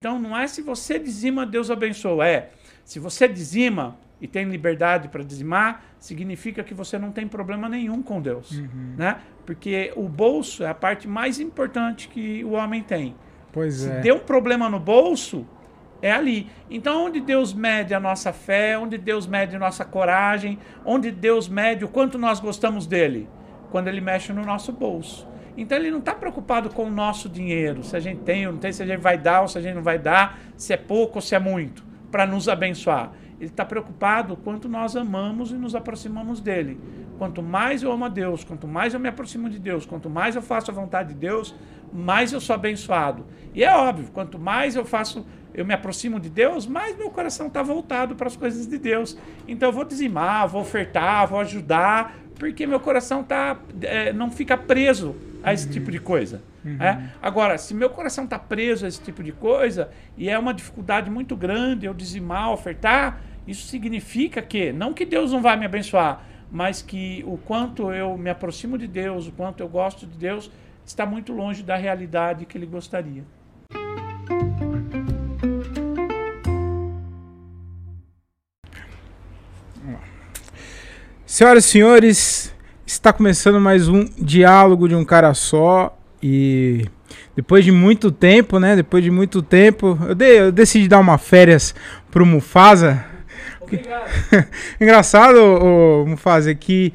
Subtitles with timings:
[0.00, 2.24] Então não é se você dizima, Deus abençoa.
[2.24, 2.50] É,
[2.84, 8.00] se você dizima e tem liberdade para dizimar, significa que você não tem problema nenhum
[8.00, 8.52] com Deus.
[8.52, 8.94] Uhum.
[8.96, 9.16] Né?
[9.44, 13.16] Porque o bolso é a parte mais importante que o homem tem.
[13.52, 14.00] Pois Se é.
[14.00, 15.44] deu um problema no bolso,
[16.00, 16.48] é ali.
[16.70, 21.48] Então, onde Deus mede a nossa fé, onde Deus mede a nossa coragem, onde Deus
[21.48, 23.28] mede o quanto nós gostamos dele?
[23.72, 25.26] Quando ele mexe no nosso bolso.
[25.58, 28.60] Então, ele não está preocupado com o nosso dinheiro, se a gente tem ou não
[28.60, 30.76] tem, se a gente vai dar ou se a gente não vai dar, se é
[30.76, 33.10] pouco ou se é muito, para nos abençoar.
[33.40, 36.78] Ele está preocupado quanto nós amamos e nos aproximamos dele.
[37.18, 40.36] Quanto mais eu amo a Deus, quanto mais eu me aproximo de Deus, quanto mais
[40.36, 41.54] eu faço a vontade de Deus,
[41.92, 43.26] mais eu sou abençoado.
[43.52, 47.48] E é óbvio, quanto mais eu faço, eu me aproximo de Deus, mais meu coração
[47.48, 49.18] está voltado para as coisas de Deus.
[49.48, 54.56] Então eu vou dizimar, vou ofertar, vou ajudar, porque meu coração tá, é, não fica
[54.56, 56.42] preso a esse tipo de coisa.
[56.80, 57.10] é?
[57.20, 61.10] Agora, se meu coração está preso a esse tipo de coisa e é uma dificuldade
[61.10, 66.22] muito grande eu dizimar, ofertar, isso significa que, não que Deus não vai me abençoar,
[66.50, 70.50] mas que o quanto eu me aproximo de Deus, o quanto eu gosto de Deus,
[70.84, 73.24] está muito longe da realidade que Ele gostaria.
[81.30, 82.54] Senhoras e senhores,
[82.86, 86.86] está começando mais um diálogo de um cara só e
[87.36, 88.74] depois de muito tempo, né?
[88.74, 91.74] Depois de muito tempo, eu, dei- eu decidi dar uma férias
[92.10, 93.04] pro Mufasa.
[93.60, 94.08] Obrigado.
[94.80, 96.94] Engraçado, ô, Mufasa, que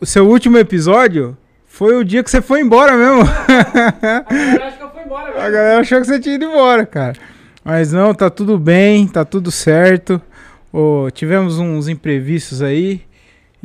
[0.00, 3.22] o seu último episódio foi o dia que você foi embora mesmo.
[4.64, 7.14] acho que eu fui embora A galera achou que você tinha ido embora, cara.
[7.64, 10.22] Mas não, tá tudo bem, tá tudo certo.
[10.72, 13.02] Ô, tivemos uns imprevistos aí.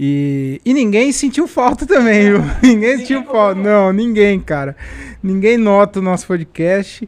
[0.01, 2.41] E, e ninguém sentiu falta também, viu?
[2.63, 3.59] Ninguém sentiu falta.
[3.59, 4.73] Não, ninguém, cara.
[5.21, 7.07] Ninguém nota o nosso podcast.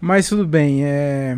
[0.00, 0.84] Mas tudo bem.
[0.84, 1.36] É...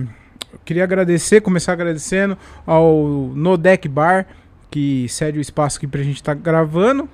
[0.52, 4.26] Eu queria agradecer, começar agradecendo ao No Deck Bar,
[4.70, 7.08] que cede o espaço aqui pra gente estar gravando.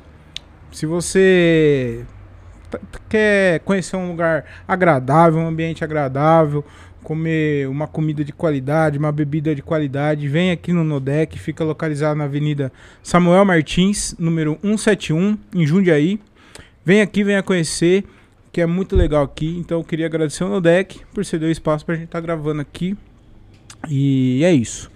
[0.72, 2.04] Se você
[2.68, 6.64] tá- quer conhecer um lugar agradável, um ambiente agradável,
[7.06, 12.18] comer uma comida de qualidade, uma bebida de qualidade, vem aqui no Nodec, fica localizado
[12.18, 16.18] na Avenida Samuel Martins, número 171, em Jundiaí.
[16.84, 18.02] Vem aqui, venha conhecer,
[18.50, 19.56] que é muito legal aqui.
[19.56, 22.96] Então eu queria agradecer ao Nodec por ceder o espaço pra gente estar gravando aqui.
[23.88, 24.90] E é isso.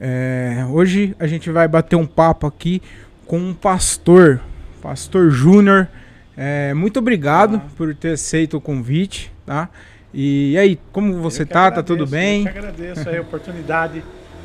[0.00, 2.80] É, hoje a gente vai bater um papo aqui
[3.26, 4.40] com um pastor,
[4.80, 5.88] pastor Júnior.
[6.36, 7.68] É, muito obrigado Ah.
[7.76, 9.68] por ter aceito o convite, tá?
[10.12, 11.70] E aí, como você Eu que tá?
[11.70, 12.38] Tá tudo agradeço, bem?
[12.46, 14.02] Eu que agradeço a oportunidade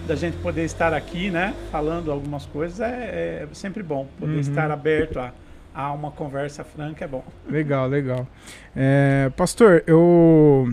[0.07, 1.53] da gente poder estar aqui, né?
[1.71, 2.79] Falando algumas coisas.
[2.79, 4.07] É, é sempre bom.
[4.19, 4.39] Poder Uhum.
[4.39, 5.33] estar aberto a,
[5.73, 7.23] a uma conversa franca é bom.
[7.49, 8.27] Legal, legal.
[8.75, 10.71] É, pastor, eu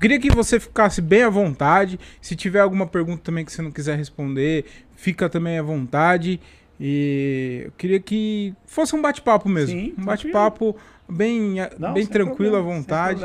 [0.00, 2.00] queria que você ficasse bem à vontade.
[2.20, 4.64] Se tiver alguma pergunta também que você não quiser responder,
[4.96, 6.40] fica também à vontade.
[6.80, 9.78] E eu queria que fosse um bate-papo mesmo.
[9.78, 10.76] Sim, um bate-papo
[11.08, 13.20] bem, Não, bem tranquilo, à problema, sem vontade.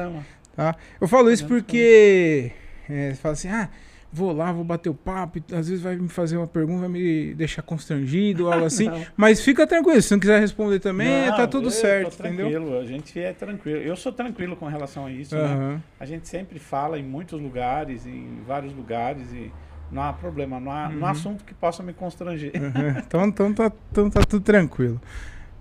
[0.55, 0.75] Tá?
[1.01, 2.51] Eu falo isso porque
[2.89, 3.69] é, você fala assim, ah,
[4.11, 7.33] vou lá, vou bater o papo, às vezes vai me fazer uma pergunta, vai me
[7.33, 8.87] deixar constrangido, algo assim.
[9.17, 12.79] Mas fica tranquilo, se não quiser responder também, Não, tá tudo certo, entendeu?
[12.79, 13.79] A gente é tranquilo.
[13.79, 15.35] Eu sou tranquilo com relação a isso.
[15.35, 15.41] né?
[15.43, 15.81] Aham.
[15.99, 19.51] A gente sempre fala em muitos lugares, em vários lugares e
[19.89, 21.11] não há problema, não há, não há Uhum.
[21.11, 22.51] assunto que possa me constranger.
[23.05, 25.01] então, então, tá, então tá tudo tranquilo.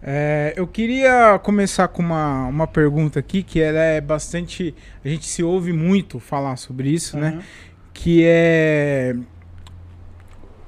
[0.02, 4.74] É, eu queria começar com uma, uma pergunta aqui, que ela é bastante.
[5.04, 7.28] A gente se ouve muito falar sobre isso, né?
[7.28, 7.42] Aham.
[7.94, 9.14] Que é.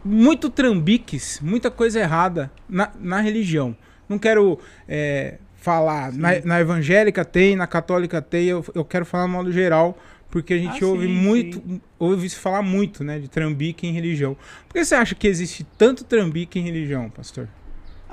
[0.05, 3.75] Muito trambiques, muita coisa errada na, na religião.
[4.09, 6.13] Não quero é, falar.
[6.13, 9.99] Na, na evangélica tem, na católica tem, eu, eu quero falar no modo geral,
[10.31, 13.93] porque a gente Ah, ouve sim, muito, ouve se falar muito, né, de trambique em
[13.93, 14.37] religião.
[14.69, 17.49] Por que você acha que existe tanto trambique em religião, pastor?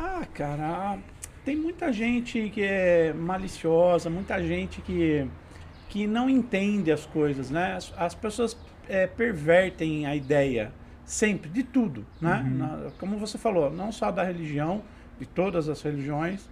[0.04, 0.98] Ah, cara,
[1.46, 5.28] tem muita gente que é maliciosa, muita gente que,
[5.90, 7.76] que não entende as coisas, né?
[7.76, 8.58] As, as pessoas
[8.90, 10.72] é, pervertem a ideia
[11.06, 12.44] sempre de tudo, né?
[12.44, 12.58] Uhum.
[12.58, 14.82] Na- como você falou, não só da religião,
[15.20, 16.50] de todas as religiões,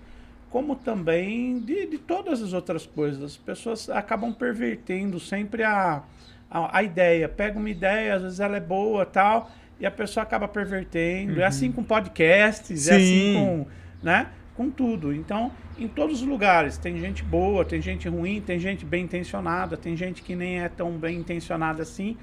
[0.52, 3.24] como também de, de todas as outras coisas.
[3.24, 6.04] As pessoas acabam pervertendo sempre a,
[6.52, 7.28] a, a ideia.
[7.28, 9.50] Pega uma ideia, às vezes ela é boa tal,
[9.80, 11.42] e a pessoa acaba pervertendo.
[11.42, 13.34] É assim com podcasts, é assim Sim.
[13.36, 13.68] com,
[14.04, 14.28] né?
[14.60, 15.14] com tudo.
[15.14, 19.78] Então, em todos os lugares, tem gente boa, tem gente ruim, tem gente bem intencionada,
[19.78, 22.18] tem gente que nem é tão bem intencionada assim.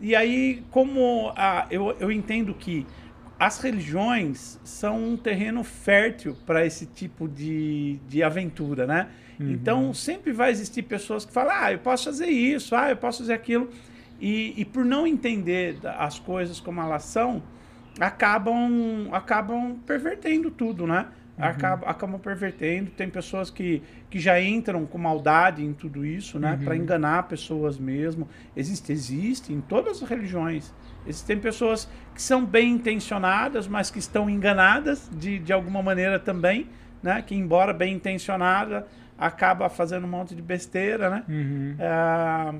[0.00, 2.84] E aí, como a, eu, eu entendo que
[3.38, 9.08] as religiões são um terreno fértil para esse tipo de, de aventura, né?
[9.38, 13.18] Então, sempre vai existir pessoas que falam, ah, eu posso fazer isso, ah, eu posso
[13.18, 13.68] fazer aquilo.
[14.20, 17.42] E, e por não entender as coisas como elas são,
[18.00, 21.06] acabam, acabam pervertendo tudo, né?
[21.38, 21.44] Uhum.
[21.44, 22.90] Acabam, acabam pervertendo.
[22.90, 26.52] Tem pessoas que, que já entram com maldade em tudo isso, né?
[26.52, 26.64] Uhum.
[26.64, 28.28] Para enganar pessoas mesmo.
[28.56, 30.72] Existe, existe em todas as religiões.
[31.06, 36.68] Existem pessoas que são bem intencionadas, mas que estão enganadas de, de alguma maneira também,
[37.02, 37.22] né?
[37.22, 38.86] Que embora bem intencionada,
[39.18, 41.24] acaba fazendo um monte de besteira, né?
[41.28, 41.76] Uhum.
[41.78, 42.54] É,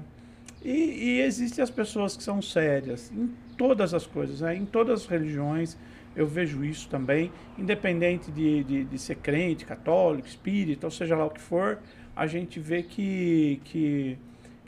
[0.67, 4.57] e, e existem as pessoas que são sérias em todas as coisas, né?
[4.57, 5.79] em todas as religiões.
[6.17, 11.25] Eu vejo isso também, independente de, de, de, ser crente, católico, espírita, ou seja lá
[11.25, 11.79] o que for,
[12.17, 14.19] a gente vê que, que,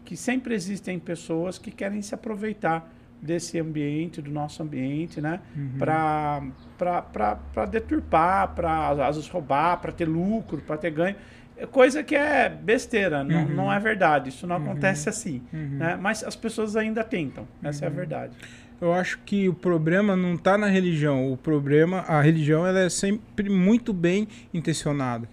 [0.04, 5.40] que sempre existem pessoas que querem se aproveitar desse ambiente, do nosso ambiente, né?
[5.56, 5.78] Uhum.
[5.78, 11.16] Para deturpar, para às vezes roubar, para ter lucro, para ter ganho.
[11.60, 13.54] É coisa que é besteira, não, uhum.
[13.54, 14.28] não é verdade.
[14.28, 14.62] Isso não uhum.
[14.62, 15.42] acontece assim.
[15.52, 15.78] Uhum.
[15.78, 15.98] Né?
[16.00, 17.46] Mas as pessoas ainda tentam.
[17.62, 17.96] Essa é a uhum.
[17.96, 18.32] verdade.
[18.80, 21.32] Eu acho que o problema não está na religião.
[21.32, 25.28] O problema, a religião, ela é sempre muito bem intencionada.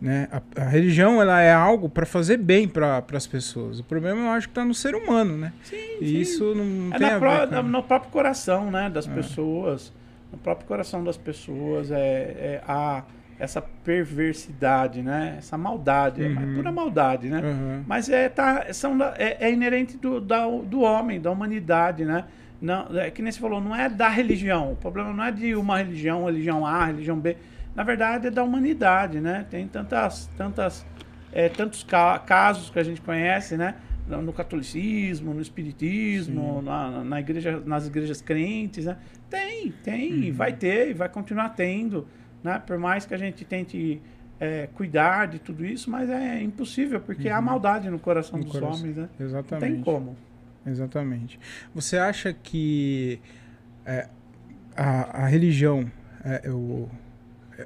[0.00, 0.28] Né?
[0.30, 3.80] A, a religião ela é algo para fazer bem para as pessoas.
[3.80, 5.50] O problema eu acho que está no ser humano, né?
[5.62, 6.18] Sim, e sim.
[6.18, 7.62] isso não é tem na a pro, ver com...
[7.62, 9.14] no próprio coração, né, das é.
[9.14, 9.90] pessoas.
[10.30, 13.02] No próprio coração das pessoas é, é a
[13.38, 15.36] essa perversidade, né?
[15.38, 16.52] Essa maldade, é uhum.
[16.52, 17.40] é pura maldade, né?
[17.40, 17.84] Uhum.
[17.86, 22.24] Mas é, tá, são, é, é inerente do, da, do homem, da humanidade, né?
[22.60, 24.72] Não, é, que nem você falou, não é da religião.
[24.72, 27.36] O problema não é de uma religião, religião A, religião B.
[27.74, 29.44] Na verdade, é da humanidade, né?
[29.50, 30.86] Tem tantas, tantas,
[31.32, 33.74] é, tantos ca casos que a gente conhece, né?
[34.06, 38.96] No catolicismo, no espiritismo, na, na, igreja, nas igrejas crentes, né?
[39.28, 40.34] Tem, tem, uhum.
[40.34, 42.06] vai ter e vai continuar tendo
[42.44, 42.62] né?
[42.64, 44.00] Por mais que a gente tente
[44.38, 47.34] é, cuidar de tudo isso, mas é impossível, porque uhum.
[47.34, 48.80] há maldade no coração no dos coração.
[48.80, 49.08] homens, né?
[49.18, 49.68] Exatamente.
[49.68, 50.16] Não tem como.
[50.66, 51.40] Exatamente.
[51.74, 53.18] Você acha que
[53.86, 54.08] é,
[54.76, 55.90] a, a, religião,
[56.24, 56.88] é, o,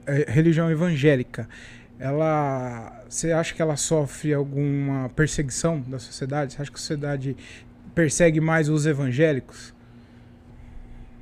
[0.07, 1.49] a é, religião evangélica,
[1.99, 6.53] ela, você acha que ela sofre alguma perseguição da sociedade?
[6.53, 7.37] Você acha que a sociedade
[7.95, 9.75] persegue mais os evangélicos?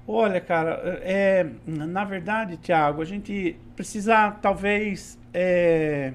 [0.09, 5.19] Olha, cara, é, na verdade, Tiago, a gente precisa talvez.
[5.35, 6.13] É,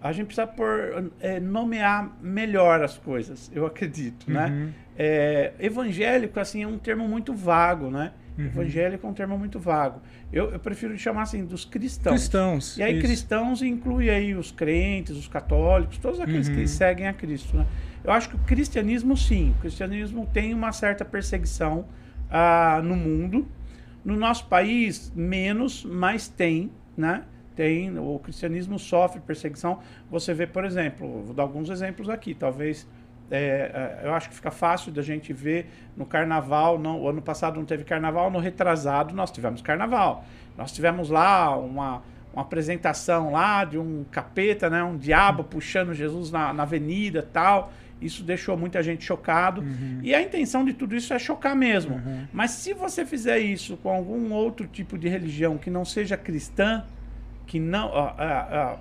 [0.00, 4.46] a gente precisa por, é, nomear melhor as coisas, eu acredito, né?
[4.46, 4.66] uhum.
[4.66, 4.72] né?
[4.96, 8.12] É, evangélico, assim, é um termo muito vago, né?
[8.38, 8.46] Uhum.
[8.46, 10.00] Evangélico é um termo muito vago.
[10.32, 12.14] Eu, eu, prefiro chamar assim dos cristãos.
[12.14, 12.76] Cristãos.
[12.78, 13.02] E aí isso.
[13.02, 16.54] cristãos inclui aí os crentes, os católicos, todos aqueles uhum.
[16.54, 17.66] que seguem a Cristo, né?
[18.04, 21.84] Eu acho que o cristianismo sim, o cristianismo tem uma certa perseguição
[22.30, 23.46] ah, no mundo.
[24.04, 27.24] No nosso país, menos, mas tem, né?
[27.54, 29.80] Tem, o cristianismo sofre perseguição.
[30.10, 32.86] Você vê, por exemplo, vou dar alguns exemplos aqui, talvez
[33.30, 36.78] é, é, eu acho que fica fácil da gente ver no carnaval.
[36.78, 40.24] Não, o ano passado não teve carnaval, no retrasado nós tivemos carnaval.
[40.56, 42.02] Nós tivemos lá uma,
[42.32, 47.72] uma apresentação lá de um capeta, né, um diabo puxando Jesus na, na avenida tal.
[48.00, 49.60] Isso deixou muita gente chocado.
[49.60, 50.00] Uhum.
[50.02, 51.96] E a intenção de tudo isso é chocar mesmo.
[51.96, 52.26] Uhum.
[52.32, 56.84] Mas se você fizer isso com algum outro tipo de religião que não seja cristã,
[57.46, 57.90] que não,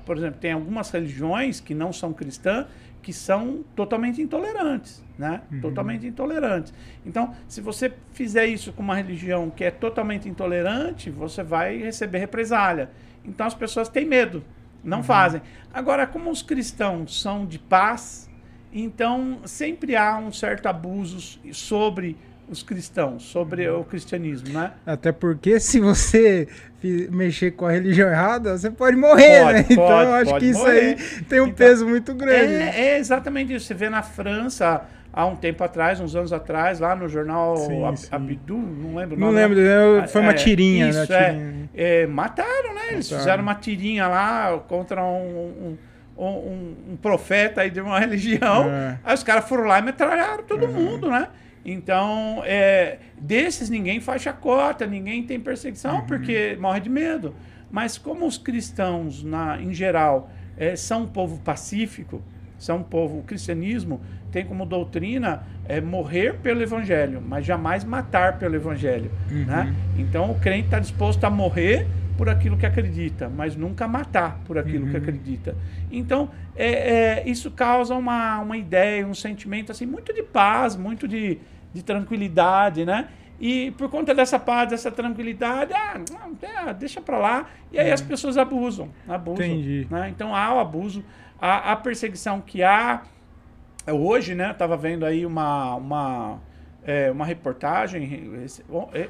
[0.05, 2.65] por exemplo, tem algumas religiões que não são cristãs
[3.01, 5.41] que são totalmente intolerantes, né?
[5.49, 5.61] Uhum.
[5.61, 6.73] Totalmente intolerantes.
[7.05, 12.17] Então, se você fizer isso com uma religião que é totalmente intolerante, você vai receber
[12.17, 12.89] represália.
[13.23, 14.43] Então as pessoas têm medo,
[14.83, 15.03] não uhum.
[15.03, 15.41] fazem.
[15.73, 18.29] Agora, como os cristãos são de paz,
[18.73, 22.17] então, sempre há um certo abuso sobre
[22.49, 24.71] os cristãos, sobre o cristianismo, né?
[24.85, 26.47] Até porque se você
[27.09, 29.63] mexer com a religião errada, você pode morrer, pode, né?
[29.63, 30.79] Pode, então eu acho que isso morrer.
[30.79, 30.95] aí
[31.27, 32.53] tem um então, peso muito grande.
[32.53, 33.65] É, é, exatamente isso.
[33.65, 37.83] Você vê na França, há um tempo atrás, uns anos atrás, lá no jornal sim,
[37.83, 38.07] Ab sim.
[38.11, 39.19] Abdu, não lembro.
[39.19, 39.57] Não, lembro,
[40.07, 40.89] foi uma é, tirinha.
[40.89, 41.31] Isso, né?
[41.31, 41.69] Tirinha.
[41.73, 42.91] É, mataram, né?
[42.91, 43.19] Eles mataram.
[43.19, 45.77] fizeram uma tirinha lá contra um, um
[46.17, 48.69] um, um, profeta aí de uma religião.
[48.69, 48.99] É.
[49.03, 50.73] Aí os caras foram lá e metralharam todo uhum.
[50.73, 51.27] mundo, né?
[51.65, 56.05] Então, é, desses ninguém faz chacota, ninguém tem perseguição, uhum.
[56.05, 57.35] porque morre de medo.
[57.69, 62.21] Mas como os cristãos, na, em geral, é, são um povo pacífico,
[62.57, 68.37] são um povo, o cristianismo tem como doutrina é, morrer pelo evangelho, mas jamais matar
[68.37, 69.11] pelo evangelho.
[69.31, 69.45] Uhum.
[69.45, 69.75] Né?
[69.97, 74.57] Então o crente está disposto a morrer por aquilo que acredita, mas nunca matar por
[74.57, 74.91] aquilo uhum.
[74.91, 75.55] que acredita.
[75.91, 81.07] Então, é, é, isso causa uma, uma ideia, um sentimento assim muito de paz, muito
[81.07, 81.37] de,
[81.73, 83.07] de tranquilidade, né?
[83.39, 86.01] E por conta dessa paz, dessa tranquilidade, ah,
[86.41, 87.45] é, deixa para lá.
[87.71, 88.07] E aí as uhum.
[88.07, 89.45] pessoas abusam, abusam.
[89.45, 89.87] Entendi.
[89.89, 90.09] Né?
[90.09, 91.05] Então há o abuso,
[91.39, 93.03] há a perseguição que há,
[93.93, 96.39] hoje, né, eu estava vendo aí uma, uma,
[96.83, 98.63] é, uma reportagem esse-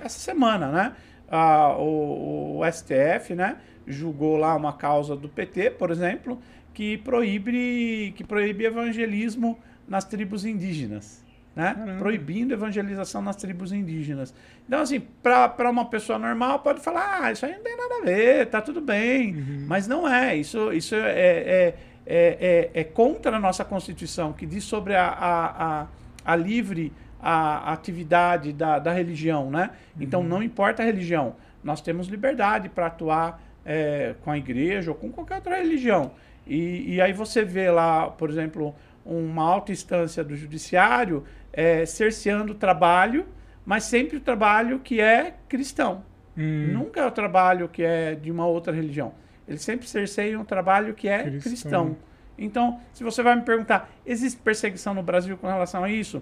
[0.03, 0.93] essa semana, né?
[1.29, 6.39] Ah, o, o STF, né, julgou lá uma causa do PT, por exemplo,
[6.73, 9.57] que proíbe, que proíbe evangelismo
[9.87, 11.25] nas tribos indígenas.
[11.55, 11.73] Né?
[11.73, 11.97] Caramba.
[11.97, 14.31] Proibindo evangelização nas tribos indígenas.
[14.67, 18.05] Então, assim, para uma pessoa normal, pode falar, ah, isso aí não tem nada a
[18.05, 19.33] ver, tá tudo bem.
[19.67, 20.35] Mas não é.
[20.35, 21.75] Isso, isso é, é,
[22.07, 25.87] é, é, é contra a nossa Constituição, que diz sobre a, a, a,
[26.25, 29.51] a livre a, atividade da, da religião.
[29.51, 29.71] Né?
[29.99, 34.95] Então, não importa a religião, nós temos liberdade para atuar é, com a igreja ou
[34.95, 36.11] com qualquer outra religião.
[36.45, 38.73] E, e aí você vê lá, por exemplo,
[39.05, 43.25] uma alta instância do judiciário é, cerceando o trabalho,
[43.65, 46.03] mas sempre o trabalho que é cristão.
[46.37, 49.13] Hum, Nunca é o trabalho que é de uma outra religião.
[49.47, 51.41] Eles sempre cerceiam o trabalho que é Cristão.
[51.51, 51.97] cristão.
[52.37, 56.21] Então, se você vai me perguntar, existe perseguição no Brasil com relação a isso?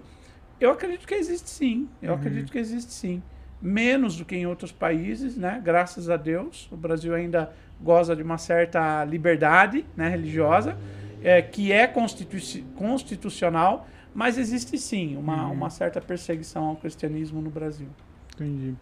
[0.60, 1.88] Eu acredito que existe sim.
[2.00, 2.18] Eu Uhum.
[2.18, 3.22] acredito que existe sim.
[3.60, 5.60] Menos do que em outros países, né?
[5.62, 6.68] Graças a Deus.
[6.72, 10.76] O Brasil ainda goza de uma certa liberdade né, religiosa,
[11.22, 15.52] é, que é constitu- constitucional, mas existe sim uma, Uhum.
[15.52, 17.88] uma certa perseguição ao cristianismo no Brasil.
[18.34, 18.74] Entendi.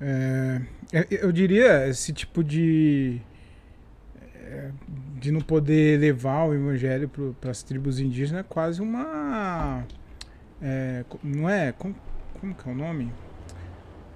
[0.00, 0.60] É,
[0.92, 3.20] é, eu diria esse tipo de
[5.18, 9.84] de não poder levar o evangelho para as tribos indígenas é quase uma
[10.62, 11.94] é, não é como,
[12.40, 13.12] como que é o nome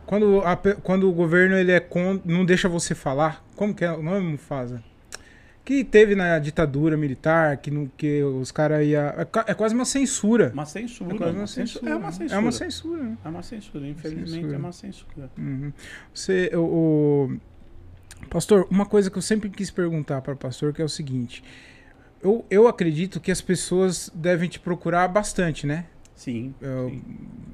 [0.07, 1.85] quando, a quando o governo ele é
[2.25, 4.83] não deixa você falar como que é o nome Mufasa
[5.65, 9.85] que teve na ditadura militar que, não, que os caras ia é, é quase uma
[9.85, 11.15] censura Uma censura.
[11.15, 11.67] é quase uma uma censura.
[11.67, 12.35] censura É uma censura.
[12.35, 13.17] é uma censura né?
[13.25, 14.55] É uma censura, infelizmente Censura.
[14.55, 15.31] é uma censura.
[15.39, 15.73] Uhum.
[16.13, 17.37] Você, o-
[18.29, 21.43] pastor, uma coisa que eu sempre quis perguntar para o pastor que é o seguinte:
[22.23, 25.87] eu, eu acredito que as pessoas devem te procurar bastante, né?
[26.15, 26.55] Sim.
[26.61, 27.03] Eu- sim.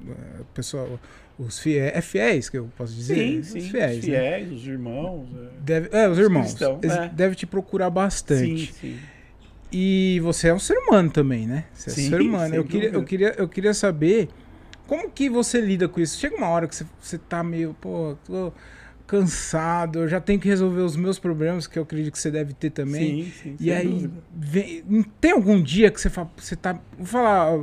[0.09, 0.99] é, pessoal,
[1.37, 3.59] os fiéis, é fiéis que eu posso dizer, Sim, Os sim.
[3.61, 4.11] fiéis, os né?
[4.11, 5.29] fiéis, os irmãos.
[5.35, 5.49] é.
[5.61, 7.09] Deve, é, os irmãos, cristãos, é.
[7.09, 8.73] devem te procurar bastante.
[8.73, 8.99] Sim, sim.
[9.71, 11.65] E você é um ser humano também, né?
[11.73, 12.55] Você é Sim, um ser humano.
[12.55, 14.27] Eu queria, eu, queria, eu queria saber
[14.87, 16.17] como que você lida com isso.
[16.19, 18.51] Chega uma hora que você, você tá meio, pô, tô
[19.09, 22.53] cansado, eu já tenho que resolver os meus problemas, que eu acredito que você deve
[22.53, 23.23] ter também.
[23.25, 23.55] Sim, sim.
[23.59, 24.83] E aí, vem-
[25.19, 26.77] tem algum dia que você fala, você tá.
[26.97, 27.53] Vou falar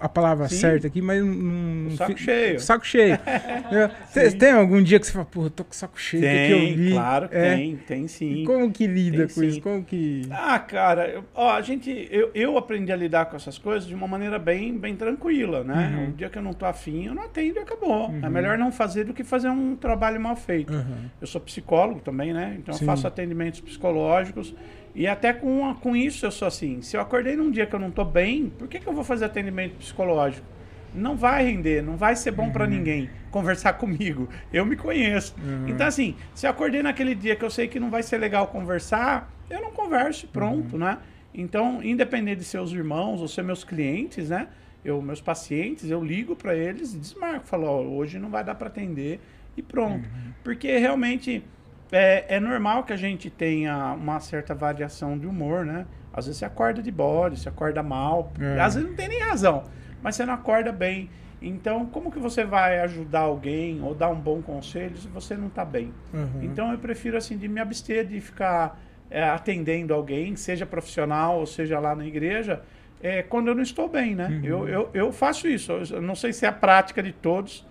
[0.00, 0.56] a, a palavra Sim.
[0.56, 1.88] certa aqui, mas não.
[1.88, 2.60] O saco fi- cheio.
[2.60, 3.18] Saco cheio.
[3.68, 6.48] É, tem, tem algum dia que você fala, pô, tô com saco cheio, que, que
[6.66, 6.92] Tem, vi?
[6.92, 7.56] claro que É.
[7.56, 8.44] tem, tem sim.
[8.44, 9.60] Como que lida Tem com isso?
[9.60, 10.22] Como que.
[10.30, 13.94] Ah, cara, eu- ó, a gente, eu, eu aprendi a lidar com essas coisas de
[13.94, 15.92] uma maneira bem, bem tranquila, né?
[15.96, 16.04] Uhum.
[16.04, 18.14] Um dia que eu não tô afim, eu não atendo e acabou.
[18.22, 20.72] É melhor não fazer do que fazer um trabalho mal feito.
[20.76, 21.10] Aham.
[21.20, 22.56] Eu sou psicólogo também, né?
[22.58, 22.84] Então Sim.
[22.84, 24.54] eu faço atendimentos psicológicos.
[24.94, 26.80] E até com, com isso eu sou assim.
[26.82, 29.04] Se eu acordei num dia que eu não tô bem, por que, que eu vou
[29.04, 30.46] fazer atendimento psicológico?
[30.94, 34.28] Não vai render, não vai ser bom pra ninguém conversar comigo.
[34.50, 35.34] Eu me conheço.
[35.38, 35.68] Uhum.
[35.68, 38.46] Então, assim, se eu acordei naquele dia que eu sei que não vai ser legal
[38.46, 40.98] conversar, eu não converso pronto, né?
[41.34, 44.48] Então, independente de seus irmãos ou ser meus clientes, né?
[44.82, 47.46] Eu, meus pacientes, eu ligo pra eles e desmarco.
[47.46, 49.20] Falo, ó, hoje não vai dar pra atender
[49.56, 50.08] e pronto.
[50.44, 51.44] Porque realmente
[51.90, 55.86] é, é normal que a gente tenha uma certa variação de humor, né?
[56.12, 58.32] Às vezes você acorda de bode, você acorda mal.
[58.40, 58.60] É.
[58.60, 59.64] Às vezes não tem nem razão,
[60.02, 61.10] mas você não acorda bem.
[61.40, 65.48] Então, como que você vai ajudar alguém ou dar um bom conselho se você não
[65.48, 65.92] está bem?
[66.12, 66.42] Uhum.
[66.42, 71.46] Então, eu prefiro, assim, de me abster de ficar é, atendendo alguém, seja profissional ou
[71.46, 72.62] seja lá na igreja,
[73.02, 74.28] é, quando eu não estou bem, né?
[74.28, 74.44] Uhum.
[74.44, 75.72] Eu, eu, eu faço isso.
[75.72, 77.66] Eu não sei se é a prática de todos.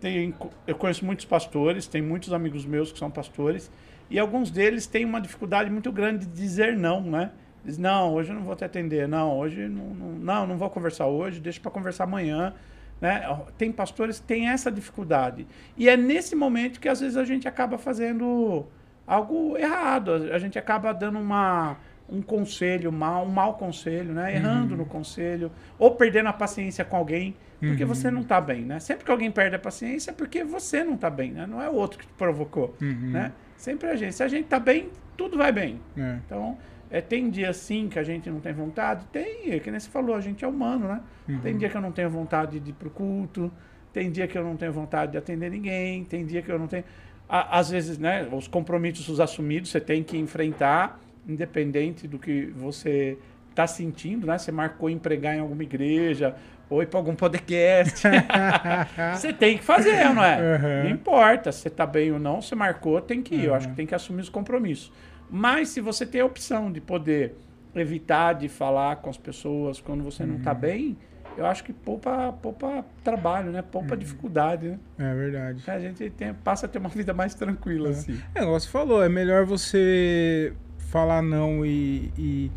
[0.00, 0.34] Tem,
[0.66, 3.70] eu conheço muitos pastores, tem muitos amigos meus que são pastores,
[4.08, 7.30] e alguns deles têm uma dificuldade muito grande de dizer não, né?
[7.64, 10.70] Diz, não, hoje eu não vou te atender, não, hoje não, não, não, não vou
[10.70, 12.54] conversar hoje, deixa para conversar amanhã.
[13.00, 13.22] Né?
[13.56, 15.46] Tem pastores que têm essa dificuldade.
[15.76, 18.66] E é nesse momento que às vezes a gente acaba fazendo
[19.06, 21.76] algo errado, a gente acaba dando uma,
[22.08, 24.34] um conselho mal, um mau conselho, né?
[24.34, 27.36] Errando no conselho, ou perdendo a paciência com alguém,
[27.68, 28.80] porque você não está bem, né?
[28.80, 31.46] Sempre que alguém perde a paciência é porque você não está bem, né?
[31.46, 33.10] Não é o outro que te provocou, Uhum.
[33.10, 33.32] né?
[33.56, 34.14] Sempre a gente.
[34.14, 35.78] Se a gente está bem, tudo vai bem.
[35.96, 36.18] É.
[36.24, 36.56] Então,
[36.90, 39.04] é, tem dia sim que a gente não tem vontade?
[39.12, 41.00] Tem, é que nem você falou, a gente é humano, né?
[41.42, 43.52] Tem dia que eu não tenho vontade de ir pro culto,
[43.92, 46.66] tem dia que eu não tenho vontade de atender ninguém, tem dia que eu não
[46.66, 46.84] tenho.
[47.28, 50.98] Á- Às vezes, né, os compromissos assumidos você tem que enfrentar,
[51.28, 53.16] independente do que você
[53.50, 54.38] está sentindo, né?
[54.38, 56.34] Você marcou em pregar em alguma igreja
[56.70, 58.06] ou ir para algum podcast.
[59.14, 60.36] você tem que fazer, não é?
[60.38, 60.84] Uhum.
[60.84, 63.44] Não importa se você está bem ou não, você marcou, tem que ir.
[63.46, 64.92] Eu acho que tem que assumir os compromissos.
[65.28, 67.34] Mas se você tem a opção de poder
[67.74, 70.96] evitar de falar com as pessoas quando você não está bem,
[71.36, 73.62] eu acho que poupa, poupa trabalho, né?
[73.62, 74.78] Poupa dificuldade, né?
[74.98, 75.62] É verdade.
[75.68, 77.92] A gente tem, passa a ter uma vida mais tranquila, É.
[77.92, 78.20] assim.
[78.34, 80.52] É, igual você falou, é melhor você
[80.90, 82.50] falar não e, e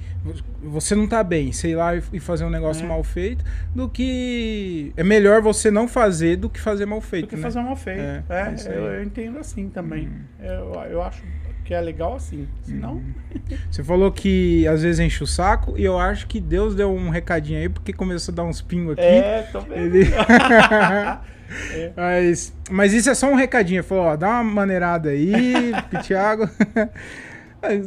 [0.64, 2.88] você não tá bem, sei lá, e fazer um negócio É.
[2.88, 4.92] mal feito, do que.
[4.98, 7.42] É melhor você não fazer do que fazer mal Do feito, que né?
[7.42, 8.00] fazer mal feito.
[8.02, 10.10] É, É, é eu, eu entendo assim também.
[10.42, 11.22] Eu, eu acho
[11.64, 12.48] que é legal assim.
[12.64, 13.02] Senão,
[13.70, 17.10] Você falou que às vezes enche o saco, e eu acho que Deus deu um
[17.10, 19.04] recadinho aí, porque começou a dar uns pingos aqui.
[19.04, 19.48] é.
[19.76, 20.06] Ele...
[21.96, 23.84] mas, mas isso é só um recadinho.
[23.84, 25.72] Falou, ó, dá uma maneirada aí,
[26.04, 26.50] Thiago.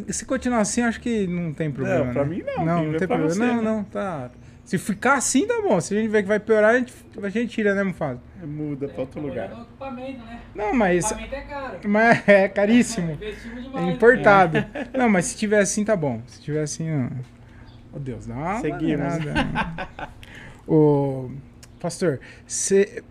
[0.08, 2.04] Se continuar assim, acho que não tem problema.
[2.06, 2.30] Não, pra né?
[2.36, 3.30] mim não, Não, não tem problema.
[3.30, 3.62] você, não, né?
[3.62, 4.30] não, tá.
[4.64, 5.80] Se ficar assim, tá bom.
[5.80, 6.92] Se a gente ver que vai piorar, a gente,
[7.22, 8.20] a gente tira, né, Mufasa?
[8.44, 9.66] Muda pra outro lugar.
[9.78, 10.40] O né?
[10.54, 11.04] Não, mas.
[11.12, 11.78] Equipamento é caro.
[11.88, 13.16] Mas é caríssimo.
[13.22, 13.94] É demais.
[13.94, 14.64] importado.
[14.96, 16.20] Não, mas se tiver assim, tá bom.
[16.26, 17.08] Se tiver assim, ó.
[17.92, 18.98] Oh, Deus, dá uma Seguimos.
[19.00, 20.08] maneirada.
[20.66, 21.30] Ô,
[21.80, 23.02] pastor, cê,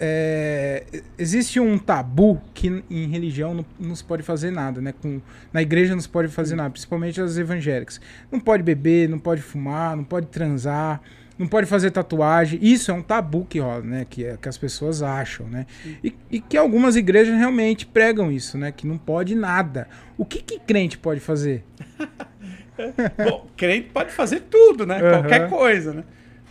[0.00, 0.84] é,
[1.18, 4.94] existe um tabu que em religião não, não se pode fazer nada, né?
[5.00, 5.20] Com,
[5.52, 8.00] na igreja não se pode fazer nada, principalmente as evangélicas.
[8.30, 11.00] Não pode beber, não pode fumar, não pode transar,
[11.38, 12.58] não pode fazer tatuagem.
[12.62, 14.06] Isso é um tabu que rola, né?
[14.08, 15.66] Que, é, que as pessoas acham, né?
[16.02, 18.70] E, e que algumas igrejas realmente pregam isso, né?
[18.70, 19.88] Que não pode nada.
[20.16, 21.64] O que, que crente pode fazer?
[23.24, 25.00] Bom, crente pode fazer tudo, né?
[25.00, 25.10] Aham.
[25.10, 26.04] Qualquer coisa, né?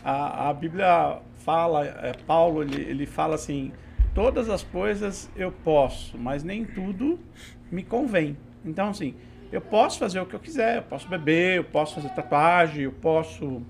[0.04, 3.72] A, a Bíblia fala, é, Paulo, ele, ele fala assim,
[4.14, 7.18] todas as coisas eu posso, mas nem tudo
[7.72, 8.36] me convém.
[8.66, 9.16] Então, assim,
[9.50, 12.92] eu posso fazer o que eu quiser, eu posso beber, eu posso fazer tatuagem, eu
[12.92, 13.62] posso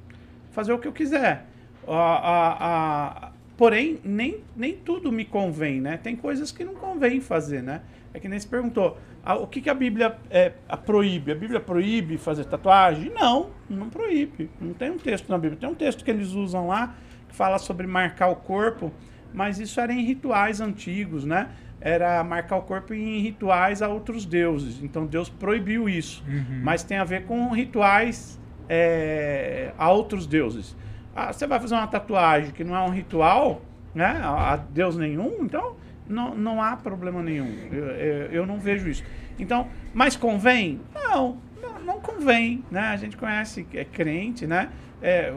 [0.49, 1.45] fazer o que eu quiser.
[1.87, 5.97] A, a, porém, nem, nem tudo me convém, né?
[5.97, 7.83] Tem coisas que não convém fazer, né?
[8.11, 11.31] É que nem se perguntou, ah, o que, que a Bíblia é, a proíbe?
[11.31, 13.11] A Bíblia proíbe fazer tatuagem?
[13.11, 14.49] Não, não proíbe.
[14.59, 15.59] Não tem um texto na Bíblia.
[15.59, 16.95] Tem um texto que eles usam lá
[17.37, 18.91] fala sobre marcar o corpo,
[19.31, 21.49] mas isso era em rituais antigos, né?
[21.79, 24.81] Era marcar o corpo em rituais a outros deuses.
[24.81, 26.23] Então Deus proibiu isso.
[26.63, 30.75] Mas tem a ver com rituais é, a outros deuses.
[31.15, 33.61] Ah, você vai fazer uma tatuagem que não é um ritual,
[33.93, 34.19] né?
[34.23, 35.75] A, Deus nenhum, então
[36.07, 37.53] não, não há problema nenhum.
[37.71, 39.03] Eu, eu, eu não vejo isso.
[39.37, 40.81] Então, mas convém?
[40.93, 42.81] Não, não, não convém, né?
[42.81, 44.69] A gente conhece que é crente, né?
[44.99, 45.31] É,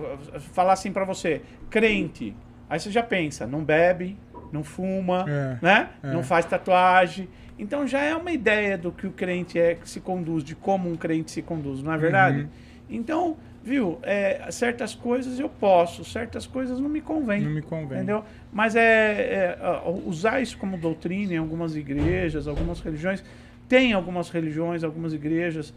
[0.55, 2.35] falar assim pra você, crente,
[2.68, 4.16] aí você já pensa, não bebe,
[4.52, 5.88] não fuma, É, né?
[6.02, 6.12] é.
[6.12, 7.28] Não faz tatuagem.
[7.59, 10.90] Então já é uma ideia do que o crente é que se conduz, de como
[10.90, 12.40] um crente se conduz, não é verdade?
[12.40, 12.48] Uhum.
[12.88, 17.42] Então, viu, é, certas coisas eu posso, certas coisas não me convém.
[17.42, 17.98] Não me convém.
[17.98, 18.24] Entendeu?
[18.52, 19.59] Mas é, é,
[20.04, 23.22] usar isso como doutrina em algumas igrejas, algumas religiões.
[23.68, 25.72] Tem algumas religiões, algumas igrejas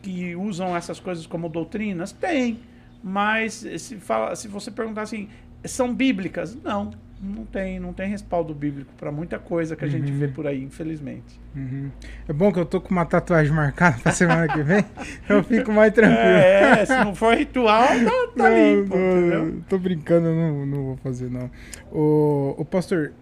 [0.00, 2.12] que usam essas coisas como doutrinas?
[2.12, 2.60] Tem.
[3.06, 5.28] Mas se, fala, se você perguntar assim,
[5.62, 6.56] são bíblicas?
[6.56, 6.90] Não,
[7.20, 10.62] não tem, não tem respaldo bíblico para muita coisa que a gente vê por aí,
[10.62, 11.38] infelizmente.
[11.54, 11.90] Uhum.
[12.26, 14.82] É bom que eu tô com uma tatuagem marcada pra semana que vem.
[15.28, 16.18] eu fico mais tranquilo.
[16.18, 17.94] É, se não for ritual, tá,
[18.36, 21.50] tá Não, limpo, não, tô brincando, não, não vou fazer, não.
[21.92, 23.12] O, o pastor,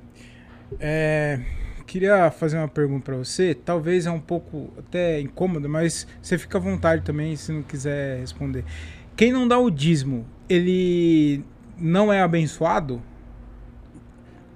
[0.79, 1.41] é,
[1.87, 3.55] queria fazer uma pergunta pra você.
[3.55, 8.21] Talvez é um pouco até incômodo, mas você fica à vontade também se não quiser
[8.21, 8.65] responder.
[9.17, 11.45] Quem não dá o dízimo, ele
[11.79, 13.01] não é abençoado?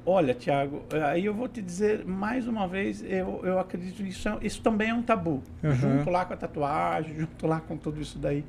[0.09, 4.29] Olha, Tiago, aí eu vou te dizer mais uma vez, eu, eu acredito que isso,
[4.29, 5.42] é- isso também é um tabu.
[5.64, 5.73] Uhum.
[5.75, 8.45] Junto lá com a tatuagem, junto lá com tudo isso daí,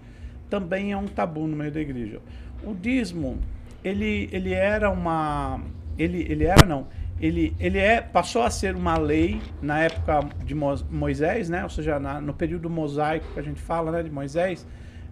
[0.52, 2.22] também é um tabu no meio da igreja.
[2.64, 3.40] O dízimo,
[3.84, 5.60] ele, ele era uma.
[5.98, 6.88] Ele, ele era, não.
[7.20, 11.64] Ele, ele é, passou a ser uma lei na época de Mo- Moisés, né?
[11.64, 14.66] Ou seja, na- no período mosaico que a gente fala, né, de Moisés.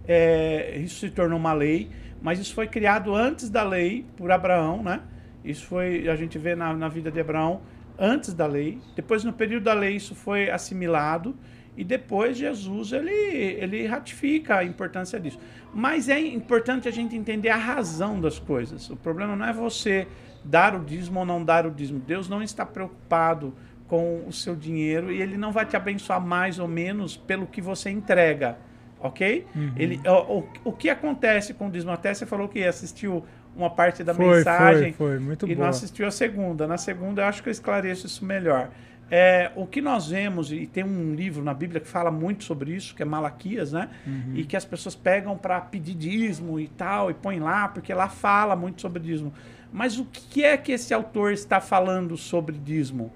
[0.08, 1.90] É, isso se tornou uma lei,
[2.22, 5.00] mas isso foi criado antes da lei por Abraão, né?
[5.44, 7.60] Isso foi, a gente vê na, na vida de Abraão
[7.98, 8.78] antes da lei.
[8.94, 11.36] Depois, no período da lei, isso foi assimilado.
[11.76, 15.38] E depois, Jesus, ele, ele ratifica a importância disso.
[15.74, 18.88] Mas é importante a gente entender a razão das coisas.
[18.88, 20.08] O problema não é você
[20.42, 22.00] dar o dízimo ou não dar o dízimo.
[22.00, 23.54] Deus não está preocupado
[23.86, 27.60] com o seu dinheiro e ele não vai te abençoar mais ou menos pelo que
[27.60, 28.58] você entrega.
[28.98, 29.46] Ok?
[29.76, 31.92] Ele, o, o, o que acontece com o dízimo?
[31.92, 33.24] Até você falou que assistiu
[33.56, 35.18] uma parte da Foi, mensagem foi, foi.
[35.18, 35.64] Muito e boa.
[35.64, 36.66] não assistiu a segunda.
[36.66, 38.70] Na segunda, eu acho que eu esclareço isso melhor.
[39.08, 42.72] É, o que nós vemos, e tem um livro na Bíblia que fala muito sobre
[42.72, 43.88] isso, que é Malaquias, né?
[44.04, 44.32] Uhum.
[44.34, 48.08] E que as pessoas pegam para pedir dízimo e tal, e põem lá, porque lá
[48.08, 49.32] fala muito sobre dízimo.
[49.72, 53.12] Mas o que é que esse autor está falando sobre dízimo?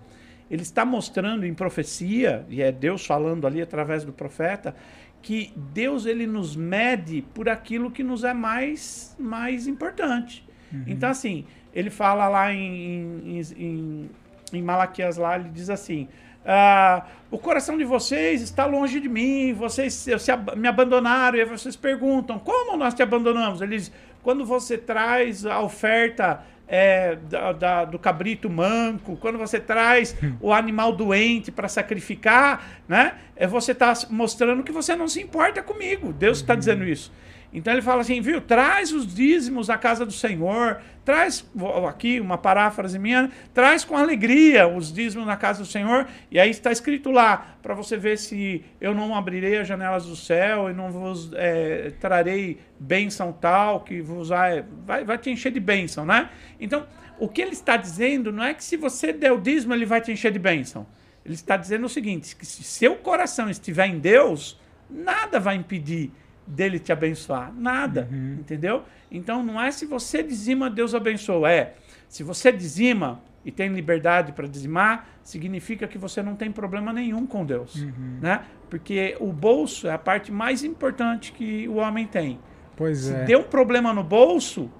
[0.48, 4.74] Ele está mostrando em profecia, e é Deus falando ali através do profeta,
[5.22, 10.44] que Deus ele nos mede por aquilo que nos é mais, mais importante.
[10.72, 10.84] Uhum.
[10.86, 14.10] Então, assim, ele fala lá em, em, em,
[14.52, 16.08] em Malaquias lá, ele diz assim,
[16.44, 20.10] ah, o coração de vocês está longe de mim, vocês se,
[20.56, 23.60] me abandonaram, e aí vocês perguntam, como nós te abandonamos?
[23.60, 29.58] Ele diz, quando você traz a oferta é, da, da, do cabrito manco, quando você
[29.58, 33.14] traz o animal doente para sacrificar, né?
[33.34, 36.12] É você está mostrando que você não se importa comigo.
[36.12, 37.12] Deus está dizendo isso.
[37.52, 41.44] Então ele fala assim, viu, traz os dízimos à casa do Senhor, traz,
[41.88, 46.50] aqui uma paráfrase minha, traz com alegria os dízimos na casa do Senhor, e aí
[46.50, 50.72] está escrito lá, para você ver se eu não abrirei as janelas do céu e
[50.72, 56.30] não vos é, trarei bênção tal, que vos vai, vai te encher de bênção, né?
[56.60, 56.86] Então,
[57.18, 60.00] o que ele está dizendo não é que se você der o dízimo, ele vai
[60.00, 60.86] te encher de bênção.
[61.24, 64.58] Ele está dizendo o seguinte, que se seu coração estiver em Deus,
[64.88, 66.10] nada vai impedir
[66.50, 67.52] dele te abençoar.
[67.54, 68.38] Nada, uhum.
[68.40, 68.82] entendeu?
[69.10, 71.50] Então não é se você dizima, Deus abençoa.
[71.50, 71.74] É,
[72.08, 77.26] se você dizima e tem liberdade para dizimar, significa que você não tem problema nenhum
[77.26, 78.18] com Deus, uhum.
[78.20, 78.42] né?
[78.68, 82.38] Porque o bolso é a parte mais importante que o homem tem.
[82.76, 83.24] Pois se é.
[83.24, 84.70] deu um problema no bolso,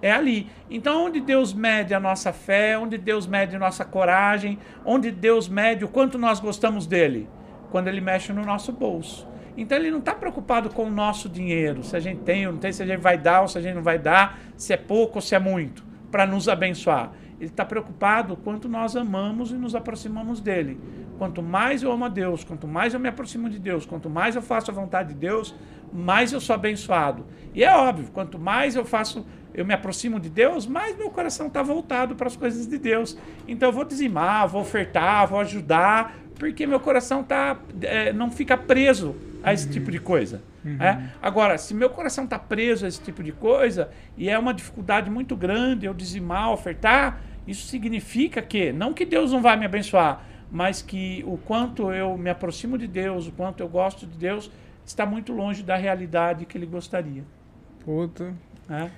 [0.00, 0.48] é ali.
[0.70, 5.48] Então, onde Deus mede a nossa fé, onde Deus mede a nossa coragem, onde Deus
[5.48, 7.28] mede o quanto nós gostamos dele?
[7.70, 9.26] Quando ele mexe no nosso bolso.
[9.56, 12.58] Então ele não está preocupado com o nosso dinheiro, se a gente tem ou não
[12.60, 14.76] tem, se a gente vai dar ou se a gente não vai dar, se é
[14.76, 17.12] pouco ou se é muito, para nos abençoar.
[17.38, 20.80] Ele está preocupado quanto nós amamos e nos aproximamos dele.
[21.18, 24.36] Quanto mais eu amo a Deus, quanto mais eu me aproximo de Deus, quanto mais
[24.36, 25.54] eu faço a vontade de Deus,
[25.92, 27.26] mais eu sou abençoado.
[27.54, 31.46] E é óbvio, quanto mais eu faço, eu me aproximo de Deus, mais meu coração
[31.46, 33.18] está voltado para as coisas de Deus.
[33.48, 38.56] Então eu vou dizimar, vou ofertar, vou ajudar, porque meu coração tá, é, não fica
[38.56, 39.72] preso a esse uhum.
[39.72, 40.42] tipo de coisa.
[40.64, 40.82] Uhum.
[40.82, 41.10] É?
[41.22, 45.10] Agora, se meu coração está preso a esse tipo de coisa e é uma dificuldade
[45.10, 50.24] muito grande eu dizimar, ofertar, isso significa que, não que Deus não vai me abençoar,
[50.50, 54.50] mas que o quanto eu me aproximo de Deus, o quanto eu gosto de Deus,
[54.84, 57.22] está muito longe da realidade que Ele gostaria.
[57.84, 58.34] Puta.
[58.68, 58.90] É?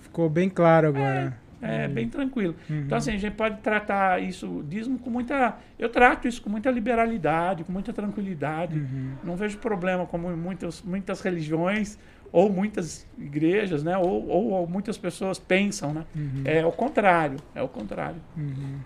[0.00, 1.36] Ficou bem claro agora.
[1.60, 1.86] É.
[1.86, 1.94] Uhum.
[1.94, 2.54] bem tranquilo.
[2.70, 2.82] Uhum.
[2.82, 5.56] Então, assim, a gente pode tratar isso, dízimo, com muita.
[5.78, 8.78] Eu trato isso com muita liberalidade, com muita tranquilidade.
[8.78, 9.12] Uhum.
[9.24, 11.98] Não vejo problema, como em muitas, muitas religiões
[12.30, 13.96] ou muitas igrejas, né?
[13.96, 16.04] Ou, ou, ou muitas pessoas pensam, né?
[16.14, 16.42] Uhum.
[16.44, 17.38] É o contrário.
[17.54, 18.20] É o contrário.
[18.36, 18.78] Uhum.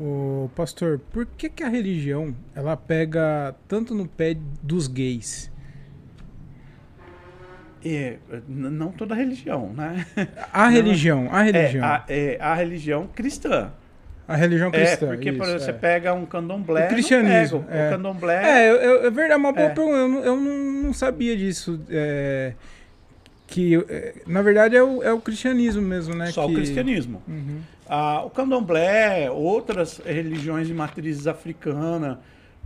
[0.00, 5.51] O pastor, por que, que a religião ela pega tanto no pé dos gays?
[7.84, 8.16] É,
[8.48, 10.06] não toda religião, né?
[10.52, 11.84] A religião, a religião.
[11.84, 13.72] É, a, é, a religião cristã.
[14.26, 15.06] A religião é, cristã.
[15.06, 15.66] É, porque isso, por exemplo, é.
[15.66, 16.86] você pega um candomblé.
[16.86, 17.64] O cristianismo.
[17.64, 17.88] Pega, é.
[17.88, 18.44] O candomblé.
[18.44, 19.70] É, eu, eu, é verdade, uma boa é.
[19.70, 19.96] pergunta.
[19.96, 21.80] Eu, eu não, não sabia disso.
[21.90, 22.52] É,
[23.46, 26.26] que, é, na verdade, é o, é o cristianismo mesmo, né?
[26.26, 26.52] Só que...
[26.52, 27.22] o cristianismo.
[27.28, 27.60] Uhum.
[27.86, 32.20] Ah, o candomblé, outras religiões de matrizes africana,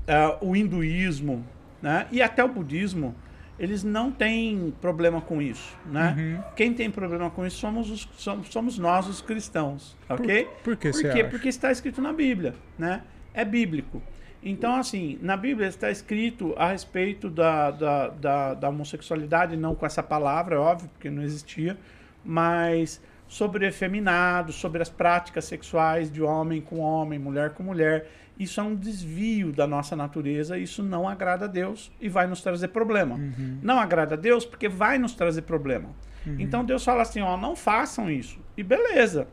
[0.07, 1.45] ah, o hinduísmo,
[1.83, 2.07] né?
[2.13, 3.15] E até o budismo
[3.59, 6.15] eles não têm problema com isso, né?
[6.17, 6.55] Uhum.
[6.55, 10.45] Quem tem problema com isso somos, os, somos, somos nós, os cristãos, ok?
[10.45, 11.25] Por, por que Por quê?
[11.25, 13.03] Porque está escrito na Bíblia, né?
[13.33, 14.03] É bíblico.
[14.43, 19.85] Então, assim, na Bíblia está escrito a respeito da, da, da, da homossexualidade, não com
[19.85, 21.77] essa palavra, é óbvio, porque não existia,
[22.25, 28.09] mas sobre efeminado, sobre as práticas sexuais de homem com homem, mulher com mulher.
[28.39, 32.43] Isso é um desvio da nossa natureza, isso não agrada a Deus e vai nos
[32.43, 33.17] trazer problema.
[33.17, 33.59] Uhum.
[33.63, 35.89] Não agrada a Deus porque vai nos trazer problema.
[36.27, 36.37] Uhum.
[36.39, 38.39] Então Deus fala assim, ó, não façam isso.
[38.57, 39.27] E beleza.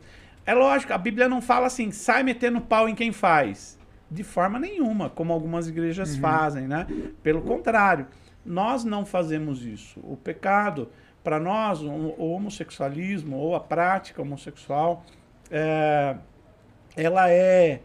[0.46, 3.78] É lógico, a Bíblia não fala assim, sai metendo pau em quem faz.
[4.10, 6.20] De forma nenhuma, como algumas igrejas uhum.
[6.20, 6.86] fazem, né?
[7.22, 8.06] Pelo contrário,
[8.44, 10.00] nós não fazemos isso.
[10.02, 10.88] O pecado,
[11.22, 15.04] para nós, o homossexualismo ou a prática homossexual,
[15.50, 16.16] é,
[16.96, 17.80] ela é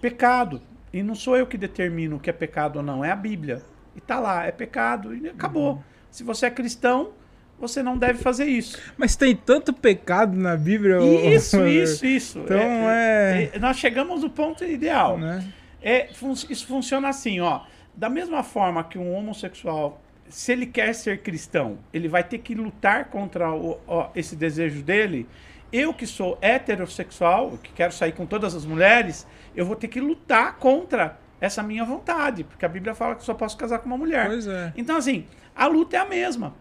[0.00, 0.62] pecado.
[0.92, 3.62] E não sou eu que determino o que é pecado ou não, é a Bíblia.
[3.94, 5.74] E tá lá, é pecado e acabou.
[5.74, 5.82] Uhum.
[6.10, 7.12] Se você é cristão,
[7.58, 8.78] você não deve fazer isso.
[8.96, 10.98] Mas tem tanto pecado na Bíblia.
[11.34, 12.38] Isso, isso, isso.
[12.40, 13.56] Então é, é...
[13.56, 15.18] é, Nós chegamos no ponto ideal.
[15.18, 15.44] Né?
[15.80, 16.08] É,
[16.48, 17.62] isso funciona assim, ó.
[17.94, 22.54] Da mesma forma que um homossexual, se ele quer ser cristão, ele vai ter que
[22.54, 25.28] lutar contra o, ó, esse desejo dele
[25.72, 30.00] eu que sou heterossexual, que quero sair com todas as mulheres, eu vou ter que
[30.00, 33.96] lutar contra essa minha vontade, porque a Bíblia fala que só posso casar com uma
[33.96, 34.26] mulher.
[34.26, 34.72] Pois é.
[34.76, 36.54] Então, assim, a luta é a mesma.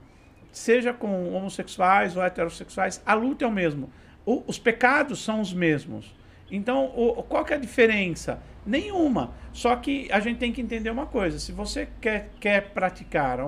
[0.51, 3.89] Seja com homossexuais ou heterossexuais, a luta é o mesmo.
[4.25, 6.15] O, os pecados são os mesmos.
[6.49, 8.41] Então, o, qual que é a diferença?
[8.65, 9.31] Nenhuma.
[9.53, 13.39] Só que a gente tem que entender uma coisa: se você quer, quer praticar,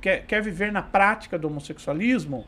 [0.00, 2.46] quer, quer viver na prática do homossexualismo,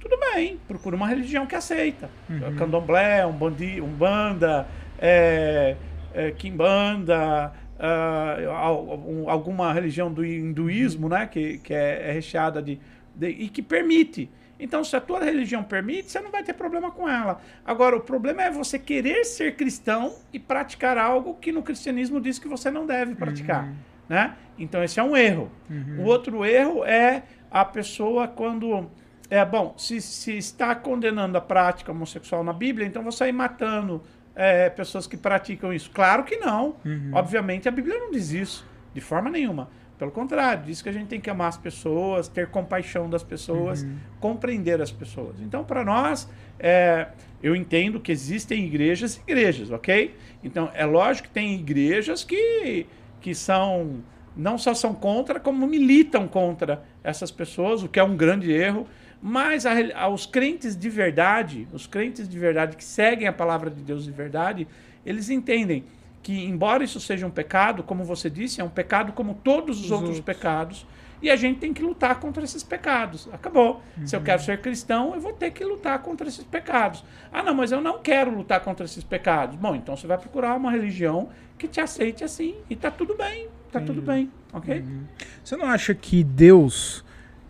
[0.00, 2.08] tudo bem, procura uma religião que aceita.
[2.28, 2.56] Uhum.
[2.56, 4.66] Candomblé, Umbandi, Umbanda,
[4.98, 5.76] é,
[6.14, 12.78] é, Kimbanda, uh, alguma religião do hinduísmo, né, que, que é, é recheada de,
[13.14, 14.30] de, e que permite.
[14.58, 17.40] Então, se a tua religião permite, você não vai ter problema com ela.
[17.64, 22.38] Agora, o problema é você querer ser cristão e praticar algo que no cristianismo diz
[22.38, 23.64] que você não deve praticar.
[23.64, 23.74] Uhum.
[24.08, 24.34] Né?
[24.58, 25.50] Então, esse é um erro.
[25.68, 26.00] Uhum.
[26.00, 28.90] O outro erro é a pessoa quando.
[29.28, 34.00] É bom, se, se está condenando a prática homossexual na Bíblia, então você ir matando
[34.36, 35.90] é, pessoas que praticam isso.
[35.90, 36.76] Claro que não.
[36.84, 37.10] Uhum.
[37.14, 39.68] Obviamente, a Bíblia não diz isso, de forma nenhuma.
[39.98, 43.82] Pelo contrário, diz que a gente tem que amar as pessoas, ter compaixão das pessoas,
[43.82, 43.96] uhum.
[44.20, 45.40] compreender as pessoas.
[45.40, 47.08] Então, para nós, é,
[47.42, 50.14] eu entendo que existem igrejas e igrejas, ok?
[50.44, 52.86] Então, é lógico que tem igrejas que,
[53.22, 54.02] que são
[54.36, 58.86] não só são contra, como militam contra essas pessoas, o que é um grande erro.
[59.20, 63.82] Mas a, aos crentes de verdade, os crentes de verdade que seguem a palavra de
[63.82, 64.66] Deus de verdade,
[65.04, 65.84] eles entendem
[66.22, 69.84] que, embora isso seja um pecado, como você disse, é um pecado como todos os,
[69.86, 70.86] os outros, outros, pecados,
[71.22, 73.28] e a gente tem que lutar contra esses pecados.
[73.32, 73.80] Acabou.
[73.96, 74.06] Uhum.
[74.06, 74.24] Se eu uhum.
[74.24, 77.04] quero ser cristão, eu vou ter que lutar contra esses pecados.
[77.32, 79.56] Ah, não, mas eu não quero lutar contra esses pecados.
[79.56, 83.48] Bom, então você vai procurar uma religião que te aceite assim, e tá tudo bem.
[83.70, 84.80] Tá tudo bem, ok?
[84.80, 85.04] Uhum.
[85.44, 87.04] Você não acha que Deus.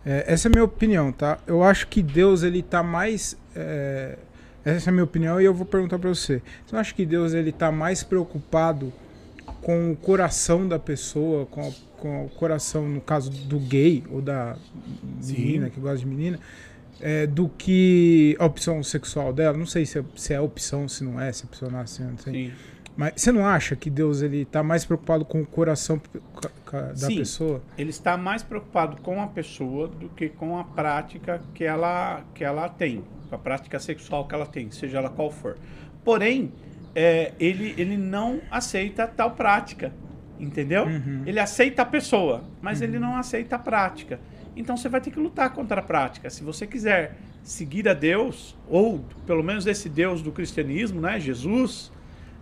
[0.07, 1.37] É, essa é a minha opinião, tá?
[1.45, 3.35] Eu acho que Deus ele tá mais.
[3.53, 4.17] É,
[4.63, 6.41] essa é a minha opinião e eu vou perguntar para você.
[6.65, 8.93] Você não acha que Deus ele está mais preocupado
[9.61, 14.21] com o coração da pessoa, com, a, com o coração, no caso do gay ou
[14.21, 14.55] da
[15.19, 15.33] Sim.
[15.33, 16.39] menina que gosta de menina,
[17.01, 19.57] é, do que a opção sexual dela?
[19.57, 22.05] Não sei se é, se é opção, se não é, se a pessoa não sei.
[22.17, 22.53] Sim.
[22.97, 26.01] Mas você não acha que Deus ele está mais preocupado com o coração
[26.71, 27.61] da Sim, pessoa?
[27.77, 32.43] Ele está mais preocupado com a pessoa do que com a prática que ela, que
[32.43, 35.57] ela tem com a prática sexual que ela tem, seja ela qual for.
[36.03, 36.51] Porém,
[36.95, 39.93] é, ele, ele não aceita tal prática,
[40.39, 40.85] entendeu?
[40.85, 41.23] Uhum.
[41.25, 42.87] Ele aceita a pessoa, mas uhum.
[42.87, 44.19] ele não aceita a prática.
[44.55, 46.29] Então você vai ter que lutar contra a prática.
[46.29, 51.91] Se você quiser seguir a Deus, ou pelo menos esse Deus do cristianismo, né, Jesus,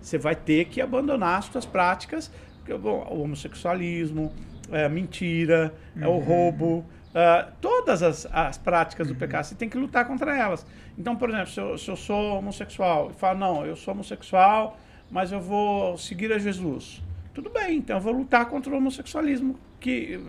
[0.06, 2.32] você vai ter que abandonar as suas práticas,
[2.70, 4.32] o homossexualismo,
[4.72, 6.04] é, a mentira, uhum.
[6.04, 9.20] é o roubo, Uh, todas as, as práticas do uhum.
[9.20, 10.68] pecado, você tem que lutar contra elas.
[10.98, 14.78] Então, por exemplo, se eu, se eu sou homossexual e falo, não, eu sou homossexual,
[15.10, 17.02] mas eu vou seguir a Jesus.
[17.34, 20.20] Tudo bem, então eu vou lutar contra o homossexualismo, que,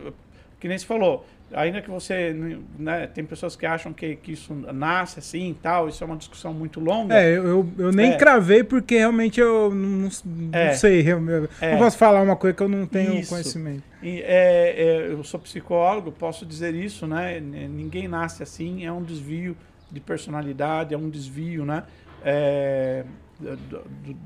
[0.60, 2.34] que nem se falou ainda que você
[2.78, 6.16] né, tem pessoas que acham que, que isso nasce assim e tal, isso é uma
[6.16, 7.14] discussão muito longa.
[7.14, 8.16] É, eu, eu nem é.
[8.16, 10.72] cravei porque realmente eu não, não é.
[10.74, 11.72] sei, eu, eu é.
[11.72, 13.30] não posso falar uma coisa que eu não tenho isso.
[13.30, 13.82] conhecimento.
[14.02, 17.40] E, é, é, eu sou psicólogo, posso dizer isso, né?
[17.40, 19.56] Ninguém nasce assim, é um desvio
[19.90, 21.84] de personalidade, é um desvio, né?
[22.24, 23.04] É,
[23.38, 24.16] do, do,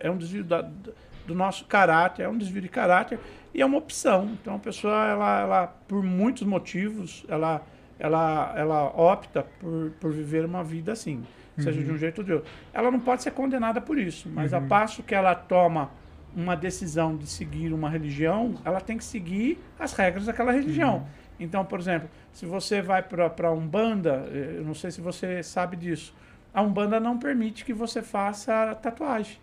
[0.00, 0.68] é um desvio da,
[1.26, 3.20] do nosso caráter, é um desvio de caráter
[3.58, 4.30] e é uma opção.
[4.40, 7.60] Então a pessoa, ela, ela por muitos motivos, ela,
[7.98, 11.16] ela, ela opta por, por viver uma vida assim,
[11.56, 11.64] uhum.
[11.64, 11.98] seja de um uhum.
[11.98, 12.48] jeito ou de outro.
[12.72, 14.58] Ela não pode ser condenada por isso, mas uhum.
[14.58, 15.90] a passo que ela toma
[16.36, 20.98] uma decisão de seguir uma religião, ela tem que seguir as regras daquela religião.
[20.98, 21.06] Uhum.
[21.40, 25.76] Então, por exemplo, se você vai para Umbanda, eh, eu não sei se você sabe
[25.76, 26.14] disso,
[26.54, 29.38] a Umbanda não permite que você faça tatuagem.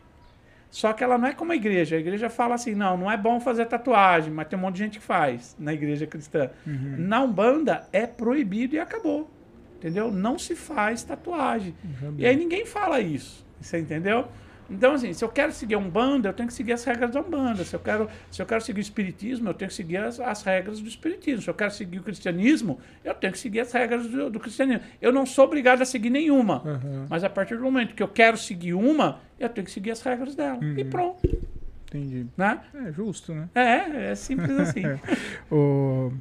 [0.70, 1.96] Só que ela não é como a igreja.
[1.96, 4.84] A igreja fala assim: não, não é bom fazer tatuagem, mas tem um monte de
[4.84, 6.50] gente que faz na igreja cristã.
[6.66, 6.96] Uhum.
[6.98, 9.30] Na Umbanda é proibido e acabou.
[9.78, 10.12] Entendeu?
[10.12, 11.76] Não se faz tatuagem.
[11.84, 12.16] Uhum.
[12.18, 13.46] E aí ninguém fala isso.
[13.62, 14.28] Você entendeu?
[14.70, 17.22] Então, assim, se eu quero seguir a Umbanda, eu tenho que seguir as regras da
[17.22, 17.64] Umbanda.
[17.64, 20.44] Se eu quero, se eu quero seguir o Espiritismo, eu tenho que seguir as, as
[20.44, 21.42] regras do Espiritismo.
[21.42, 24.84] Se eu quero seguir o Cristianismo, eu tenho que seguir as regras do, do Cristianismo.
[25.02, 26.64] Eu não sou obrigado a seguir nenhuma.
[26.64, 27.06] Uhum.
[27.10, 30.02] Mas a partir do momento que eu quero seguir uma, eu tenho que seguir as
[30.02, 30.60] regras dela.
[30.62, 30.78] Uhum.
[30.78, 31.38] E pronto.
[31.88, 32.26] Entendi.
[32.36, 32.60] Né?
[32.88, 33.50] É justo, né?
[33.54, 34.84] É, é simples assim.
[35.52, 36.12] o...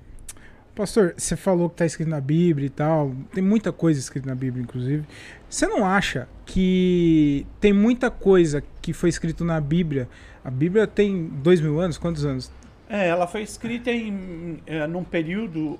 [0.74, 3.14] Pastor, você falou que está escrito na Bíblia e tal.
[3.33, 5.07] Tem muita coisa escrita na Bíblia, inclusive.
[5.54, 10.08] Você não acha que tem muita coisa que foi escrito na Bíblia?
[10.44, 11.96] A Bíblia tem dois mil anos?
[11.96, 12.50] Quantos anos?
[12.88, 15.78] É, ela foi escrita em é, num período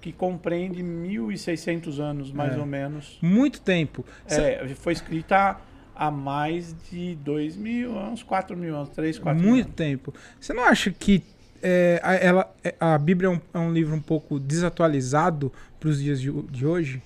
[0.00, 2.56] que compreende 1.600 anos, mais é.
[2.56, 3.18] ou menos.
[3.20, 4.06] Muito tempo.
[4.28, 5.56] É, foi escrita
[5.92, 9.74] há mais de dois mil anos, quatro mil anos, três, quatro Muito anos.
[9.74, 10.14] tempo.
[10.40, 11.24] Você não acha que
[11.60, 15.88] é, a, ela, é, a Bíblia é um, é um, livro um pouco desatualizado para
[15.88, 17.02] os dias de, de, hoje?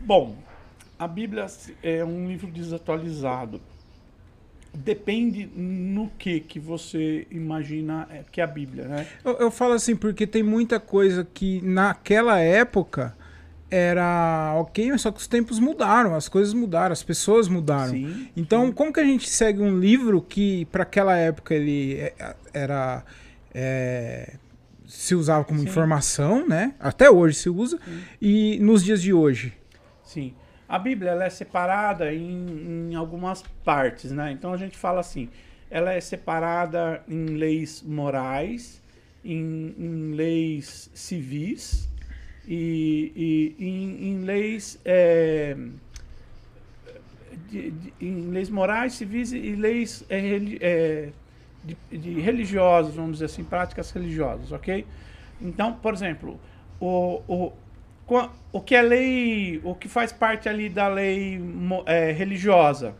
[0.00, 0.36] Bom,
[0.98, 1.46] a Bíblia
[1.82, 3.60] é um livro desatualizado.
[4.72, 9.06] Depende no que que você imagina é, que é a Bíblia, né?
[9.24, 13.16] Eu, eu falo assim porque tem muita coisa que naquela época
[13.68, 17.92] era ok, mas só que os tempos mudaram, as coisas mudaram, as pessoas mudaram.
[17.92, 18.72] Sim, então, sim.
[18.72, 23.04] como que a gente segue um livro que para aquela época ele é- era
[23.54, 24.34] é,
[24.86, 25.68] se usava como Sim.
[25.68, 26.74] informação, né?
[26.78, 27.78] Até hoje se usa
[28.20, 29.52] e nos dias de hoje.
[30.10, 30.34] Sim.
[30.68, 34.32] A Bíblia ela é separada em, em algumas partes, né?
[34.32, 35.28] Então a gente fala assim,
[35.70, 38.82] ela é separada em leis morais,
[39.24, 41.88] em, em leis civis
[42.46, 45.56] e, e em, em leis é,
[47.48, 50.18] de- de- em leis morais, civis e leis é,
[50.60, 51.08] é,
[51.64, 54.86] de, de religiosas, vamos dizer assim, práticas religiosas, ok?
[55.40, 56.38] Então, por exemplo,
[56.80, 57.52] o, o,
[58.52, 61.40] o que é lei, o que faz parte ali da lei
[61.86, 62.94] é, religiosa,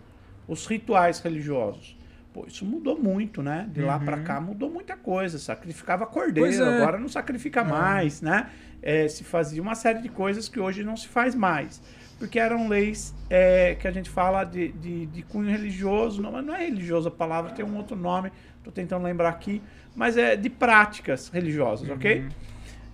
[0.46, 1.96] os rituais religiosos.
[2.32, 3.68] Pô, isso mudou muito, né?
[3.72, 5.36] De lá pra cá mudou muita coisa.
[5.38, 6.76] Sacrificava cordeiro, é.
[6.76, 8.50] agora não sacrifica mais, né?
[8.80, 11.82] É, se fazia uma série de coisas que hoje não se faz mais.
[12.20, 16.44] Porque eram leis é, que a gente fala de, de, de cunho religioso, não, mas
[16.44, 19.62] não é religioso a palavra, tem um outro nome, estou tentando lembrar aqui,
[19.96, 22.28] mas é de práticas religiosas, ok?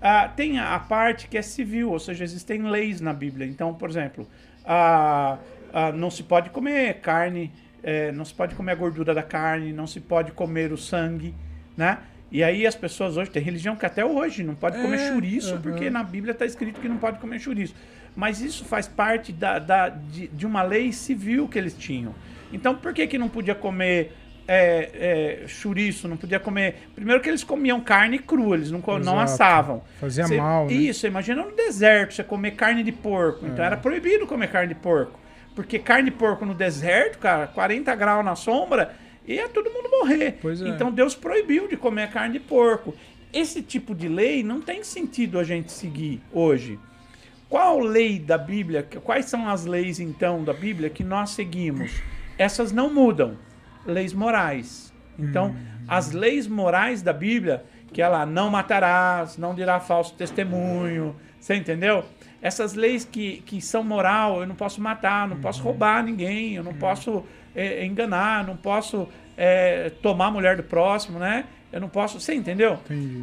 [0.01, 3.47] Ah, tem a, a parte que é civil, ou seja, existem leis na Bíblia.
[3.47, 4.29] Então, por exemplo,
[4.65, 5.39] ah,
[5.73, 7.51] ah, não se pode comer carne,
[7.83, 11.35] eh, não se pode comer a gordura da carne, não se pode comer o sangue,
[11.77, 11.99] né?
[12.31, 15.53] E aí as pessoas hoje, tem religião que até hoje não pode comer É, chouriço,
[15.55, 15.63] aham.
[15.63, 17.75] porque na Bíblia está escrito que não pode comer chouriço.
[18.17, 22.15] Mas isso faz parte da, da- de, de uma lei civil que eles tinham.
[22.53, 24.13] Então, por que, que não podia comer
[24.49, 26.89] é, é, chouriço, não podia comer...
[26.95, 29.83] Primeiro que eles comiam carne crua, eles não, não assavam.
[30.01, 30.73] Fazia Você- mal, né?
[30.73, 33.47] Isso, imagina no deserto você comer carne de porco.
[33.47, 33.67] Então É.
[33.67, 35.19] era proibido comer carne de porco.
[35.55, 38.95] Porque carne de porco no deserto, cara, 40 graus na sombra,
[39.27, 40.39] ia todo mundo morrer.
[40.41, 40.69] Pois é.
[40.69, 42.95] Então Deus proibiu de comer carne de porco.
[43.33, 46.79] Esse tipo de lei não tem sentido a gente seguir hoje.
[47.49, 51.93] Qual lei da Bíblia, quais são as leis então da Bíblia que nós seguimos?
[52.39, 53.37] Essas não mudam.
[53.87, 54.93] Leis morais.
[55.19, 55.55] Então,
[55.89, 62.05] as leis morais da Bíblia, que ela não matarás, não dirá falso testemunho, você entendeu?
[62.43, 66.63] Essas leis que, que são moral, eu não posso matar, não posso roubar ninguém, eu
[66.63, 71.45] não posso eh, enganar, não posso eh, tomar a mulher do próximo, né?
[71.73, 72.21] Eu não posso.
[72.21, 72.79] Você entendeu?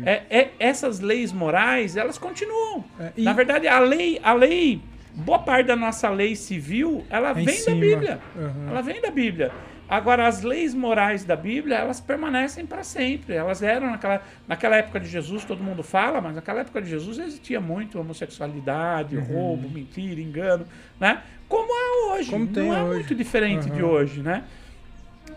[0.06, 2.84] É, é- essas leis morais, elas continuam.
[3.00, 4.82] É, e- Na verdade, a lei, a lei,
[5.14, 7.72] boa parte da nossa lei civil, ela É em vem da.
[7.76, 8.20] Bíblia.
[8.36, 8.70] Aham.
[8.70, 9.52] Ela vem da Bíblia.
[9.88, 13.34] Agora, as leis morais da Bíblia, elas permanecem para sempre.
[13.36, 17.20] Elas eram naquela, naquela época de Jesus, todo mundo fala, mas naquela época de Jesus
[17.20, 19.24] existia muito homossexualidade, Uhum.
[19.24, 20.66] roubo, mentira, engano,
[21.00, 21.22] né?
[21.48, 22.30] Como há hoje.
[22.32, 22.94] Como Não é hoje.
[22.96, 23.92] muito diferente de Aham.
[23.92, 24.44] hoje, né?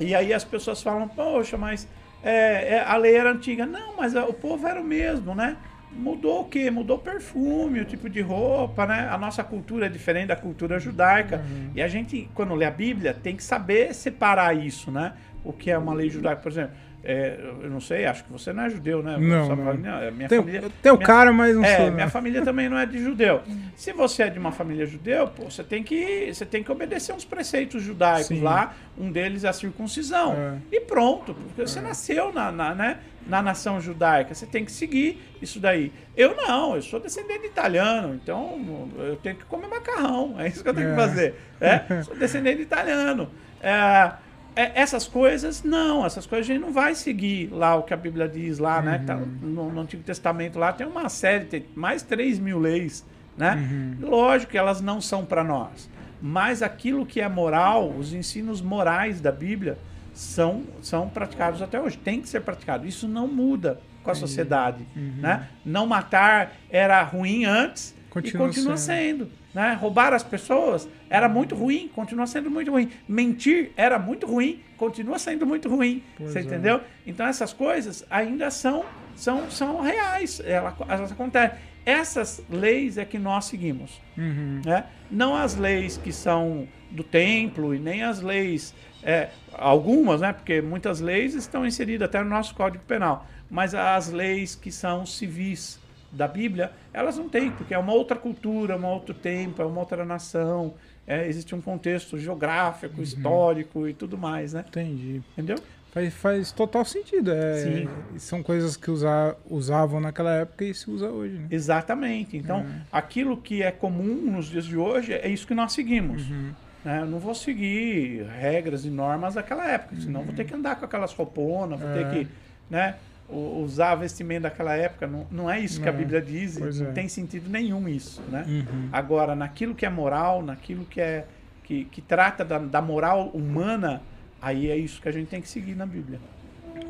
[0.01, 1.87] E aí as pessoas falam, poxa, mas
[2.23, 3.67] é, é, a lei era antiga.
[3.67, 5.57] Não, mas a- o povo era o mesmo, né?
[5.97, 6.71] Mudou o quê?
[6.71, 9.09] Mudou o perfume, o tipo de roupa, né?
[9.11, 11.45] A nossa cultura é diferente da cultura judaica.
[11.75, 15.15] E a gente, quando lê a Bíblia, tem que saber separar isso, né?
[15.43, 16.77] O que é uma lei judaica, por exemplo.
[17.09, 19.17] É, eu não sei, acho que você não é judeu, né?
[19.19, 19.57] Não, não.
[19.57, 21.85] pra- é, Minha Tem, família, tem o minha- cara, mas não é, sou.
[21.93, 22.11] minha né?
[22.11, 23.43] família também não é de judeu.
[23.77, 27.13] Se você é de uma família judeu, pô, você tem que você tem que obedecer
[27.15, 28.41] uns preceitos judaicos Sim.
[28.43, 28.75] lá.
[28.99, 30.33] Um deles é a circuncisão.
[30.33, 30.55] É.
[30.73, 35.21] E pronto, porque você nasceu na, na, né, na nação judaica, você tem que seguir
[35.43, 35.93] isso daí.
[36.17, 40.35] Eu não, eu sou descendente de italiano, então eu tenho que comer macarrão.
[40.39, 40.91] É isso que eu tenho É.
[40.91, 41.35] que fazer.
[41.61, 42.03] É?
[42.05, 43.29] Sou descendente de italiano.
[43.61, 44.13] É, é,
[44.57, 48.27] essas coisas, não, essas coisas a gente não vai seguir lá o que a Bíblia
[48.27, 48.99] diz lá, né?
[48.99, 53.05] que tá no, no Antigo Testamento lá tem uma série, tem mais 3 mil leis,
[53.37, 53.97] né?
[54.01, 55.91] Lógico que elas não são para nós,
[56.21, 59.77] mas aquilo que é moral, os ensinos morais da Bíblia
[60.15, 62.87] são, são praticados até hoje, tem que ser praticado.
[62.87, 65.49] Isso não muda com a sociedade, né?
[65.65, 69.31] Não matar era ruim antes Continua e continua sendo.
[69.57, 69.73] Né?
[69.73, 72.91] Roubar as pessoas era muito ruim, continua sendo muito ruim.
[73.09, 76.03] Mentir era muito ruim, continua sendo muito ruim.
[76.19, 76.43] Pois você é.
[76.43, 76.83] entendeu?
[77.07, 78.85] Então essas coisas ainda são,
[79.17, 81.57] são, são reais, ela- elas acontecem.
[81.87, 83.99] Essas leis é que nós seguimos.
[84.19, 84.61] Uhum.
[84.63, 84.85] Né?
[85.11, 90.35] Não as leis que são do templo e nem as leis, é, algumas, né?
[90.35, 95.07] porque muitas leis estão inseridas até no nosso Código Penal, mas as leis que são
[95.07, 95.81] civis
[96.17, 99.81] da Bíblia, elas não têm, porque é uma outra cultura, um outro tempo, é uma
[99.81, 100.75] outra nação,
[101.07, 104.65] é, existe um contexto geográfico, histórico e tudo mais, né?
[104.69, 105.23] Entendi.
[105.33, 105.57] Entendeu?
[105.93, 107.31] Faz, faz total sentido.
[107.33, 107.89] É, Sim.
[108.19, 111.35] São coisas que usa, usavam naquela época e se usa hoje.
[111.39, 111.47] Né?
[111.51, 112.37] Exatamente.
[112.37, 112.65] Então, É.
[112.93, 116.29] aquilo que é comum nos dias de hoje é isso que nós seguimos.
[116.29, 116.53] Uhum.
[116.85, 117.01] né?
[117.01, 120.85] Eu não vou seguir regras e normas daquela época, senão vou ter que andar com
[120.85, 121.97] aquelas rouponas, vou Uhum.
[121.97, 122.05] É.
[122.05, 122.29] ter que
[122.71, 122.95] né,
[123.29, 125.07] usar vestimento daquela época.
[125.07, 126.93] Não, não é isso que a Não, Bíblia diz, pois não é.
[126.93, 128.23] tem sentido nenhum isso.
[128.29, 128.45] Né?
[128.47, 128.89] Uhum.
[128.93, 131.27] Agora, naquilo que é moral, naquilo que é
[131.67, 134.01] que, que trata da, da moral humana,
[134.41, 136.21] aí é isso que a gente tem que seguir na Bíblia.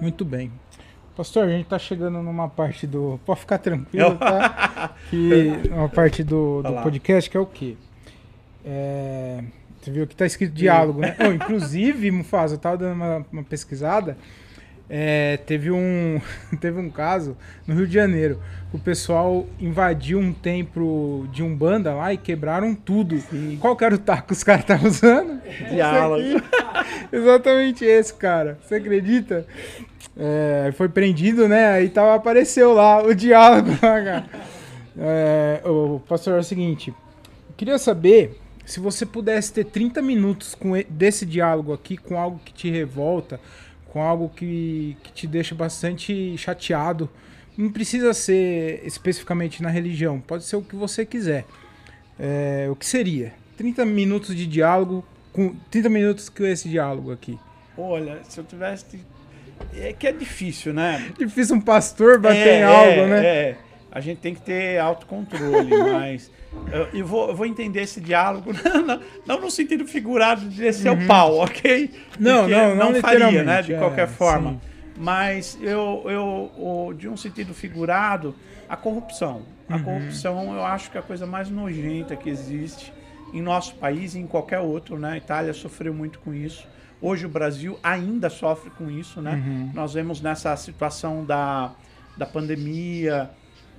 [0.01, 0.53] Muito bem.
[1.17, 3.19] Pastor, a gente tá chegando numa parte do.
[3.25, 4.95] Pode ficar tranquilo, tá?
[5.09, 7.75] Que uma parte do, do podcast que é o quê?
[8.63, 9.43] É,
[9.81, 11.17] Você viu que tá escrito diálogo, né?
[11.27, 14.19] Oh, inclusive, Mufasa, eu tava dando uma, uma pesquisada.
[14.89, 16.21] É, teve um
[16.61, 18.41] teve um caso no Rio de Janeiro.
[18.73, 23.17] O pessoal invadiu um templo de Umbanda lá e quebraram tudo.
[23.61, 25.41] Qual que era o taco que os caras estavam usando?
[25.71, 26.43] Diálogo.
[27.13, 28.59] Exatamente esse, cara.
[28.63, 29.47] Você acredita?
[30.17, 31.69] É, foi prendido, né?
[31.69, 33.71] Aí tava, apareceu lá o diálogo.
[34.99, 36.93] É, o pastor, é o seguinte.
[37.57, 42.53] Queria saber se você pudesse ter 30 minutos com desse diálogo aqui, com algo que
[42.53, 43.39] te revolta,
[43.97, 47.09] com algo que, que te deixa bastante chateado.
[47.57, 51.47] Não precisa ser especificamente na religião, pode ser o que você quiser.
[52.21, 53.33] É, o que seria?
[53.57, 57.39] 30 minutos de diálogo, com 30 minutos com esse diálogo aqui.
[57.75, 59.01] Olha, se eu tivesse.
[59.75, 61.11] É que é difícil, né?
[61.19, 63.27] Difícil um pastor bater É, em algo, é, né?
[63.27, 63.57] É.
[63.91, 66.31] A gente tem que ter autocontrole, mas
[66.73, 68.51] eu, eu vou, vou entender esse diálogo,
[68.87, 71.85] não, não no sentido figurado de descer o pau, ok?
[71.85, 72.01] Uhum.
[72.19, 73.63] Não, Porque não, não faria, né?
[73.63, 74.53] De é, qualquer forma.
[74.53, 74.61] sim.
[74.99, 78.35] Mas eu, eu, de um sentido figurado,
[78.69, 79.43] a corrupção.
[79.69, 79.83] A Uhum.
[79.83, 82.93] corrupção eu acho que é a coisa mais nojenta que existe
[83.35, 85.13] em nosso país e em qualquer outro, né?
[85.13, 86.67] A Itália sofreu muito com isso.
[87.03, 89.35] Hoje o Brasil ainda sofre com isso, né?
[89.45, 89.71] Uhum.
[89.75, 91.73] Nós vemos nessa situação da,
[92.17, 93.29] da pandemia,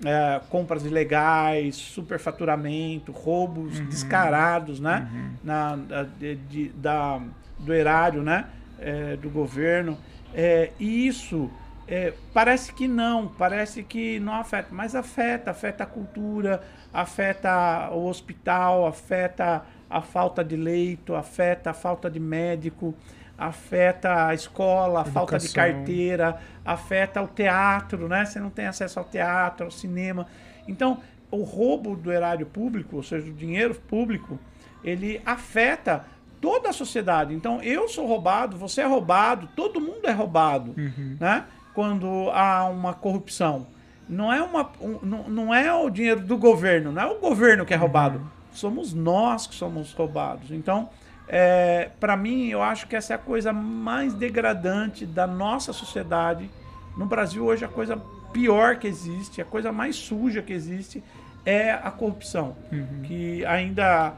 [0.05, 5.07] é, compras ilegais, superfaturamento, roubos descarados, né?
[5.43, 7.21] Na, da, de- de- da-
[7.59, 8.45] do erário, né?
[8.79, 9.97] É, do governo.
[10.33, 11.49] É, e isso
[11.87, 16.61] é, parece que não, parece que não afeta, mas afeta, afeta a cultura,
[16.93, 22.93] afeta o hospital, afeta a falta de leito, afeta a falta de médico,
[23.37, 28.25] afeta a escola, a falta de carteira, afeta o teatro, né?
[28.25, 30.25] Você não tem acesso ao teatro, ao cinema.
[30.67, 34.39] Então, o roubo do erário público, ou seja, o dinheiro público,
[34.83, 36.05] ele afeta
[36.41, 37.33] toda a sociedade.
[37.33, 40.73] Então, eu sou roubado, você é roubado, todo mundo é roubado,
[41.19, 41.43] né?
[41.73, 43.67] Quando há uma corrupção.
[44.09, 47.65] Não é, uma, um- não, não é o dinheiro do governo, não é o governo
[47.65, 48.19] que é roubado.
[48.53, 50.49] Somos nós que somos roubados.
[50.51, 50.89] Então,
[51.27, 56.49] é, para mim, eu acho que essa é a coisa mais degradante da nossa sociedade.
[56.97, 58.01] No Brasil, hoje, a coisa
[58.31, 61.03] pior que existe, a coisa mais suja que existe
[61.45, 62.55] é a corrupção.
[63.03, 64.13] Que ainda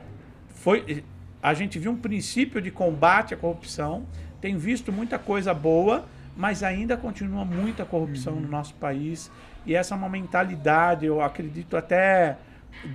[0.55, 1.03] foi.
[1.41, 4.05] A gente viu um princípio de combate à corrupção,
[4.41, 6.05] tem visto muita coisa boa,
[6.35, 9.31] mas ainda continua muita corrupção no nosso país.
[9.65, 12.37] E essa é uma mentalidade, eu acredito, até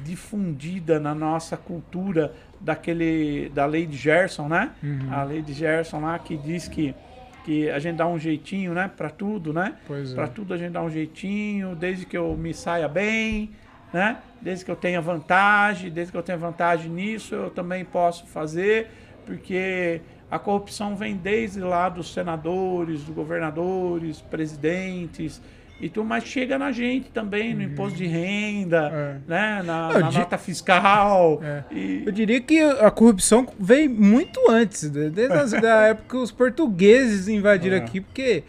[0.02, 2.34] difundida na nossa cultura
[2.64, 4.70] daquele da lei de Gerson, né?
[5.10, 6.94] A lei de Gerson lá que diz que
[7.44, 9.74] que a gente dá um jeitinho, né, para tudo, né?
[9.86, 10.14] Pois é.
[10.14, 13.50] Para tudo a gente dá um jeitinho, desde que eu me saia bem,
[13.92, 14.16] né?
[14.40, 18.88] Desde que eu tenha vantagem, desde que eu tenha vantagem nisso, eu também posso fazer,
[19.26, 20.00] porque
[20.30, 25.42] a corrupção vem desde lá dos senadores, dos governadores, presidentes
[25.80, 28.94] e tudo, mas chega na gente também, no imposto de renda, Uhum.
[28.96, 29.16] É.
[29.26, 29.62] né?
[29.64, 31.40] Na, Não, na de- nota fiscal.
[31.42, 31.64] É.
[31.70, 36.30] E, Eu diria que a corrupção veio muito antes, de- desde da época que os
[36.30, 37.80] portugueses invadiram É.
[37.80, 38.44] aqui, porque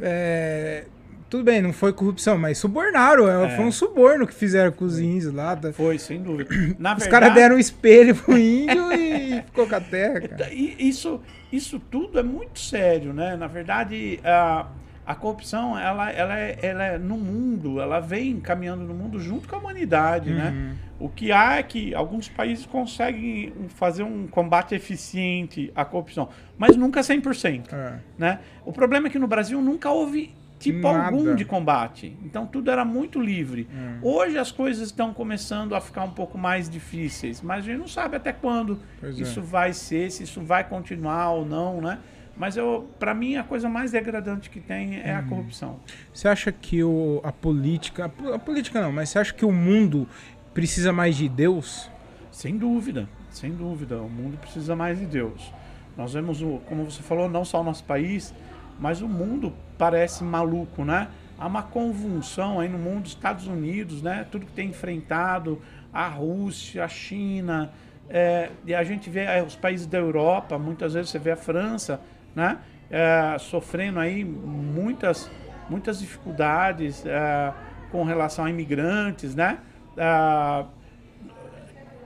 [0.00, 0.84] é,
[1.28, 3.56] tudo bem, não foi corrupção, mas subornaram, é, É.
[3.56, 5.54] foi um suborno que fizeram com os índios lá.
[5.54, 6.48] da- foi, sem dúvida.
[6.78, 10.52] Na os verdade, caras deram um espelho pro índio e ficou com a terra, cara.
[10.52, 11.20] Isso,
[11.52, 13.36] isso tudo é muito sério, né?
[13.36, 14.66] Na verdade, a,
[15.10, 19.48] a corrupção, ela, ela, é, ela é no mundo, ela vem caminhando no mundo junto
[19.48, 20.76] com a humanidade, né?
[21.00, 26.76] O que há é que alguns países conseguem fazer um combate eficiente à corrupção, mas
[26.76, 27.94] nunca 100%, É.
[28.16, 28.38] né?
[28.64, 31.06] O problema é que no Brasil nunca houve tipo Nada.
[31.06, 32.16] algum de combate.
[32.22, 33.66] Então tudo era muito livre.
[34.02, 37.88] Hoje as coisas estão começando a ficar um pouco mais difíceis, mas a gente não
[37.88, 39.22] sabe até quando Pois é.
[39.22, 41.98] isso vai ser, se isso vai continuar ou não, né?
[42.40, 45.18] Mas eu, para mim, a coisa mais degradante que tem é Uhum.
[45.18, 45.80] a corrupção.
[46.10, 48.06] Você acha que o, a política.
[48.06, 50.08] A, a política não, mas você acha que o mundo
[50.54, 51.90] precisa mais de Deus?
[52.32, 54.00] Sem dúvida, sem dúvida.
[54.00, 55.52] O mundo precisa mais de Deus.
[55.98, 58.32] Nós vemos, o, como você falou, não só o nosso país,
[58.78, 61.08] mas o mundo parece maluco, né?
[61.38, 64.26] Há uma convulsão aí no mundo, Estados Unidos, né?
[64.30, 65.60] Tudo que tem enfrentado,
[65.92, 67.70] a Rússia, a China,
[68.08, 71.36] é, e a gente vê é, os países da Europa, muitas vezes você vê a
[71.36, 72.00] França,
[72.34, 72.58] né?
[72.90, 75.30] É, sofrendo aí muitas,
[75.68, 77.52] muitas dificuldades é,
[77.90, 79.58] com relação a imigrantes, né?
[79.96, 80.64] É,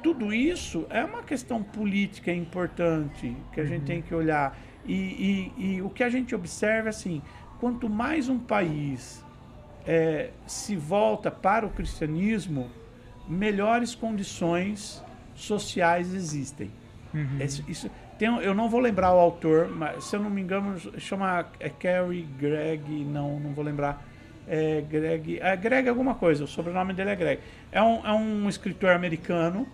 [0.03, 3.87] tudo isso é uma questão política importante que a gente uhum.
[3.87, 4.55] tem que olhar.
[4.85, 4.93] E,
[5.57, 7.23] e, e, o que a gente observa é assim:
[7.59, 9.25] quanto mais um país
[9.87, 12.71] é, se volta para o cristianismo,
[13.27, 15.03] melhores condições
[15.35, 16.71] sociais existem.
[17.15, 17.39] Uhum.
[17.41, 20.79] Isso, isso, tem, eu não vou lembrar o autor, mas se eu não me engano,
[20.99, 24.05] chama é Carrie Greg, não, não vou lembrar.
[24.47, 27.41] É Greg, é Greg alguma coisa, o sobrenome dele é Greg.
[27.73, 29.67] É um, é um escritor americano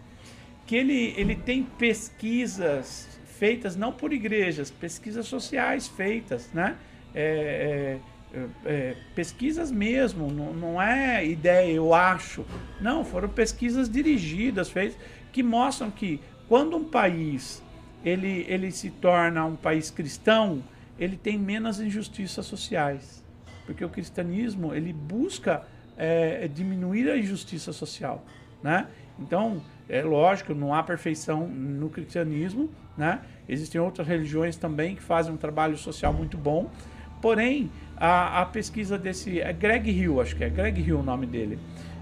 [0.67, 6.77] que ele, ele tem pesquisas feitas não por igrejas, pesquisas sociais feitas, né?
[7.15, 7.99] É,
[8.33, 12.45] é, é, pesquisas mesmo, não, não é ideia, eu acho.
[12.81, 14.97] Não, foram pesquisas dirigidas, feitas
[15.33, 17.63] que mostram que quando um país
[18.05, 20.63] ele, ele se torna um país cristão,
[20.99, 23.25] ele tem menos injustiças sociais.
[23.67, 25.63] Porque o cristianismo ele busca
[25.97, 28.25] é, diminuir a injustiça social.
[28.63, 28.87] Né?
[29.19, 33.21] Então, é lógico, não há perfeição no cristianismo, né?
[33.49, 36.71] Existem outras religiões também que fazem um trabalho social muito bom.
[37.21, 39.41] Porém, a, a pesquisa desse.
[39.41, 41.59] É Greg Hill, acho que é Greg Hill o nome dele.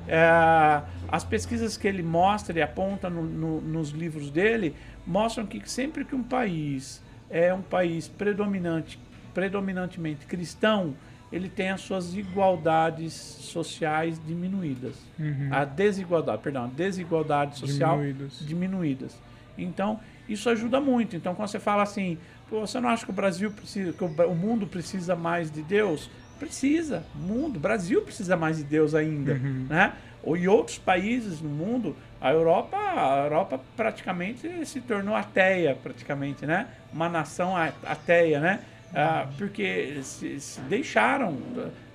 [0.07, 4.75] É, as pesquisas que ele mostra e aponta no, no, nos livros dele
[5.09, 8.99] mostram que sempre que um país é um país predominante,
[9.33, 10.95] predominantemente cristão,
[11.33, 14.97] ele tem as suas igualdades sociais diminuídas.
[15.19, 15.49] Uhum.
[15.51, 18.39] A desigualdade, perdão, a desigualdade social diminuídas.
[18.47, 19.19] diminuídas.
[19.57, 19.99] Então,
[20.29, 21.17] isso ajuda muito.
[21.17, 22.17] Então, quando você fala assim,
[22.51, 26.11] você não acha que o Brasil precisa, que o, mundo precisa mais de Deus?
[26.39, 27.05] Precisa.
[27.15, 29.67] O mundo, o Brasil precisa mais de Deus ainda, uhum.
[29.69, 29.95] né?
[30.23, 36.45] Ou em outros países no mundo, a Europa, a Europa praticamente se tornou ateia, praticamente,
[36.45, 36.67] né?
[36.93, 38.61] Uma nação ateia, né?
[38.95, 41.37] Ah, porque se, se deixaram,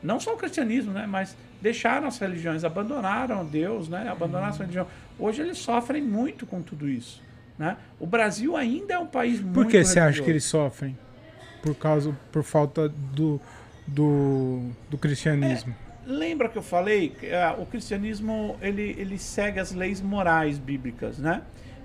[0.01, 1.05] não só o cristianismo, né?
[1.07, 4.07] Mas deixaram as religiões, abandonaram Deus, né?
[4.09, 4.55] Abandonaram uhum.
[4.55, 4.87] a religião.
[5.19, 7.21] Hoje eles sofrem muito com tudo isso.
[7.57, 7.77] Né?
[7.99, 9.53] O Brasil ainda é um país muito.
[9.53, 10.97] Por que você acha que eles sofrem?
[11.61, 13.39] Por causa, por falta do,
[13.87, 15.75] do, do cristianismo.
[16.05, 20.57] É, lembra que eu falei que uh, o cristianismo ele, ele segue as leis morais
[20.57, 21.41] bíblicas, né?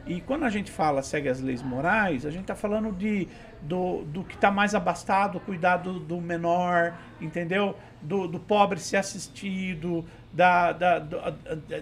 [0.06, 3.28] E quando a gente fala segue as leis morais, a gente está falando de,
[3.60, 7.76] do, do que está mais abastado, cuidar do, menor, entendeu?
[8.00, 10.02] Do, do pobre ser assistido,
[10.32, 11.34] da, da, da,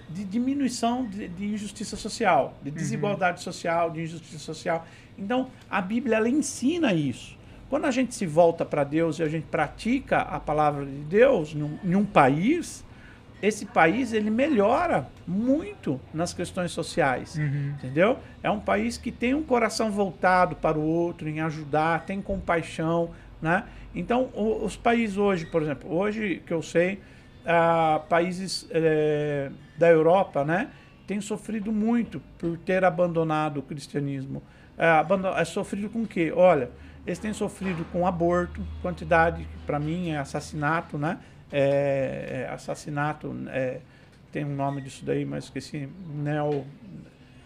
[0.09, 2.75] de diminuição de, de, injustiça social, de uhum.
[2.75, 3.45] desigualdade uhum.
[3.45, 4.85] social, de injustiça social.
[5.17, 7.36] Então, a Bíblia ela ensina isso.
[7.69, 11.53] Quando a gente se volta para Deus e a gente pratica a palavra de Deus
[11.55, 12.85] num, em um país,
[13.43, 17.75] esse país ele melhora muito nas questões sociais, uhum.
[17.77, 18.19] entendeu?
[18.43, 23.11] É um país que tem um coração voltado para o outro, em ajudar, tem compaixão,
[23.43, 23.65] né?
[23.95, 27.01] Então, o, os países hoje, por exemplo, hoje que eu sei,
[27.45, 30.69] ah, países é, da Europa, né,
[31.07, 34.43] têm sofrido muito por ter abandonado o cristianismo.
[34.77, 34.87] É,
[35.41, 36.33] é sofrido com o quê?
[36.35, 36.71] Olha,
[37.07, 41.19] eles têm sofrido com aborto, quantidade, para mim, é assassinato, né?
[41.53, 43.79] É, é assassinato, é,
[44.33, 45.89] tem um nome disso daí, mas esqueci.
[46.09, 46.67] Neo.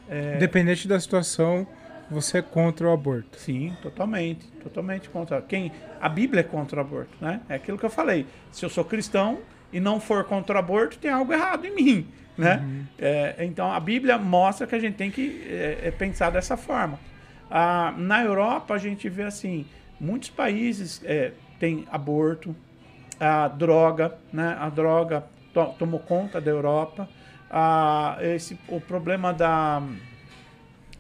[0.09, 0.37] É...
[0.37, 1.67] Independente da situação,
[2.11, 3.39] você é contra o aborto.
[3.39, 5.43] Sim, totalmente, totalmente contra.
[5.43, 7.41] Quem a Bíblia é contra o aborto, né?
[7.49, 8.27] É aquilo que eu falei.
[8.51, 9.39] Se eu sou cristão,
[9.73, 12.07] e não for contra o aborto, tem algo errado em mim.
[12.37, 12.57] Né?
[12.57, 12.85] Uhum.
[12.99, 16.99] É, então a Bíblia mostra que a gente tem que é, é, pensar dessa forma.
[17.51, 19.67] Ah, na Europa a gente vê assim,
[20.01, 22.55] muitos países é, têm aborto,
[23.19, 24.57] a droga, né?
[24.59, 27.09] A droga to tomou conta da Europa.
[27.51, 29.83] Ah, esse, o problema da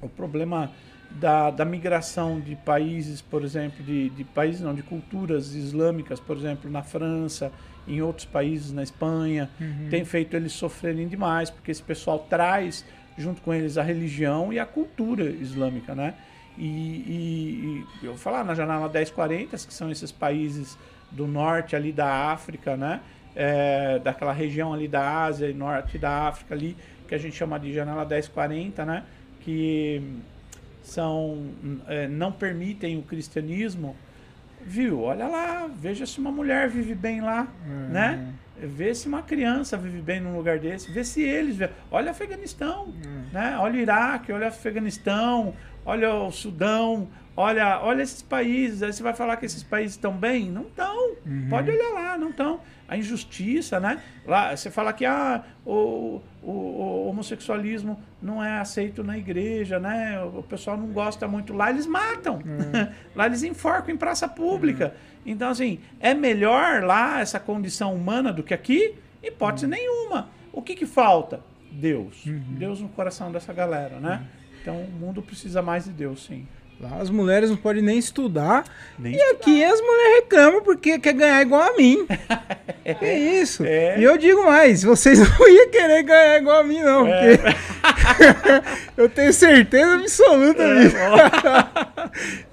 [0.02, 0.70] o problema
[1.10, 6.36] da, da migração de países, por exemplo, de, de países não, de culturas islâmicas, por
[6.36, 7.52] exemplo, na França,
[7.86, 9.88] em outros países, na Espanha, uhum.
[9.90, 12.84] tem feito eles sofrerem demais, porque esse pessoal traz
[13.18, 16.14] junto com eles a religião e a cultura islâmica, né?
[16.60, 20.76] E, e, e eu vou falar na janela 1040, que são esses países
[21.10, 23.00] do norte ali da África, né?
[23.34, 26.76] É, daquela região ali da Ásia e norte da África ali,
[27.08, 29.04] que a gente chama de janela 1040, né?
[29.40, 30.02] Que
[30.82, 31.46] são
[31.88, 33.96] é, não permitem o cristianismo,
[34.60, 35.00] viu?
[35.00, 37.88] Olha lá, veja se uma mulher vive bem lá, uhum.
[37.88, 38.34] né?
[38.62, 41.56] Vê se uma criança vive bem num lugar desse, vê se eles,
[41.90, 43.24] olha o Afeganistão, uhum.
[43.32, 43.56] né?
[43.58, 45.54] Olha o Iraque, olha o Afeganistão,
[45.84, 48.82] olha o Sudão, olha, olha esses países.
[48.82, 50.50] Aí você vai falar que esses países estão bem?
[50.50, 51.16] Não estão.
[51.26, 51.46] Uhum.
[51.48, 52.60] Pode olhar lá, não estão.
[52.88, 54.02] A injustiça, né?
[54.26, 60.20] Lá, você fala que ah, o, o, o homossexualismo não é aceito na igreja, né?
[60.22, 61.52] O pessoal não gosta muito.
[61.52, 62.40] Lá eles matam.
[63.14, 64.94] lá eles enforcam em praça pública.
[65.24, 68.96] Então, assim, é melhor lá essa condição humana do que aqui?
[69.22, 70.28] Hipótese nenhuma.
[70.52, 71.40] O que, que falta?
[71.70, 72.24] Deus.
[72.58, 74.26] Deus no coração dessa galera, né?
[74.60, 76.46] Então o mundo precisa mais de Deus, sim.
[76.80, 78.64] Lá as mulheres não podem nem estudar.
[78.98, 82.06] Nem e aqui as mulheres reclamam porque quer ganhar igual a mim.
[82.84, 83.62] é isso.
[83.66, 83.98] É.
[84.00, 87.06] E eu digo mais, vocês não iam querer ganhar igual a mim, não.
[87.06, 87.36] É.
[87.36, 87.52] Porque
[88.96, 90.96] eu tenho certeza absoluta É, disso.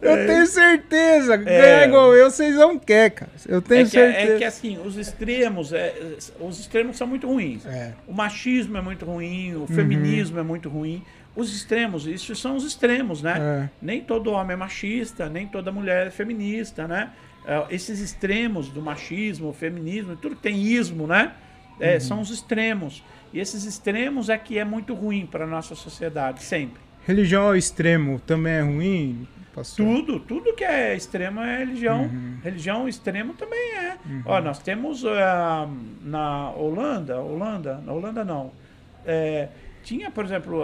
[0.01, 1.37] eu tenho certeza.
[1.37, 3.31] Ganhar igual eu, vocês não querem, cara.
[3.47, 4.33] Eu tenho É que, certeza.
[4.33, 5.93] é que assim, os extremos, é,
[6.41, 7.65] os extremos são muito ruins.
[7.65, 7.93] É.
[8.05, 11.01] O machismo é muito ruim, o feminismo é muito ruim.
[11.37, 13.35] Os extremos, isso são os extremos, né?
[13.39, 13.69] É.
[13.79, 17.11] Nem todo homem é machista, nem toda mulher é feminista, né?
[17.45, 21.33] É, esses extremos do machismo, feminismo, tudo que tem ismo, né?
[21.79, 21.99] É, Uhum.
[21.99, 23.03] São os extremos.
[23.31, 26.81] E esses extremos é que é muito ruim para a nossa sociedade, sempre.
[27.05, 29.85] Religião ao extremo também é ruim, pastor?
[29.85, 32.05] Tudo, tudo que é extremo é religião.
[32.05, 32.37] Uhum.
[32.43, 33.97] Religião extremo também é.
[34.25, 35.69] Ó, nós temos ah,
[36.01, 38.51] na Holanda, Holanda, na Holanda não.
[39.05, 39.49] É,
[39.87, 40.63] tinha, por exemplo,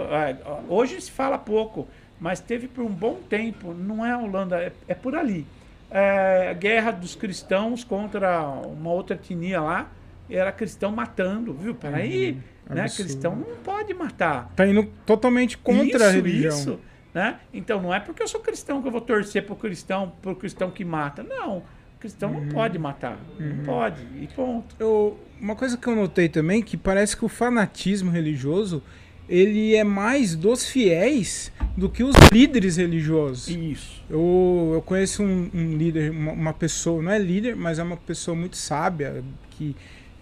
[0.68, 1.88] hoje se fala pouco,
[2.20, 5.46] mas teve por um bom tempo, não é a Holanda, é, é por ali.
[5.90, 9.88] É, a guerra dos cristãos contra uma outra etnia lá,
[10.28, 11.74] era cristão matando, viu?
[11.74, 12.82] Peraí, né?
[12.82, 13.08] Absurdo.
[13.08, 14.50] Cristão não pode matar.
[14.54, 16.50] Tá indo totalmente contra a religião.
[16.54, 16.78] Isso,
[17.14, 17.38] né?
[17.52, 20.70] Então não é porque eu sou cristão que eu vou torcer pro cristão, pro cristão
[20.70, 21.22] que mata.
[21.22, 21.62] Não.
[22.00, 22.40] Cristão Uhum.
[22.42, 23.18] não pode matar.
[23.38, 24.02] Não pode.
[24.20, 24.74] E ponto.
[24.78, 28.82] Eu- uma coisa que eu notei também que parece que o fanatismo religioso
[29.28, 33.48] ele é mais dos fiéis do que os líderes religiosos.
[33.48, 34.02] Isso.
[34.08, 37.96] Eu, eu conheço um, um líder, uma, uma pessoa, não é líder, mas é uma
[37.96, 39.74] pessoa muito sábia, que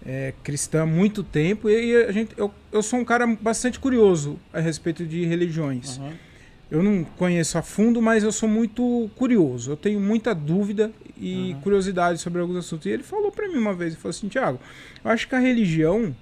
[0.05, 4.37] é cristã há muito tempo, e a gente, eu, eu sou um cara bastante curioso
[4.51, 5.97] a respeito de religiões.
[5.97, 6.13] Aham.
[6.71, 9.73] Eu não conheço a fundo, mas eu sou muito curioso.
[9.73, 12.87] Eu tenho muita dúvida e curiosidade sobre alguns assuntos.
[12.87, 14.59] E ele falou pra mim uma vez, ele falou assim, Tiago,
[15.05, 16.15] eu acho que a religião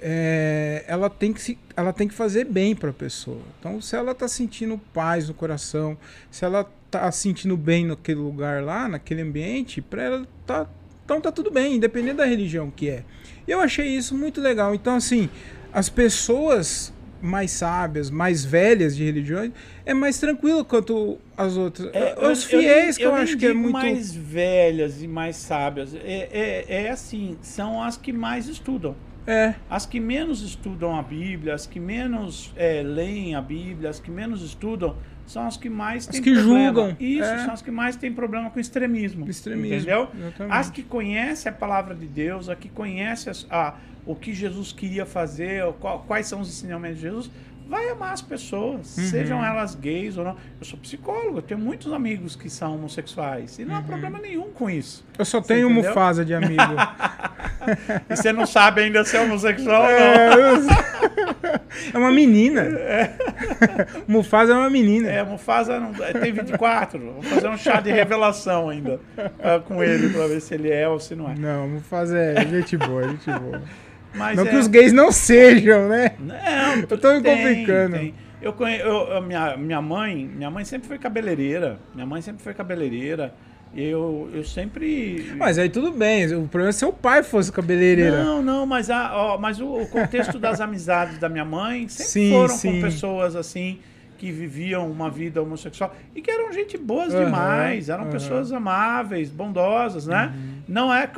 [0.00, 3.40] é, ela, tem que se, ela tem que fazer bem pra pessoa.
[3.58, 5.96] Então, se ela tá sentindo paz no coração,
[6.30, 10.66] se ela tá sentindo bem naquele lugar lá, naquele ambiente, pra ela tá,
[11.04, 13.04] então tá tudo bem, independente da religião que é.
[13.46, 14.74] Eu achei isso muito legal.
[14.74, 15.28] Então, assim,
[15.72, 19.52] as pessoas mais sábias, mais velhas de religiões,
[19.84, 21.90] é mais tranquilo quanto as outras.
[21.94, 23.72] É, Os fiéis que eu, nem acho que é muito.
[23.72, 25.94] mais velhas e mais sábias.
[25.94, 28.94] É, é, é assim, são as que mais estudam.
[29.26, 33.98] É, As que menos estudam a Bíblia, as que menos é, leem a Bíblia, as
[33.98, 34.94] que menos estudam,
[35.26, 36.64] são as que mais têm que problema.
[36.66, 37.44] julgam, Isso, é.
[37.44, 39.28] são as que mais têm problema com extremismo.
[39.28, 40.08] Extremismo, Entendeu?
[40.48, 43.74] As que conhecem a palavra de Deus, as que conhecem as- a,
[44.06, 47.30] o que Jesus queria fazer, qual- quais são os ensinamentos de Jesus,
[47.68, 49.04] vai amar as pessoas, Uhum.
[49.04, 50.36] sejam elas gays ou não.
[50.60, 54.50] Eu sou psicólogo, eu tenho muitos amigos que são homossexuais e não há problema nenhum
[54.50, 55.04] com isso.
[55.18, 55.88] eu só Você tenho entendeu?
[55.90, 56.56] Mufasa de amigo.
[58.08, 59.96] E você não sabe ainda se é homossexual ou não.
[59.96, 61.60] é,
[61.94, 62.64] é uma menina.
[64.06, 65.08] Mufasa é uma menina.
[65.10, 67.00] É, Mufasa não, tem 24.
[67.00, 69.00] Vamos fazer um chá de revelação ainda
[69.42, 71.34] ah, com ele pra ver se ele é ou se não é.
[71.34, 73.62] Não, Mufasa é gente boa, gente boa.
[74.14, 76.12] Mas não é, que os gays não sejam, né?
[76.18, 77.96] Não, Eu tô me tem, complicando.
[77.96, 78.14] tem.
[78.40, 78.78] Eu conhe...
[78.78, 81.78] eu, eu- minha, minha mãe, minha mãe sempre foi cabeleireira.
[81.94, 83.34] Minha mãe sempre foi cabeleireira.
[83.74, 85.32] Eu, eu sempre.
[85.38, 88.22] Mas aí tudo bem, o problema é se seu pai fosse cabeleireira.
[88.24, 92.12] Não, não, mas, a, ó, mas o, o contexto das amizades da minha mãe sempre
[92.12, 92.76] Sim, foram sim.
[92.76, 93.78] com pessoas assim
[94.18, 98.12] que viviam uma vida homossexual e que eram gente boas Aham, demais, eram aham.
[98.12, 100.32] pessoas amáveis, bondosas, né?
[100.34, 100.55] Uhum.
[100.68, 101.08] Não é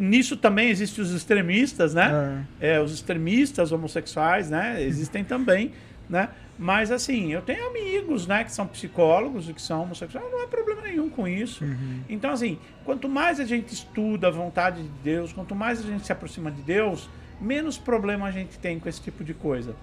[0.00, 2.44] nisso também existem os extremistas, né?
[2.60, 4.82] É, os extremistas homossexuais, né?
[4.82, 5.72] Existem também,
[6.08, 6.28] né?
[6.58, 10.48] Mas assim, eu tenho amigos, né, que são psicólogos e que são homossexuais, não há
[10.48, 11.62] problema nenhum com isso.
[11.62, 12.00] Uhum.
[12.08, 16.06] Então, assim, quanto mais a gente estuda a vontade de Deus, quanto mais a gente
[16.06, 19.76] se aproxima de Deus, menos problema a gente tem com esse tipo de coisa.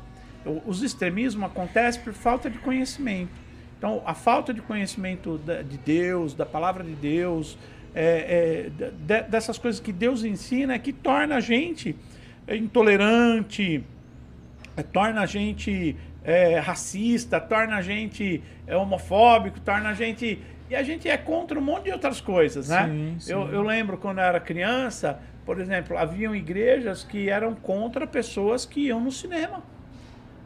[0.65, 3.32] Os extremismos acontecem por falta de conhecimento.
[3.78, 7.57] Então, a falta de conhecimento de Deus, da palavra de Deus,
[7.95, 11.95] é, é, de- dessas coisas que Deus ensina, é que torna a gente
[12.47, 13.83] intolerante,
[14.75, 20.39] é, torna a gente é, racista, torna a gente é, homofóbico, torna a gente.
[20.69, 22.87] E a gente é contra um monte de outras coisas, né?
[22.87, 23.31] Sim, sim.
[23.31, 28.65] Eu, eu lembro quando eu era criança, por exemplo, haviam igrejas que eram contra pessoas
[28.65, 29.61] que iam no cinema.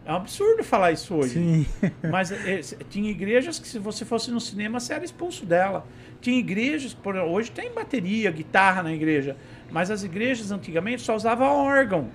[0.05, 1.33] É um absurdo falar isso hoje.
[1.33, 1.65] Sim.
[2.09, 5.85] Mas é, tinha igrejas que se você fosse no cinema, você era expulso dela.
[6.21, 9.35] Tinha igrejas, por, hoje tem bateria, guitarra na igreja,
[9.71, 12.09] mas as igrejas antigamente só usavam órgão.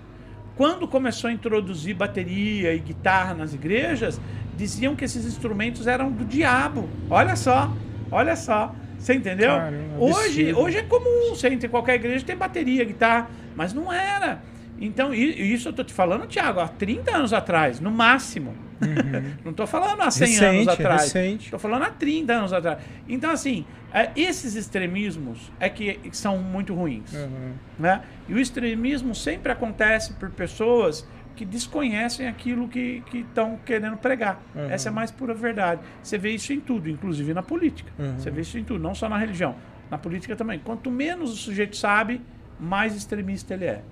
[0.57, 4.21] Quando começou a introduzir bateria e guitarra nas igrejas,
[4.57, 6.89] diziam que esses instrumentos eram do diabo.
[7.09, 7.75] Olha só,
[8.11, 8.75] olha só.
[8.99, 9.51] Você entendeu?
[9.99, 14.41] Hoje, hoje é comum, você entra em qualquer igreja tem bateria, guitarra, mas não era.
[14.85, 18.55] Então, isso eu tô te falando, Tiago, há 30 anos atrás, no máximo.
[19.45, 20.51] não tô falando há 100 anos Uhum.
[20.51, 21.03] Recente, atrás.
[21.03, 21.45] recente.
[21.45, 22.79] Estou falando há 30 anos atrás.
[23.09, 23.65] Então, assim,
[23.95, 27.13] é, esses extremismos é que que são muito ruins.
[27.13, 27.53] Uhum.
[27.79, 28.03] Né?
[28.29, 31.07] E o extremismo sempre acontece por pessoas
[31.37, 34.43] que desconhecem aquilo que estão querendo pregar.
[34.55, 34.69] Uhum.
[34.69, 35.81] Essa é a mais pura verdade.
[36.03, 37.91] Você vê isso em tudo, inclusive na política.
[37.99, 38.19] Uhum.
[38.19, 39.55] Você vê isso em tudo, não só na religião.
[39.89, 40.59] Na política também.
[40.59, 42.21] Quanto menos o sujeito sabe,
[42.59, 43.83] mais extremista ele é.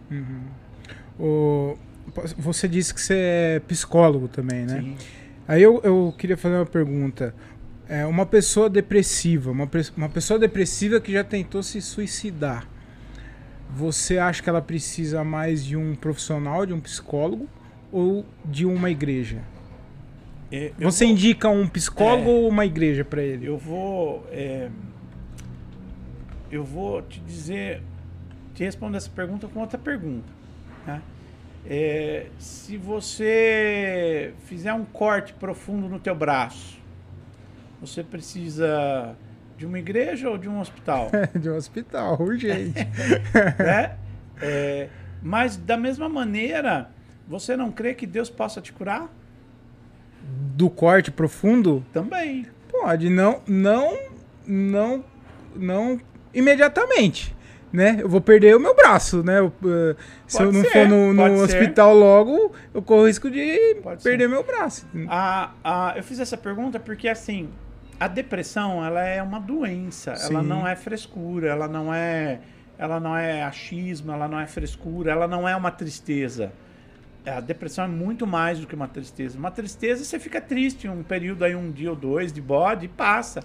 [1.21, 1.77] O-
[2.39, 4.81] você disse que você é psicólogo também, né?
[4.81, 4.97] Sim.
[5.47, 7.35] Aí eu, eu queria fazer uma pergunta.
[7.89, 12.67] É, uma pessoa depressiva, uma, uma pessoa depressiva que já tentou se suicidar,
[13.69, 17.49] você acha que ela precisa mais de um profissional, de um psicólogo
[17.93, 19.39] ou de uma igreja?
[20.53, 22.33] É, Você vou- indica um psicólogo É.
[22.33, 23.47] ou uma igreja para ele?
[23.47, 24.25] Eu vou.
[24.31, 24.69] é,
[26.51, 27.83] eu vou te dizer.
[28.55, 30.40] Te responder essa pergunta com outra pergunta.
[30.91, 31.03] Né?
[31.67, 36.79] É, se você fizer um corte profundo no teu braço,
[37.81, 39.15] você precisa
[39.57, 41.11] de uma igreja ou de um hospital?
[41.39, 42.79] de um hospital, urgente.
[43.59, 43.97] né?
[44.41, 44.89] É,
[45.23, 46.91] mas da mesma maneira,
[47.29, 49.09] você não crê que Deus possa te curar?
[50.57, 51.85] Do corte profundo?
[51.93, 52.47] Também.
[52.71, 53.99] Pode, não, não,
[54.47, 55.05] não,
[55.55, 56.01] não
[56.33, 57.35] imediatamente,
[57.73, 57.99] né?
[58.01, 59.39] Eu vou perder o meu braço, né?
[59.39, 59.97] Eu, eh,
[60.27, 64.03] se Pode eu não ser, for no, no hospital logo, eu corro risco de Pode
[64.03, 64.29] perder ser.
[64.29, 64.87] meu braço.
[65.09, 67.49] A, a, eu fiz essa pergunta porque, assim,
[67.99, 70.13] a depressão, ela é uma doença.
[70.13, 70.47] Ela Sim.
[70.47, 72.41] não é frescura, ela não é,
[72.79, 76.53] ela não é achismo, ela não é frescura, ela não é uma tristeza.
[77.27, 79.39] A depressão é muito mais do que uma tristeza.
[79.39, 82.89] Uma tristeza, você fica triste um período aí, um dia ou dois de bode e
[82.89, 83.41] passa.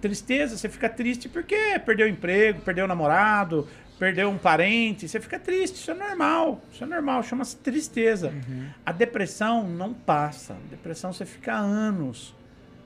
[0.00, 5.20] Tristeza, você fica triste porque perdeu o emprego, perdeu o namorado, perdeu um parente, você
[5.20, 8.32] fica triste, isso é normal, isso é normal, chama-se tristeza.
[8.84, 10.56] A depressão não passa.
[10.70, 12.34] Depressão você fica anos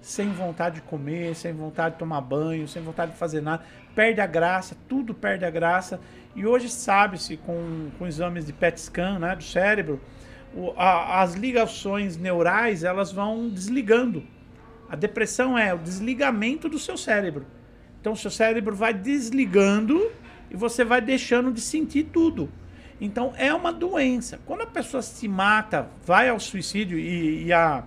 [0.02, 3.62] sem vontade de comer, sem vontade de tomar banho, sem vontade de fazer nada.
[3.94, 6.00] Perde a graça, tudo perde a graça.
[6.34, 10.00] E hoje sabe-se com, com exames de PET scan né, do cérebro,
[10.52, 14.24] o- a- as ligações neurais elas vão desligando.
[14.88, 17.46] A depressão é o desligamento do seu cérebro.
[18.00, 20.10] Então seu cérebro vai desligando
[20.50, 22.50] e você vai deixando de sentir tudo.
[23.00, 24.38] Então é uma doença.
[24.46, 27.84] Quando a pessoa se mata, vai ao suicídio e, e a,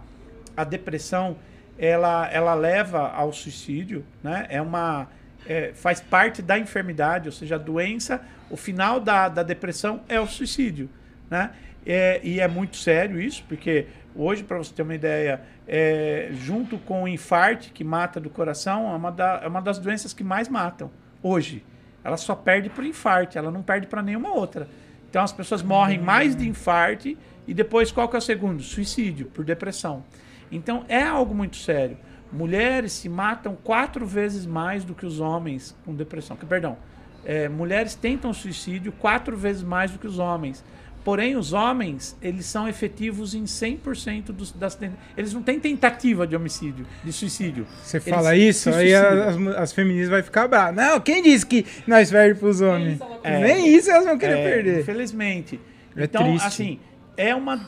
[0.56, 1.38] a depressão
[1.78, 4.48] ela, ela leva ao suicídio, né?
[4.50, 5.08] É uma
[5.46, 10.20] é, faz parte da enfermidade, ou seja, a doença, o final da, da depressão é
[10.20, 10.90] o suicídio,
[11.30, 11.52] né?
[11.86, 16.78] É, e é muito sério isso, porque hoje, para você ter uma ideia, é, junto
[16.78, 20.24] com o infarte que mata do coração, é uma, da- é uma das doenças que
[20.24, 20.90] mais matam
[21.22, 21.64] hoje.
[22.04, 24.68] Ela só perde por infarte, ela não perde para nenhuma outra.
[25.10, 28.62] Então as pessoas morrem mais de infarte e depois qual que é o segundo?
[28.64, 30.04] Suicídio, por depressão.
[30.52, 31.98] Então é algo muito sério.
[32.32, 36.36] Mulheres se matam quatro vezes mais do que os homens com depressão.
[36.38, 36.78] Que, perdão,
[37.26, 40.64] é, mulheres tentam suicídio quatro vezes mais do que os homens.
[41.08, 44.78] Porém, os homens, eles são efetivos em 100% dos, das...
[45.16, 47.66] Eles não têm tentativa de homicídio, de suicídio.
[47.82, 50.76] Você Eles fala isso, aí as, as feministas vão ficar bravas.
[50.76, 53.00] Não, quem disse que nós perdemos pros homens?
[53.24, 53.40] É.
[53.40, 54.82] Nem isso elas vão querer É, perder.
[54.82, 55.62] Infelizmente.
[55.96, 56.46] É então, triste.
[56.46, 56.80] assim,
[57.16, 57.66] é uma.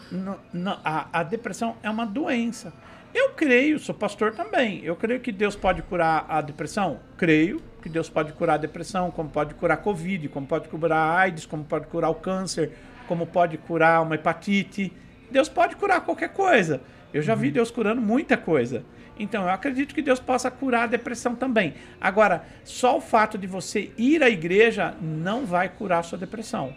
[0.84, 2.74] a, a depressão é uma doença.
[3.14, 4.82] Eu creio, sou pastor também.
[4.84, 7.00] Eu creio que Deus pode curar a depressão?
[7.16, 10.98] Creio que Deus pode curar a depressão, como pode curar a Covid, como pode curar
[10.98, 12.74] a AIDS, como pode curar o câncer,
[13.10, 14.94] como pode curar uma hepatite.
[15.32, 16.80] Deus pode curar qualquer coisa.
[17.12, 18.84] Eu já vi Deus curando muita coisa.
[19.18, 21.74] Então, eu acredito que Deus possa curar a depressão também.
[22.00, 26.72] Agora, só o fato de você ir à igreja não vai curar a sua depressão.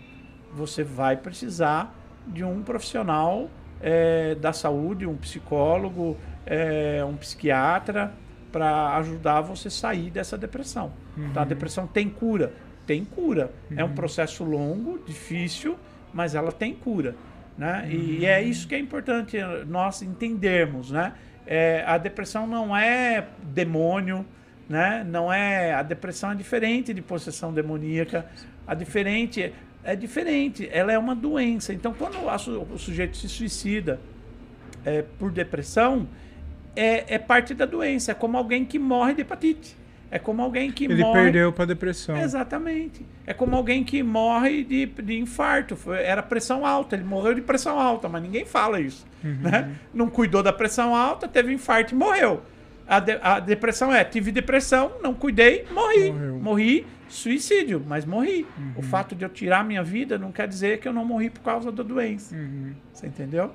[0.55, 1.95] Você vai precisar
[2.26, 3.51] de um profissional
[3.83, 6.16] eh, da saúde, um psicólogo,
[6.47, 8.14] eh, um psiquiatra,
[8.51, 10.93] para ajudar você a sair dessa depressão.
[11.16, 12.55] Então, a depressão tem cura?
[12.87, 13.53] Tem cura.
[13.76, 15.78] É um processo longo, difícil,
[16.13, 17.15] mas ela tem cura.
[17.57, 17.89] Né?
[17.91, 19.37] E é isso que é importante
[19.67, 20.91] nós entendermos.
[20.91, 21.13] Né?
[21.47, 24.25] É, a depressão não é demônio,
[24.69, 25.05] né?
[25.07, 25.73] não é.
[25.75, 28.27] A depressão é diferente de possessão demoníaca.
[28.67, 29.53] A diferente
[29.85, 30.69] é diferente.
[30.73, 31.73] Ela é uma doença.
[31.73, 32.17] Então, quando
[32.73, 34.01] o sujeito se suicida,
[34.85, 36.09] é, por depressão
[36.75, 38.13] é, é parte da doença.
[38.13, 39.77] É como alguém que morre de hepatite.
[40.15, 41.23] É como alguém que Ele morre.
[41.23, 42.15] perdeu pra depressão.
[42.19, 43.05] Exatamente.
[43.27, 45.75] É como alguém que morre de, de infarto.
[45.91, 46.95] Era pressão alta.
[46.95, 49.07] Ele morreu de pressão alta, mas ninguém fala isso.
[49.25, 49.39] Uhum.
[49.41, 49.71] Né?
[49.95, 52.43] Não cuidou da pressão alta, teve infarto e morreu.
[52.87, 56.11] A, de- a depressão é: tive depressão, não cuidei, morri.
[56.13, 56.39] Morreu.
[56.41, 58.47] Morri, suicídio, mas morri.
[58.59, 58.73] Uhum.
[58.77, 61.41] O fato de eu tirar minha vida não quer dizer que eu não morri por
[61.41, 62.35] causa da doença.
[62.35, 62.73] Uhum.
[62.93, 63.53] Você entendeu?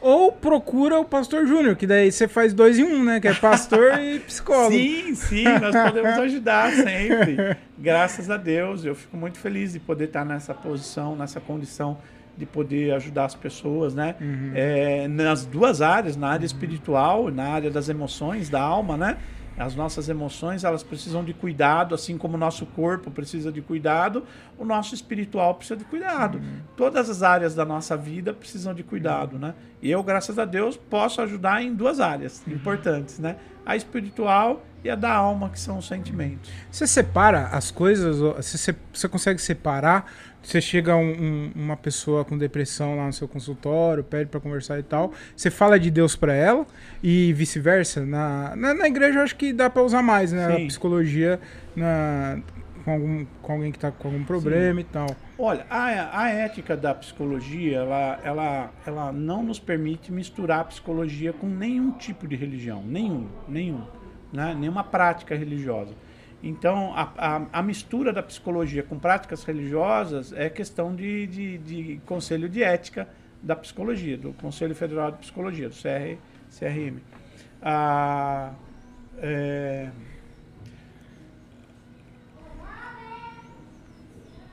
[0.00, 3.20] Ou procura o pastor Júnior, que daí você faz dois em um, né?
[3.20, 4.72] Que é pastor e psicólogo.
[4.72, 7.56] Sim, sim, nós podemos ajudar sempre.
[7.78, 11.98] Graças a Deus, eu fico muito feliz de poder estar nessa posição, nessa condição
[12.36, 14.16] de poder ajudar as pessoas, né?
[14.20, 14.52] Uhum.
[14.54, 19.18] É, nas duas áreas, na área espiritual, na área das emoções, da alma, né?
[19.58, 24.24] As nossas emoções, elas precisam de cuidado, assim como o nosso corpo precisa de cuidado,
[24.58, 26.40] o nosso espiritual precisa de cuidado.
[26.76, 29.54] Todas as áreas da nossa vida precisam de cuidado, né?
[29.80, 33.36] E eu, graças a Deus, posso ajudar em duas áreas importantes, né?
[33.64, 36.50] A espiritual e a da alma, que são os sentimentos.
[36.70, 38.18] Você separa as coisas?
[38.18, 40.10] Você, você consegue separar?
[40.42, 44.78] Você chega um- um- uma pessoa com depressão lá no seu consultório, pede pra conversar
[44.78, 45.12] e tal.
[45.36, 46.66] Você fala de Deus pra ela
[47.00, 48.04] e vice-versa.
[48.04, 50.56] Na, na, na igreja eu acho que dá pra usar mais, né?
[50.56, 50.64] Sim.
[50.64, 51.38] A psicologia
[51.76, 52.40] na,
[52.84, 55.06] com, algum, com alguém que tá com algum problema e tal.
[55.38, 61.32] Olha, a, a ética da psicologia, ela, ela, ela não nos permite misturar a psicologia
[61.32, 63.82] com nenhum tipo de religião, nenhum, nenhum,
[64.32, 64.54] né?
[64.54, 65.94] nenhuma prática religiosa.
[66.42, 72.00] Então, a, a, a mistura da psicologia com práticas religiosas é questão de, de, de
[72.04, 73.08] conselho de ética
[73.40, 76.16] da psicologia, do Conselho Federal de Psicologia, do CR,
[76.50, 76.98] CRM.
[77.60, 78.52] Ah,
[79.18, 79.90] é,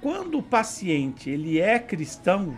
[0.01, 2.57] quando o paciente ele é cristão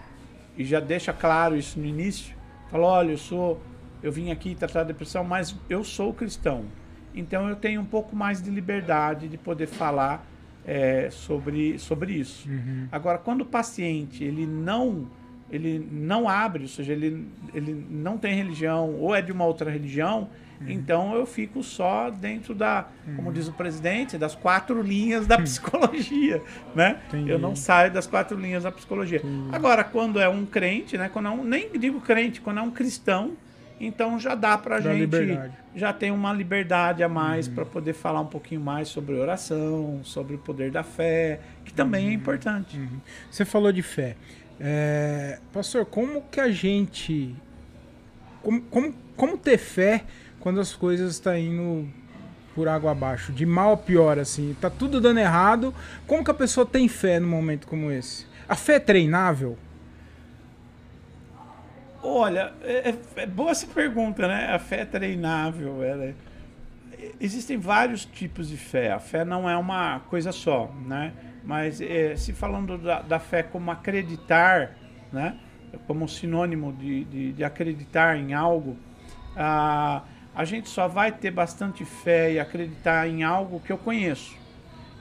[0.58, 2.36] e já deixa claro isso no início,
[2.70, 3.62] fala, olha, eu sou,
[4.04, 6.66] eu vim aqui tratar da depressão, mas eu sou cristão.
[7.14, 10.26] Então eu tenho um pouco mais de liberdade de poder falar
[10.66, 12.48] é, sobre, sobre isso.
[12.92, 15.08] Agora, quando o paciente ele não
[15.52, 19.70] ele não abre, ou seja, ele, ele não tem religião ou é de uma outra
[19.70, 20.30] religião,
[20.68, 26.42] então eu fico só dentro da, como diz o presidente, das quatro linhas da psicologia,
[26.76, 27.02] né?
[27.08, 27.32] Entendi.
[27.32, 29.22] Eu não saio das quatro linhas da psicologia.
[29.52, 31.10] Agora, quando é um crente, né?
[31.12, 33.32] Quando é um, nem digo crente, quando é um cristão,
[33.86, 35.54] então já dá pra Dá gente, liberdade.
[35.76, 40.36] já tem uma liberdade a mais para poder falar um pouquinho mais sobre oração, sobre
[40.36, 42.80] o poder da fé, que também é importante.
[43.30, 44.16] Você falou de fé.
[44.60, 47.36] É, pastor, como que a gente.
[48.44, 50.04] Como, como, como ter fé
[50.40, 51.88] quando as coisas estão indo
[52.54, 53.32] por água abaixo?
[53.32, 54.56] De mal a pior, assim.
[54.62, 55.74] Tá tudo dando errado.
[56.06, 58.26] Como que a pessoa tem fé num momento como esse?
[58.48, 59.58] A fé é treinável?
[62.04, 64.54] Olha, é, é- é boa essa pergunta, né?
[64.54, 65.84] A fé é treinável.
[65.84, 66.16] Ela é-
[67.20, 68.92] Existem vários tipos de fé.
[68.92, 71.14] A fé não é uma coisa só, né?
[71.44, 74.76] Mas é, se falando da, da fé como acreditar,
[75.12, 75.36] né?
[75.88, 78.78] Como sinônimo de, de, de acreditar em algo,
[79.36, 80.04] a,
[80.36, 84.36] a gente só vai ter bastante fé e acreditar em algo que eu conheço.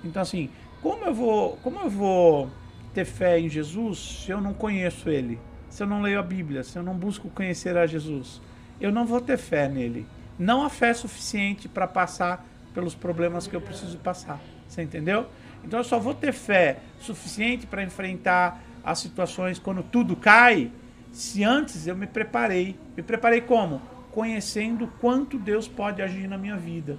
[0.04, 0.48] Então, assim,
[0.80, 2.50] como eu vou, como eu vou
[2.94, 5.38] ter fé em Jesus se eu não conheço Ele?
[5.70, 8.42] Se eu não leio a Bíblia, se eu não busco conhecer a Jesus?
[8.80, 10.06] Eu não vou ter fé nele.
[10.38, 12.44] Não há fé suficiente para passar
[12.74, 14.40] pelos problemas que eu preciso passar.
[14.66, 15.26] Você entendeu?
[15.64, 20.70] Então eu só vou ter fé suficiente para enfrentar as situações quando tudo cai,
[21.12, 22.76] se antes eu me preparei.
[22.96, 23.80] Me preparei como?
[24.10, 26.98] Conhecendo quanto Deus pode agir na minha vida.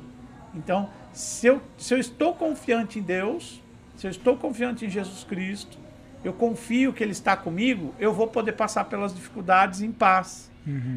[0.54, 3.62] Então, se eu, se eu estou confiante em Deus,
[3.96, 5.78] se eu estou confiante em Jesus Cristo,
[6.24, 10.50] eu confio que Ele está comigo, eu vou poder passar pelas dificuldades em paz.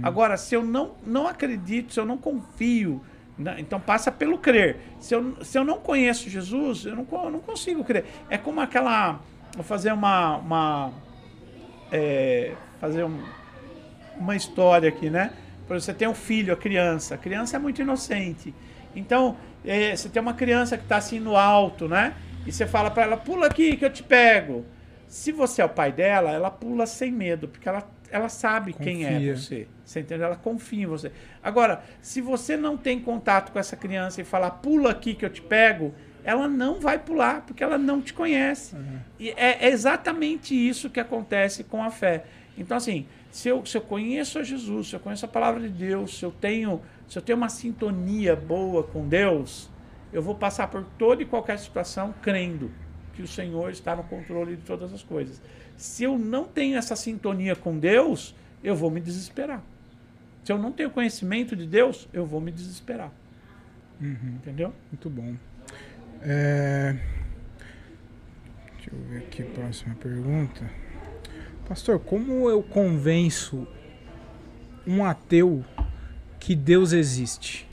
[0.02, 3.02] Agora, se eu não, não acredito, se eu não confio,
[3.38, 4.76] né, então passa pelo crer.
[5.00, 8.04] Se eu, se eu não conheço Jesus, eu não, eu não consigo crer.
[8.28, 9.20] É como aquela.
[9.54, 10.36] Vou fazer uma.
[10.36, 10.92] uma
[11.90, 13.22] é, fazer um-
[14.16, 15.32] uma história aqui, né?
[15.68, 17.14] Você tem um filho, a criança.
[17.14, 18.54] A criança é muito inocente.
[18.94, 22.14] Então, é, você tem uma criança que está assim no alto, né?
[22.46, 24.64] E você fala para ela, pula aqui que eu te pego.
[25.14, 29.04] Se você é o pai dela, ela pula sem medo, porque ela, ela sabe quem
[29.04, 29.36] é Confia.
[29.36, 29.68] você.
[29.84, 30.26] Você entendeu?
[30.26, 31.12] Ela confia em você.
[31.40, 35.30] Agora, se você não tem contato com essa criança e falar, pula aqui que eu
[35.30, 35.94] te pego,
[36.24, 38.74] ela não vai pular, porque ela não te conhece.
[39.16, 42.24] E é exatamente isso que acontece com a fé.
[42.58, 45.68] Então, assim, se eu, se eu conheço a Jesus, se eu conheço a palavra de
[45.68, 49.70] Deus, se eu tenho, se eu tenho uma sintonia boa com Deus,
[50.12, 52.68] eu vou passar por toda e qualquer situação crendo
[53.14, 55.40] que o Senhor está no controle de todas as coisas.
[55.76, 59.62] Se eu não tenho essa sintonia com Deus, eu vou me desesperar.
[60.44, 63.10] Se eu não tenho conhecimento de Deus, eu vou me desesperar.
[64.00, 64.36] Uhum.
[64.36, 64.72] Entendeu?
[64.92, 65.34] Muito bom.
[66.22, 66.96] É...
[68.74, 70.70] Deixa eu ver aqui a próxima pergunta.
[71.66, 73.66] Pastor, como eu convenço
[74.86, 75.64] um ateu
[76.38, 77.66] que Deus existe?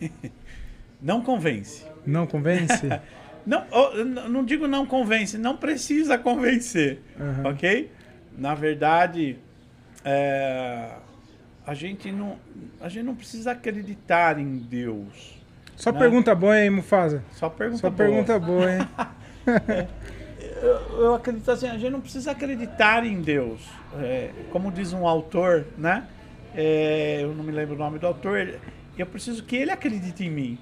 [1.00, 1.86] Não convence.
[2.04, 2.86] Não convence?
[3.48, 7.50] não, não digo não convence, não precisa convencer, Uhum.
[7.50, 7.90] ok?
[8.36, 9.38] Na verdade,
[10.04, 10.90] é,
[11.66, 12.38] a gente não,
[12.80, 15.36] a gente não precisa acreditar em Deus.
[15.76, 15.98] Só Né?
[15.98, 17.24] pergunta boa, hein, Mufasa?
[17.32, 17.96] Só pergunta Só boa.
[17.96, 18.78] pergunta boa, hein?
[20.60, 23.60] Eu, eu acredito assim, a gente não precisa acreditar em Deus.
[24.00, 26.04] É, como diz um autor, né?
[26.54, 28.54] É, eu não me lembro o nome do autor.
[28.98, 30.58] Eu preciso que ele acredite em mim.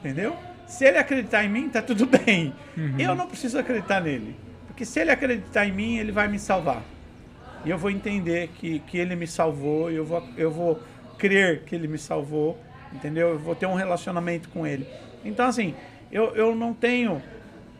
[0.00, 0.34] Entendeu?
[0.68, 2.54] Se ele acreditar em mim, tá tudo bem.
[2.98, 4.36] Eu não preciso acreditar nele.
[4.66, 6.82] Porque se ele acreditar em mim, ele vai me salvar.
[7.64, 10.80] E eu vou entender que, que ele me salvou, e eu vou, eu vou
[11.18, 12.56] crer que ele me salvou,
[12.92, 13.30] entendeu?
[13.30, 14.86] Eu vou ter um relacionamento com ele.
[15.24, 15.74] Então, assim,
[16.12, 17.20] eu, eu não tenho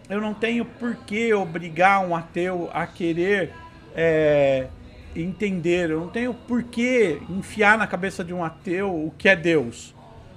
[0.08, 3.52] eu não tenho por que obrigar um ateu a querer
[3.94, 4.68] é,
[5.14, 9.36] entender, eu não tenho por que enfiar na cabeça de um ateu o que é
[9.36, 9.94] Deus.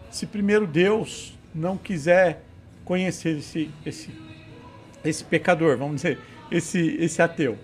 [0.09, 2.43] Se primeiro Deus não quiser
[2.85, 4.09] conhecer esse, esse,
[5.03, 7.57] esse pecador, vamos dizer, esse, esse ateu,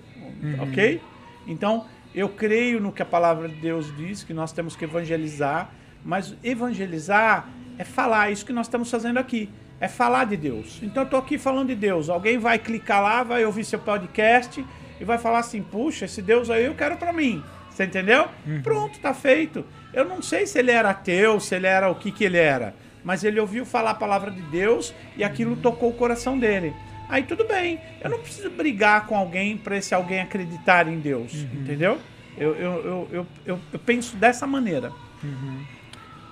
[0.60, 1.02] ok?
[1.48, 5.72] Então, eu creio no que a palavra de Deus diz, que nós temos que evangelizar,
[6.04, 10.80] mas evangelizar é falar, é isso que nós estamos fazendo aqui, é falar de Deus.
[10.82, 14.66] Então, eu estou aqui falando de Deus, alguém vai clicar lá, vai ouvir seu podcast
[15.00, 18.28] e vai falar assim, puxa, esse Deus aí eu quero para mim, você entendeu?
[18.64, 19.64] Pronto, tá feito.
[19.94, 22.74] Eu não sei se ele era ateu, se ele era o que que ele era,
[23.08, 26.74] mas ele ouviu falar a palavra de Deus e aquilo tocou o coração dele.
[27.08, 31.34] Aí tudo bem, eu não preciso brigar com alguém para esse alguém acreditar em Deus,
[31.34, 32.00] entendeu?
[32.38, 34.92] Eu, eu, eu, eu, eu, penso dessa maneira.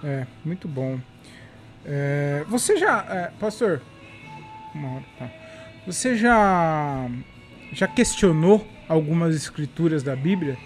[0.04, 1.00] É, muito bom.
[1.86, 3.82] É, você já, é, pastor,
[4.74, 5.30] uma hora, tá.
[5.88, 7.10] Você já
[7.72, 10.58] já questionou algumas escrituras da Bíblia?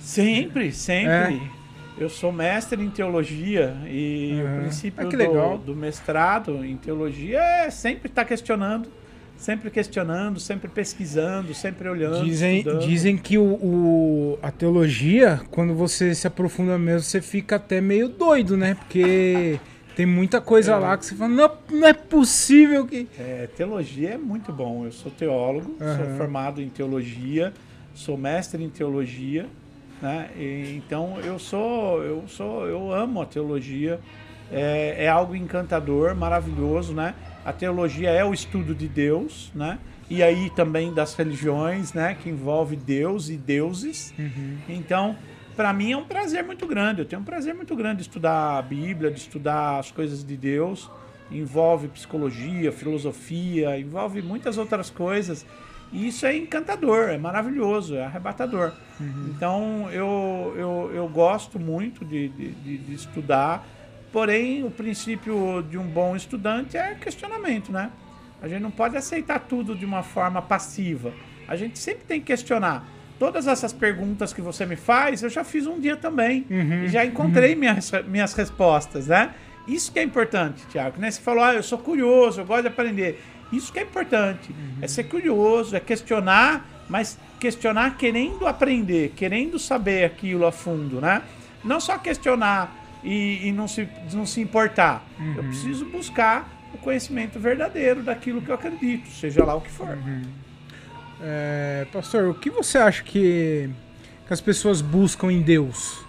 [0.00, 1.57] Sempre, sempre.
[2.00, 4.52] Eu sou mestre em teologia e Aham.
[4.56, 8.88] o princípio Ah, do, do mestrado em teologia é sempre estar questionando,
[9.36, 12.24] sempre questionando, sempre pesquisando, sempre olhando.
[12.24, 12.80] Dizem, estudando.
[12.86, 18.08] dizem que o, o- a teologia, quando você se aprofunda mesmo, você fica até meio
[18.08, 18.74] doido, né?
[18.74, 19.58] Porque
[19.96, 23.08] tem muita coisa lá que você fala, não, não é possível que.
[23.18, 24.84] É, teologia é muito bom.
[24.84, 25.96] Eu sou teólogo, Aham.
[25.96, 27.52] sou formado em teologia,
[27.92, 29.46] sou mestre em teologia,
[30.00, 30.30] né?
[30.36, 34.00] E, então eu sou, eu sou, eu amo a teologia.
[34.50, 37.14] É, é algo encantador, maravilhoso, né?
[37.44, 39.78] A teologia é o estudo de Deus, né?
[40.10, 42.14] E aí também das religiões, né?
[42.14, 44.14] Que envolve Deus e deuses.
[44.68, 45.16] Então,
[45.54, 47.00] para mim é um prazer muito grande.
[47.00, 50.36] Eu tenho um prazer muito grande de estudar a Bíblia, de estudar as coisas de
[50.36, 50.90] Deus.
[51.30, 55.44] Envolve psicologia, filosofia, envolve muitas outras coisas.
[55.92, 58.72] E isso é encantador, é maravilhoso, é arrebatador.
[59.34, 63.66] Então eu, eu, eu gosto muito de, de, de- estudar.
[64.12, 67.90] Porém, o princípio de um bom estudante é questionamento, né?
[68.42, 71.12] A gente não pode aceitar tudo de uma forma passiva.
[71.46, 72.86] A gente sempre tem que questionar.
[73.18, 76.46] Todas essas perguntas que você me faz, eu já fiz um dia também.
[76.84, 79.34] E já encontrei minhas, minhas respostas, né?
[79.66, 80.98] Isso que é importante, Tiago.
[81.00, 81.10] Né?
[81.10, 83.22] Você falou, ah, eu sou curioso, eu gosto de aprender.
[83.52, 84.54] Isso que é importante.
[84.82, 91.22] É ser curioso, é questionar, mas questionar querendo aprender, querendo saber aquilo a fundo, né?
[91.64, 95.04] Não só questionar e, e não, se, não se importar.
[95.36, 99.96] Eu preciso buscar o conhecimento verdadeiro daquilo que eu acredito, seja lá o que for.
[101.20, 103.68] É, pastor, o que você acha que,
[104.26, 106.04] que as pessoas buscam em Deus?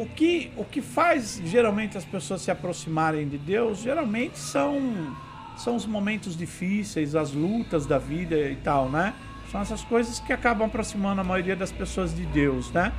[0.00, 5.14] O que, o que faz geralmente as pessoas se aproximarem de Deus, geralmente são,
[5.58, 9.12] são os momentos difíceis, as lutas da vida e tal, né?
[9.52, 12.94] São essas coisas que acabam aproximando a maioria das pessoas de Deus, né?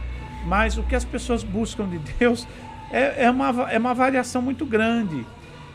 [0.46, 2.48] Mas o que as pessoas buscam de Deus
[2.92, 5.26] é, é, uma, é uma variação muito grande.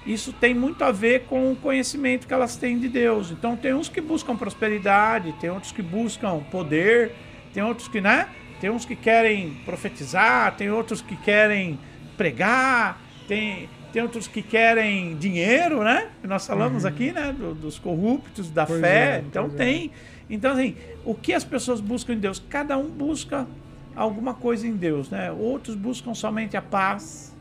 [0.07, 3.33] Isso tem muito a ver com o conhecimento que elas têm de Deus.
[3.33, 7.11] Então tem uns que buscam prosperidade, tem outros que buscam poder,
[7.53, 8.29] tem outros que, né?
[8.61, 11.79] Tem uns que querem profetizar, tem outros que querem
[12.17, 16.09] pregar, tem, tem outros que querem dinheiro, né?
[16.23, 17.35] Nós falamos aqui, né?
[17.37, 19.17] Do- dos corruptos, da Pois fé.
[19.17, 19.49] é, então é.
[19.51, 19.91] tem.
[20.29, 22.43] Então, assim, o que as pessoas buscam em Deus?
[22.49, 23.47] Cada um busca
[23.95, 25.31] alguma coisa em Deus, né?
[25.31, 27.35] Outros buscam somente a paz,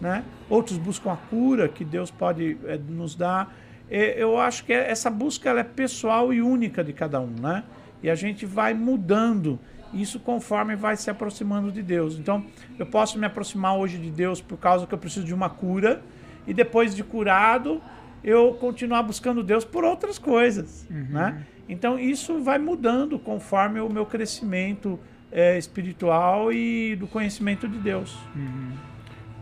[0.00, 0.24] né?
[0.48, 3.54] Outros buscam a cura que Deus pode eh, nos dar.
[3.90, 7.62] Eh, Eu acho que essa busca ela é pessoal e única de cada um, né?
[8.02, 9.58] E a gente vai mudando
[9.92, 12.18] isso conforme vai se aproximando de Deus.
[12.18, 12.44] Então,
[12.78, 16.02] eu posso me aproximar hoje de Deus por causa que eu preciso de uma cura,
[16.46, 17.80] e depois de curado,
[18.24, 21.06] eu continuar buscando Deus por outras coisas, uhum.
[21.10, 21.46] né?
[21.68, 24.98] Então, isso vai mudando conforme o meu crescimento
[25.30, 28.18] é, espiritual e do conhecimento de Deus.
[28.34, 28.72] Uhum.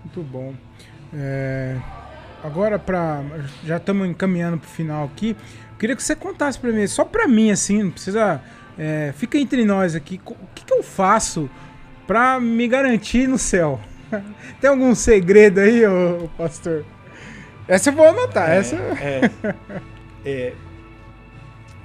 [0.04, 0.54] Muito bom.
[1.12, 1.76] É,
[2.42, 3.22] agora, para
[3.64, 5.30] já estamos encaminhando para o final aqui,
[5.72, 8.40] eu queria que você contasse para mim, só para mim, assim, não precisa
[8.78, 10.20] é, fica entre nós aqui.
[10.26, 11.48] O que, que eu faço
[12.06, 13.80] para me garantir no céu?
[14.60, 16.84] Tem algum segredo aí, ô, pastor?
[17.68, 18.50] Essa eu vou anotar.
[18.50, 18.76] É, essa...
[18.76, 19.30] É,
[20.26, 20.52] é,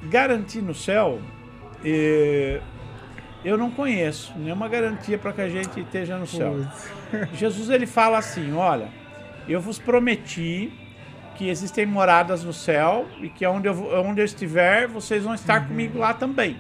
[0.04, 1.20] garantir no céu,
[1.84, 2.60] é,
[3.44, 6.56] eu não conheço nenhuma garantia para que a gente esteja no céu.
[7.34, 8.90] Jesus ele fala assim: olha,
[9.48, 10.72] eu vos prometi
[11.36, 15.62] que existem moradas no céu e que onde eu, onde eu estiver, vocês vão estar
[15.62, 15.68] uhum.
[15.68, 16.58] comigo lá também.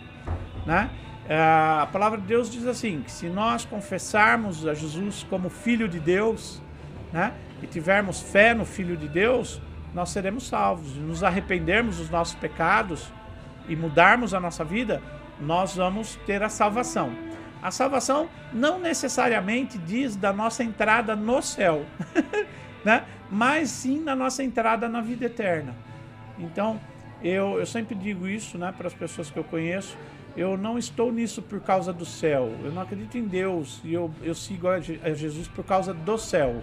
[0.65, 0.89] Né?
[1.27, 5.87] É, a palavra de Deus diz assim: que se nós confessarmos a Jesus como Filho
[5.87, 6.61] de Deus,
[7.11, 9.61] né, e tivermos fé no Filho de Deus,
[9.93, 10.95] nós seremos salvos.
[10.95, 13.11] E nos arrependermos dos nossos pecados
[13.67, 15.01] e mudarmos a nossa vida,
[15.39, 17.11] nós vamos ter a salvação.
[17.61, 21.85] A salvação não necessariamente diz da nossa entrada no céu,
[22.85, 23.03] né?
[23.31, 25.75] mas sim na nossa entrada na vida eterna.
[26.37, 26.79] Então,
[27.23, 29.97] eu, eu sempre digo isso né, para as pessoas que eu conheço
[30.35, 32.51] eu não estou nisso por causa do céu.
[32.63, 36.61] Eu não acredito em Deus e eu, eu sigo a, Jesus por causa do céu.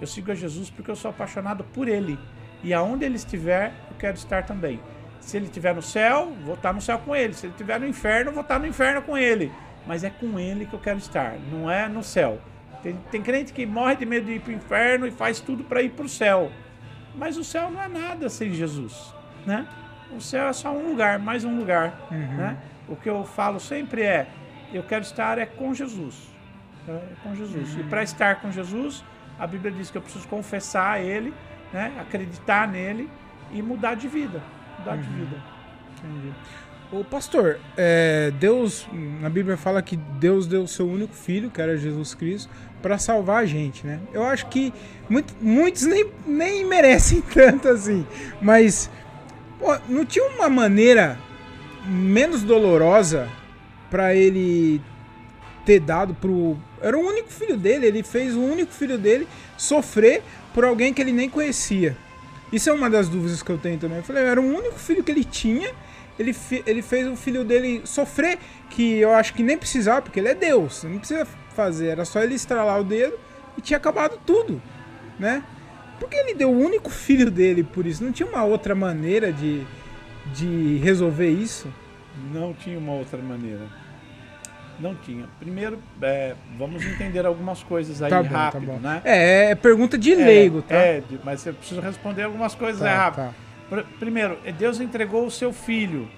[0.00, 2.18] Eu sigo a Jesus porque eu sou apaixonado por Ele.
[2.62, 4.78] E aonde Ele estiver, eu quero estar também.
[5.20, 7.32] Se Ele estiver no céu, vou estar no céu com Ele.
[7.32, 9.50] Se Ele estiver no inferno, vou estar no inferno com Ele.
[9.86, 12.38] Mas é com Ele que eu quero estar, não é no céu.
[12.82, 15.64] Tem, tem crente que morre de medo de ir para o inferno e faz tudo
[15.64, 16.52] para ir para o céu.
[17.14, 19.14] Mas o céu não é nada sem Jesus,
[19.46, 19.66] né?
[20.14, 22.18] O céu é só um lugar, mais um lugar, uhum.
[22.18, 22.58] né?
[22.88, 24.28] O que eu falo sempre é:
[24.72, 26.14] eu quero estar é com Jesus.
[26.88, 27.74] É com Jesus.
[27.74, 27.80] Uhum.
[27.80, 29.04] E para estar com Jesus,
[29.38, 31.32] a Bíblia diz que eu preciso confessar Ele,
[31.72, 33.10] né, acreditar nele
[33.50, 34.42] e mudar de vida.
[34.78, 35.02] Mudar uhum.
[35.02, 35.36] de vida.
[35.98, 36.32] Entendi.
[36.92, 38.86] O pastor, é, Deus,
[39.20, 42.48] na Bíblia fala que Deus deu o seu único filho, que era Jesus Cristo,
[42.80, 43.98] para salvar a gente, né?
[44.12, 44.72] Eu acho que
[45.08, 48.06] muito, muitos nem, nem merecem tanto assim,
[48.40, 48.90] mas
[49.58, 51.18] pô, não tinha uma maneira
[51.84, 53.28] menos dolorosa
[53.90, 54.80] para ele
[55.64, 56.56] ter dado pro.
[56.80, 59.26] Era o único filho dele, ele fez o único filho dele
[59.56, 60.22] sofrer
[60.52, 61.96] por alguém que ele nem conhecia.
[62.52, 63.98] Isso é uma das dúvidas que eu tenho também.
[63.98, 65.72] Eu falei, era o único filho que ele tinha,
[66.18, 66.34] ele,
[66.66, 68.38] ele fez o filho dele sofrer,
[68.70, 72.22] que eu acho que nem precisava, porque ele é Deus, não precisa fazer, era só
[72.22, 73.18] ele estralar o dedo
[73.56, 74.60] e tinha acabado tudo,
[75.18, 75.42] né?
[75.98, 79.66] Porque ele deu o único filho dele por isso, não tinha uma outra maneira de,
[80.32, 81.72] de resolver isso?
[82.32, 83.66] Não tinha uma outra maneira.
[84.78, 85.26] Não tinha.
[85.38, 89.02] Primeiro, é, vamos entender algumas coisas aí tá bom, tá rápido, tá né?
[89.04, 90.74] É, é pergunta de é, leigo, tá?
[90.74, 93.34] É, mas eu preciso responder algumas coisas tá, rápido.
[93.70, 93.84] Tá.
[93.98, 96.08] Primeiro, Deus entregou o seu filho.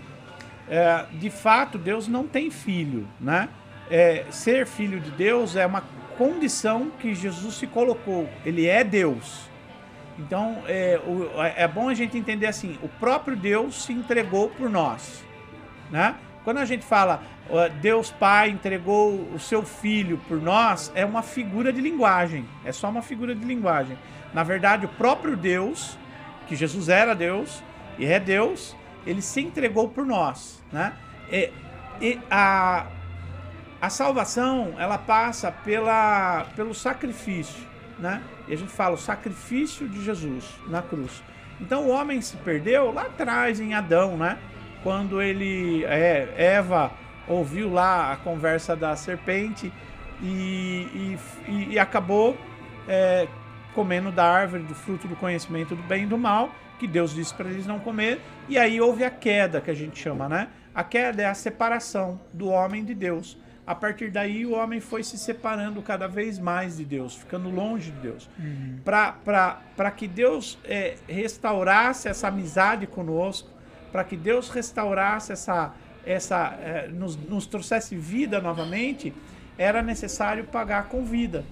[0.69, 3.49] É, de fato, Deus não tem filho, né?
[3.91, 5.85] É, ser filho de Deus é uma
[6.19, 8.29] condição que Jesus se colocou.
[8.45, 9.49] Ele é Deus.
[10.19, 14.71] Então é, o, é bom a gente entender assim: o próprio Deus se entregou por
[14.71, 15.25] nós.
[15.91, 16.15] Né?
[16.45, 17.23] Quando a gente fala
[17.81, 22.45] Deus Pai entregou o seu filho por nós, é uma figura de linguagem.
[22.65, 23.97] É só uma figura de linguagem.
[24.35, 25.97] Na verdade, o próprio Deus,
[26.49, 27.63] que Jesus era Deus
[27.99, 30.63] e é Deus, ele se entregou por nós.
[30.73, 30.93] Né?
[31.31, 31.51] E,
[32.01, 32.87] e a,
[33.81, 38.23] a salvação ela passa pela, pelo sacrifício né?
[38.47, 41.23] E a gente fala o sacrifício de Jesus na cruz.
[41.61, 44.39] Então o homem se perdeu lá atrás em Adão, né?
[44.83, 46.93] Quando ele, é, Eva
[47.27, 49.73] ouviu lá a conversa da serpente
[50.23, 51.19] e,
[51.49, 52.37] e, e acabou
[52.87, 53.27] é,
[53.75, 57.35] comendo da árvore do fruto do conhecimento do bem e do mal, que Deus disse
[57.35, 60.49] para eles não comer, e aí houve a queda que a gente chama, né?
[60.75, 63.37] A queda é a separação do homem de Deus
[63.67, 67.91] a partir daí o homem foi se separando cada vez mais de Deus, ficando longe
[67.91, 68.31] de Deus.
[68.39, 68.79] Uhum.
[68.85, 73.51] Para que Deus é, restaurasse essa amizade conosco,
[73.91, 75.75] para que Deus restaurasse essa.
[76.05, 79.13] essa é, nos, nos trouxesse vida novamente,
[79.59, 81.45] era necessário pagar com vida.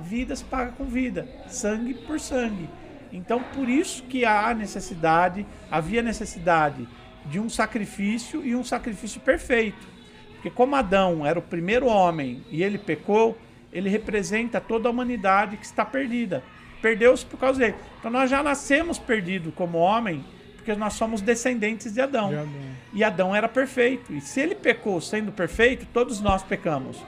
[0.00, 2.70] Vida se paga com vida, sangue por sangue.
[3.12, 6.88] Então, por isso que há necessidade, havia necessidade
[7.26, 9.97] de um sacrifício e um sacrifício perfeito
[10.38, 13.36] porque como Adão era o primeiro homem e ele pecou,
[13.72, 16.44] ele representa toda a humanidade que está perdida.
[16.80, 17.74] Perdeu-se por causa dele.
[17.98, 20.24] Então nós já nascemos perdidos como homem,
[20.54, 22.28] porque nós somos descendentes de Adão.
[22.28, 22.52] De Adão.
[22.92, 24.12] E Adão era perfeito.
[24.12, 27.02] E se ele pecou sendo perfeito, todos nós pecamos.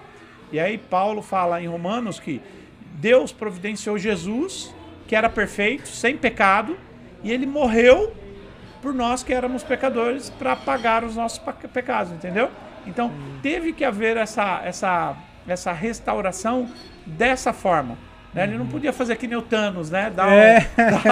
[0.51, 2.43] E aí Paulo fala em Romanos que
[2.95, 4.75] Deus providenciou Jesus,
[5.07, 6.77] que era perfeito, sem pecado,
[7.23, 8.13] e ele morreu
[8.83, 11.39] por nós que éramos pecadores para pagar os nossos
[11.73, 12.51] pecados, entendeu?
[12.87, 13.13] Então
[13.43, 15.17] teve que haver essa, essa,
[15.47, 16.69] essa restauração
[17.07, 17.97] dessa forma.
[18.33, 18.45] Né?
[18.45, 20.11] Ele não podia fazer que nem o Thanos, né?
[20.11, 20.69] Dar, É.
[20.77, 21.03] dar,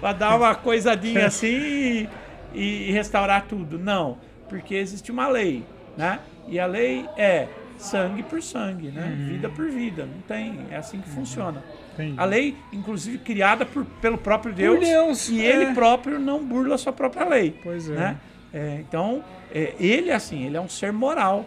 [0.00, 2.08] dar, dar uma coisadinha assim
[2.54, 3.78] e, e restaurar tudo.
[3.78, 4.18] Não,
[4.48, 5.64] porque existe uma lei,
[5.96, 6.20] né?
[6.46, 9.14] E a lei é sangue por sangue, né?
[9.28, 10.06] Vida por vida.
[10.06, 11.62] Não tem, é assim que funciona.
[11.94, 12.14] Entendi.
[12.16, 15.50] A lei, inclusive, criada por, pelo próprio Deus, Deus, e é.
[15.50, 17.58] ele próprio não burla a sua própria lei.
[17.62, 17.94] Pois é.
[17.94, 18.16] Né?
[18.52, 19.22] É, então,
[19.52, 21.44] é, ele assim, ele é um ser moral.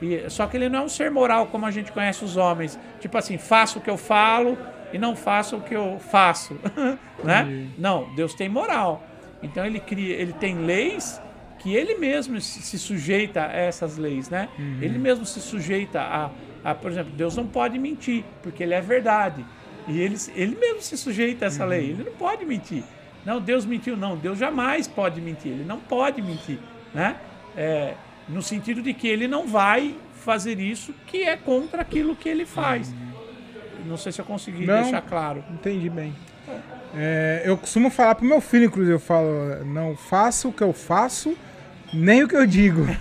[0.00, 2.78] E, só que ele não é um ser moral como a gente conhece os homens.
[3.00, 4.56] Tipo assim, faço o que eu falo
[4.92, 6.56] e não faço o que eu faço.
[7.24, 7.68] né?
[7.78, 9.04] Não, Deus tem moral.
[9.42, 11.20] Então ele cria, ele tem leis
[11.58, 14.48] que ele mesmo se se sujeita a essas leis, né?
[14.58, 14.78] Uhum.
[14.82, 16.30] Ele mesmo se sujeita a,
[16.62, 19.44] a, por exemplo, Deus não pode mentir, porque ele é verdade.
[19.88, 21.70] E ele, ele mesmo se sujeita a essa Uhum.
[21.70, 22.82] lei, ele não pode mentir.
[23.26, 26.60] Não, Deus mentiu, não, Deus jamais pode mentir, ele não pode mentir,
[26.94, 27.16] né?
[27.56, 27.94] É,
[28.28, 32.46] no sentido de que ele não vai fazer isso que é contra aquilo que ele
[32.46, 32.94] faz.
[33.84, 34.82] Não sei se eu consegui Não.
[34.82, 35.44] deixar claro.
[35.50, 36.14] Entendi bem.
[36.94, 40.72] É, eu costumo falar pro meu filho, inclusive, eu falo, não faça o que eu
[40.72, 41.36] faço,
[41.92, 42.86] nem o que eu digo.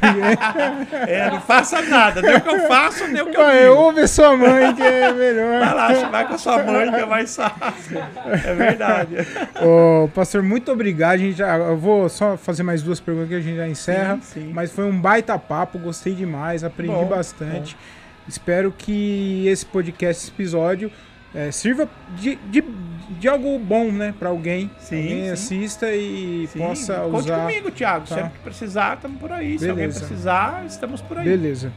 [1.08, 3.76] É, não faça nada, nem o que eu faço, nem o que eu Vai, digo.
[3.76, 5.76] ouve sua mãe que é Vai melhor.
[5.76, 8.00] lá, vai com a sua mãe que é mais fácil.
[8.26, 9.16] É verdade.
[9.62, 11.12] Ô, pastor, muito obrigado.
[11.14, 14.20] A gente já, eu vou só fazer mais duas perguntas que a gente já encerra.
[14.22, 14.52] Sim, sim.
[14.54, 17.78] Mas foi um baita papo, gostei demais, aprendi Bom, bastante.
[18.28, 20.92] Espero que esse podcast, esse episódio,
[21.36, 22.64] eh, sirva de, de,
[23.20, 24.72] de algo bom, né, para alguém.
[24.80, 25.30] Sim, alguém sim.
[25.32, 27.42] assista e Sim, possa conte usar.
[27.42, 28.08] comigo, Thiago.
[28.08, 28.16] Tá.
[28.16, 29.60] Sempre que precisar, estamos por aí.
[29.60, 30.00] Se alguém Beleza.
[30.06, 31.26] precisar, estamos por aí.
[31.26, 31.72] Beleza.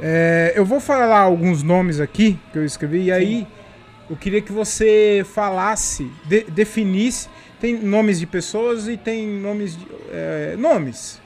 [0.00, 3.46] É, eu vou falar alguns nomes aqui que eu escrevi e aí
[4.10, 7.28] eu queria que você falasse, de- definisse.
[7.60, 11.22] Tem nomes de pessoas e tem nomes de, é, nomes.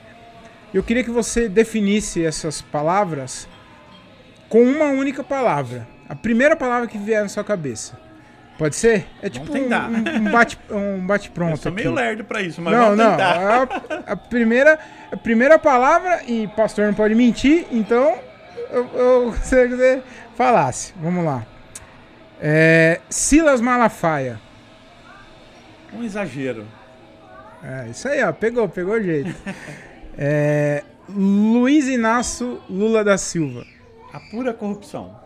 [0.73, 3.47] Eu queria que você definisse essas palavras
[4.47, 5.87] com uma única palavra.
[6.09, 7.97] A primeira palavra que vier na sua cabeça.
[8.57, 9.07] Pode ser?
[9.21, 9.65] É tipo um,
[10.27, 11.81] um, bate um bate Eu pronto sou aqui.
[11.81, 13.13] meio lerdo pra isso, mas Não, não.
[13.13, 13.67] A,
[14.07, 14.77] a primeira,
[15.09, 18.19] a primeira palavra, e pastor não pode mentir, então
[18.69, 20.03] eu, eu gostaria que você
[20.35, 20.93] falasse.
[21.01, 21.45] Vamos lá.
[22.41, 24.41] É, Silas Malafaia.
[25.93, 26.65] Um exagero.
[27.63, 28.33] É, isso aí, ó.
[28.33, 29.33] Pegou, pegou o jeito.
[30.21, 33.65] É, Luiz Inácio Lula da Silva.
[34.11, 35.17] A pura corrupção.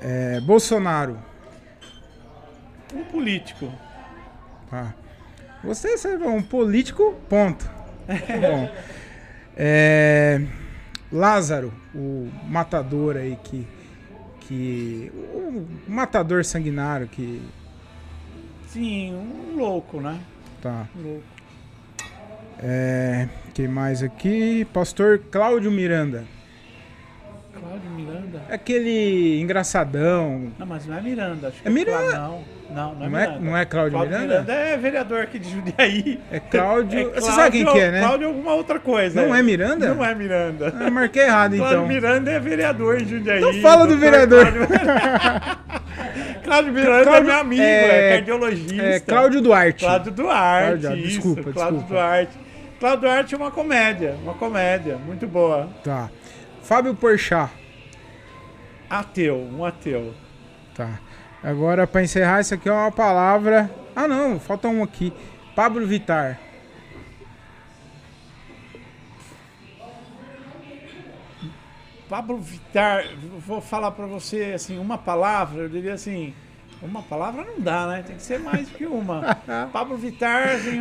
[0.00, 1.18] É, Bolsonaro.
[2.94, 3.72] Um político.
[4.70, 4.94] Tá.
[5.64, 7.64] Você, você é um político, ponto.
[8.06, 8.70] Tá bom.
[9.56, 10.42] É,
[11.10, 13.66] Lázaro, o matador aí que.
[14.40, 17.42] que o matador sanguinário que.
[18.68, 20.20] Sim, um louco, né?
[20.60, 20.86] Tá.
[20.94, 21.24] Um louco.
[22.58, 24.66] É, quem mais aqui?
[24.72, 26.24] Pastor Cláudio Miranda.
[27.66, 28.42] Cláudio Miranda.
[28.48, 30.52] É Aquele engraçadão.
[30.58, 31.48] Não, mas não é Miranda.
[31.48, 32.10] Acho que É Miranda.
[32.10, 33.40] Clá- Não, não, não é Não é, Miranda.
[33.40, 34.40] não é Cláudio, Cláudio Miranda?
[34.40, 36.20] Miranda é vereador aqui de Jundiaí.
[36.30, 37.12] É Cláudio.
[37.16, 38.00] É Você sabe quem que é, né?
[38.00, 39.22] Cláudio é alguma outra coisa.
[39.22, 39.94] Não é Miranda?
[39.94, 40.74] Não é Miranda.
[40.80, 41.88] Eu marquei errado Cláudio então.
[41.88, 43.38] Miranda é vereador em Jundiaí.
[43.38, 44.46] Então fala do vereador.
[44.46, 44.66] Cláudio,
[46.44, 48.82] Cláudio Miranda Cláudio- é meu amigo, é- é, cardiologista.
[48.82, 49.84] É Cláudio Duarte.
[49.84, 50.80] Cláudio Duarte.
[50.80, 51.94] Cláudio, isso, desculpa, Cláudio desculpa.
[51.94, 52.32] Duarte.
[52.78, 55.68] Cláudio Duarte é uma comédia, uma comédia, muito boa.
[55.82, 56.10] Tá.
[56.66, 57.48] Fábio Porchat.
[58.90, 60.12] Ateu, um ateu.
[60.74, 60.98] Tá.
[61.40, 63.70] Agora, pra encerrar, isso aqui é uma palavra.
[63.94, 65.12] Ah, não, falta um aqui.
[65.54, 66.40] Pablo Vittar.
[72.08, 73.04] Pablo Vittar,
[73.38, 76.34] vou falar pra você assim, uma palavra, eu diria assim,
[76.82, 78.02] uma palavra não dá, né?
[78.04, 79.36] Tem que ser mais que uma.
[79.72, 80.80] Pablo Vittar, assim,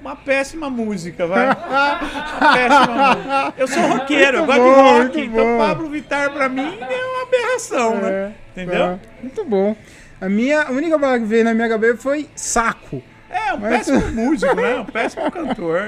[0.00, 1.46] uma, péssima música, vai.
[1.46, 3.54] Uma péssima música.
[3.58, 5.58] Eu sou roqueiro, eu Muito gosto bom, de rock, então bom.
[5.58, 8.10] Pablo Vittar pra mim é uma aberração, né?
[8.10, 8.32] É,
[8.62, 8.80] Entendeu?
[8.80, 8.98] tá.
[9.22, 9.76] Muito bom.
[10.20, 13.02] A minha a única palavra que veio na minha cabeça foi saco.
[13.30, 14.76] É, um Mas- péssimo músico, né?
[14.80, 15.82] Um péssimo cantor.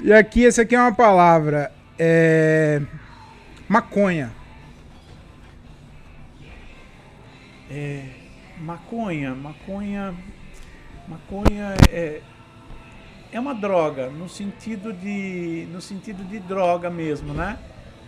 [0.00, 1.72] E aqui, essa aqui é uma palavra.
[1.98, 2.80] É.
[3.68, 4.30] Maconha.
[7.70, 8.02] É,
[8.60, 10.14] maconha, maconha,
[11.06, 12.20] maconha é,
[13.32, 17.58] é uma droga no sentido de no sentido de droga mesmo, né?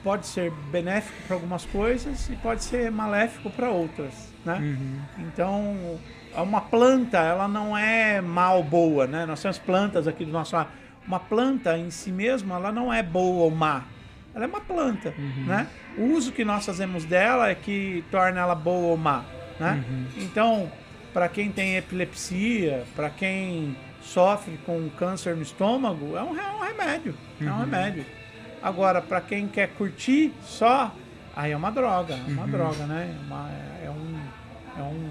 [0.02, 4.14] Pode ser benéfico para algumas coisas e pode ser maléfico para outras,
[4.44, 4.56] né?
[4.56, 5.01] Uhum.
[5.26, 5.98] Então,
[6.34, 9.26] uma planta, ela não é mal boa, né?
[9.26, 10.70] Nós temos plantas aqui do nosso lado.
[11.06, 13.84] uma planta em si mesma, ela não é boa ou má.
[14.34, 15.12] Ela é uma planta,
[15.47, 15.66] né?
[15.98, 19.24] O uso que nós fazemos dela é que torna ela boa ou má,
[19.59, 19.84] né?
[20.16, 20.70] Então,
[21.12, 26.60] para quem tem epilepsia, para quem sofre com câncer no estômago, é um, é um
[26.60, 28.05] remédio, é um remédio.
[28.62, 30.93] Agora, para quem quer curtir só,
[31.35, 33.14] aí é uma droga, é uma droga, né?
[33.18, 33.51] É, uma-
[33.85, 34.20] é um,
[34.78, 35.10] é um,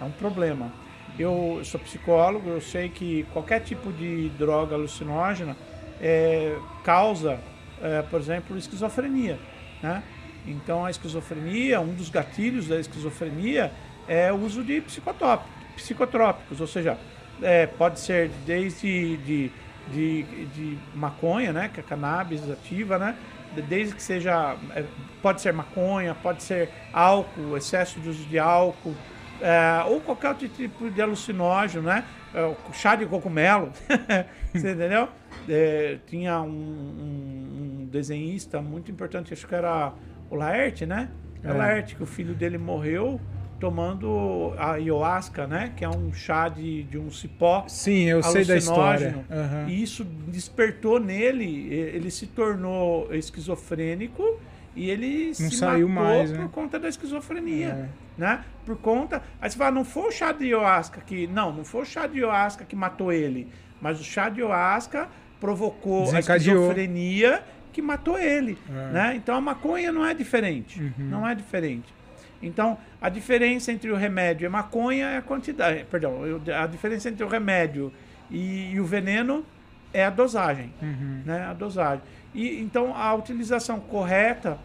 [0.00, 0.72] é um problema.
[1.18, 5.56] Eu sou psicólogo, eu sei que qualquer tipo de droga alucinógena
[6.00, 7.38] é, causa,
[7.80, 9.38] é, por exemplo, esquizofrenia,
[9.82, 10.02] né?
[10.46, 13.72] Então a esquizofrenia, um dos gatilhos da esquizofrenia
[14.06, 16.98] é o uso de psicotrópicos, psicotrópicos ou seja,
[17.42, 19.50] é, pode ser desde de,
[19.88, 23.16] de, de maconha, né, que é cannabis ativa, né,
[23.54, 24.84] de- desde que seja, é,
[25.22, 28.94] pode ser maconha, pode ser álcool, excesso de uso de álcool,
[29.40, 32.04] é, ou qualquer outro tipo de alucinógeno, né,
[32.34, 33.70] é, chá de cogumelo,
[34.52, 35.08] você entendeu?
[35.48, 39.92] É, tinha um, um- um desenhista muito importante, acho que era
[40.28, 41.08] o Laerte, né?
[41.44, 41.48] É.
[41.48, 41.52] É.
[41.52, 43.20] O Laerte, que o filho dele morreu
[43.58, 45.72] tomando a ayahuasca, né?
[45.76, 49.24] Que é um chá de, de um cipó Sim, eu sei da história.
[49.30, 49.66] Aham.
[49.68, 54.38] E isso despertou nele, ele se tornou esquizofrênico
[54.74, 56.48] e ele Não se saiu matou mais, por né?
[56.52, 57.88] conta da esquizofrenia, É.
[58.20, 58.44] né?
[58.64, 61.82] Por conta, aí você fala, não foi o chá de ayahuasca que, não, não foi
[61.82, 63.48] o chá de ayahuasca que matou ele,
[63.80, 65.08] mas o chá de ayahuasca
[65.40, 67.42] provocou a esquizofrenia
[67.72, 68.72] que matou ele, É.
[68.72, 68.92] Uhum.
[68.92, 69.14] né?
[69.16, 71.94] Então a maconha não é diferente, não é diferente.
[72.42, 75.84] Então, a diferença entre o remédio e a maconha é a quantidade.
[75.90, 76.20] Perdão,
[76.54, 77.92] a diferença entre o remédio
[78.30, 79.44] e, e o veneno
[79.92, 80.72] é a dosagem.
[80.82, 81.22] Uhum.
[81.24, 81.42] Né?
[81.44, 82.02] A dosagem.
[82.34, 84.58] E, então, a utilização correta.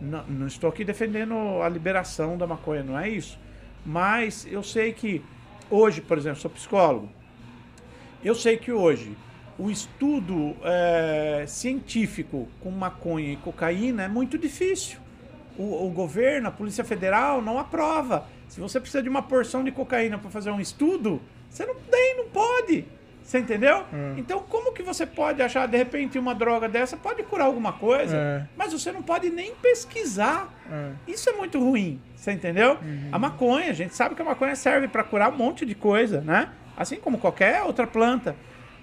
[0.00, 3.38] Não, não estou aqui defendendo a liberação da maconha, não é isso.
[3.84, 5.22] Mas eu sei que
[5.70, 7.08] hoje, por exemplo, sou psicólogo.
[8.24, 9.16] Eu sei que hoje
[9.58, 14.98] o estudo eh, científico com maconha e cocaína é muito difícil.
[15.58, 18.26] O, o governo, a Polícia Federal não aprova.
[18.48, 21.20] Se você precisa de uma porção de cocaína para fazer um estudo,
[21.50, 22.84] você não tem, não pode.
[23.22, 23.84] Você entendeu?
[24.16, 28.16] Então, como que você pode achar, de repente, uma droga dessa pode curar alguma coisa,
[28.16, 28.46] É.
[28.56, 30.48] mas você não pode nem pesquisar.
[30.70, 30.92] É.
[31.06, 32.78] Isso é muito ruim, você entendeu?
[33.12, 36.22] A maconha, a gente sabe que a maconha serve para curar um monte de coisa,
[36.22, 36.48] né?
[36.74, 38.34] Assim como qualquer outra planta.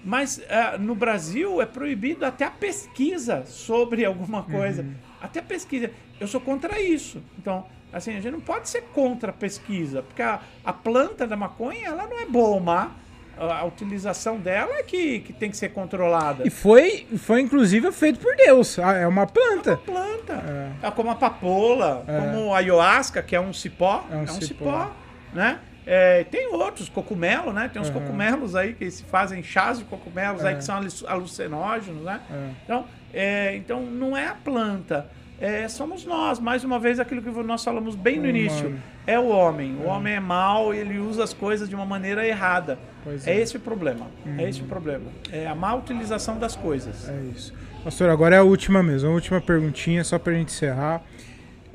[0.04, 4.86] Mas ah, no Brasil é proibido até a pesquisa sobre alguma coisa.
[5.20, 5.90] Até a pesquisa.
[6.20, 7.22] Eu sou contra isso.
[7.38, 11.36] Então, assim, a gente não pode ser contra a pesquisa, porque a, a planta da
[11.36, 12.90] maconha, ela não é boa ou má.
[13.38, 16.42] A, utilização dela é que, que tem que ser controlada.
[16.46, 18.78] E foi, foi inclusive feito por Deus.
[18.78, 19.76] Ah, É uma planta.
[19.76, 20.42] planta.
[20.82, 20.90] É.
[20.92, 24.02] como a papoula, como a ayahuasca, que é um cipó.
[24.10, 24.40] É É um um, cipó.
[24.40, 24.90] cipó.
[25.34, 25.58] né?
[25.86, 27.68] É, tem outros, cogumelo, né?
[27.70, 28.00] Tem uns Aham.
[28.00, 30.56] cogumelos aí que se fazem chás de cogumelos aí É.
[30.56, 32.20] que são alu- alucinógenos, né?
[32.30, 32.50] É.
[32.64, 35.08] Então, é, então, não é a planta.
[35.38, 38.74] É, somos nós, mais uma vez, aquilo que nós falamos bem no início.
[39.06, 39.76] É o homem.
[39.76, 42.78] O homem é mau e ele usa as coisas de uma maneira errada.
[43.26, 43.32] É.
[43.32, 43.40] é.
[43.40, 44.06] esse o problema.
[44.38, 45.04] É esse o problema.
[45.30, 47.08] É a má utilização das coisas.
[47.08, 47.52] É isso.
[47.84, 51.02] Pastor, agora é a última mesmo, a última perguntinha, só pra gente encerrar.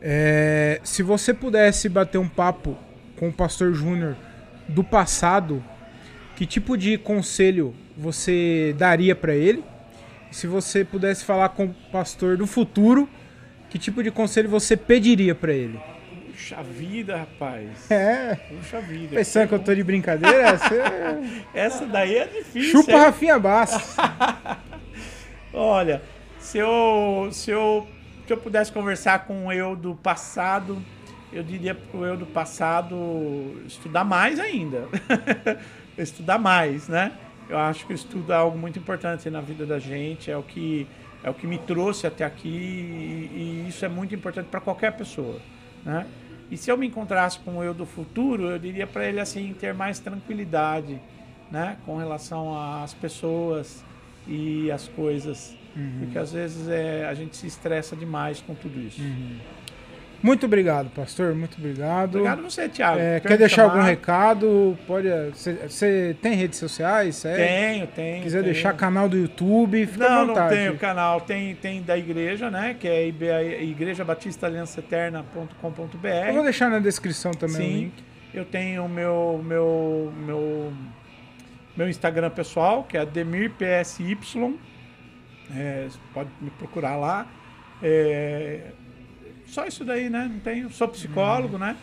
[0.01, 2.75] É, se você pudesse bater um papo
[3.15, 4.17] com o pastor Júnior
[4.67, 5.63] do passado,
[6.35, 9.63] que tipo de conselho você daria pra ele?
[10.31, 13.07] Se você pudesse falar com o pastor do futuro,
[13.71, 15.79] que tipo de conselho você pediria pra ele?
[16.29, 17.89] Puxa vida, rapaz.
[17.89, 19.15] É, Puxa vida.
[19.15, 20.81] pensando que eu tô de brincadeira, você
[21.53, 22.71] Essa daí é difícil.
[22.71, 22.97] chupa hein?
[22.97, 23.95] Rafinha Bastos.
[25.53, 26.01] Olha,
[26.37, 27.87] se eu, se, eu,
[28.27, 30.81] se eu pudesse conversar com o eu do passado,
[31.31, 34.85] eu diria pro eu do passado estudar mais ainda.
[35.97, 37.13] estudar mais, né?
[37.47, 40.43] Eu acho que o estudo é algo muito importante na vida da gente, é o
[40.43, 40.87] que,
[41.23, 44.91] é o que me trouxe até aqui e, e isso é muito importante para qualquer
[44.95, 45.39] pessoa,
[45.85, 46.05] né?
[46.49, 49.53] E se eu me encontrasse com o eu do futuro, eu diria para ele assim
[49.57, 50.99] ter mais tranquilidade,
[51.49, 53.83] né, com relação às pessoas
[54.27, 55.55] e às coisas,
[55.99, 59.01] porque às vezes é, a gente se estressa demais com tudo isso.
[60.23, 62.15] Muito obrigado, pastor, muito obrigado.
[62.17, 62.99] Obrigado você, Thiago.
[62.99, 63.89] É, quer deixar algum chamar.
[63.89, 64.77] recado?
[64.85, 65.07] Pode.
[65.33, 67.15] Você tem redes sociais?
[67.15, 68.21] Cê- Tenho, tenho.
[68.23, 68.53] Quiser tenho.
[68.53, 70.55] deixar canal do YouTube, fica à Não, não vontade.
[70.55, 71.21] tenho canal.
[71.21, 72.75] Tem, tem da igreja, né?
[72.79, 76.07] Que é IBA Igreja Batista Aliança Eterna.com.br.
[76.27, 77.73] Eu vou deixar na descrição também o Sim.
[77.79, 77.93] link.
[78.33, 80.71] Eu tenho o meu, meu, meu,
[81.75, 84.17] meu Instagram pessoal, que é AdemirPSY.
[85.55, 87.27] É, pode me procurar lá.
[87.83, 88.67] É,
[89.51, 90.29] só isso daí, né?
[90.31, 90.69] Não tenho.
[90.71, 91.75] Sou psicólogo, né?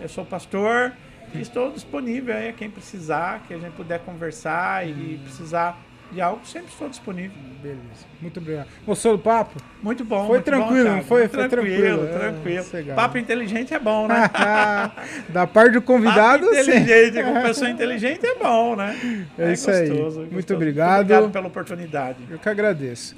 [0.00, 0.92] Eu sou pastor.
[1.34, 5.76] E estou disponível aí a quem precisar, que a gente puder conversar e precisar
[6.12, 7.36] de algo, sempre estou disponível.
[7.60, 8.06] Beleza.
[8.20, 8.68] Muito obrigado.
[8.86, 9.60] Gostou do papo?
[9.82, 10.20] Muito bom.
[10.20, 11.26] Foi muito tranquilo, bom, não foi?
[11.26, 12.64] Foi tranquilo, tranquilo.
[12.64, 12.92] tranquilo.
[12.92, 12.94] É.
[12.94, 14.30] Papo inteligente é bom, né?
[15.28, 19.26] da parte do convidado, Papo inteligente, com pessoa inteligente é bom, né?
[19.36, 19.88] É isso aí.
[19.88, 20.54] gostoso, Muito gostoso.
[20.54, 21.00] obrigado.
[21.00, 22.18] obrigado pela oportunidade.
[22.30, 23.16] Eu que agradeço.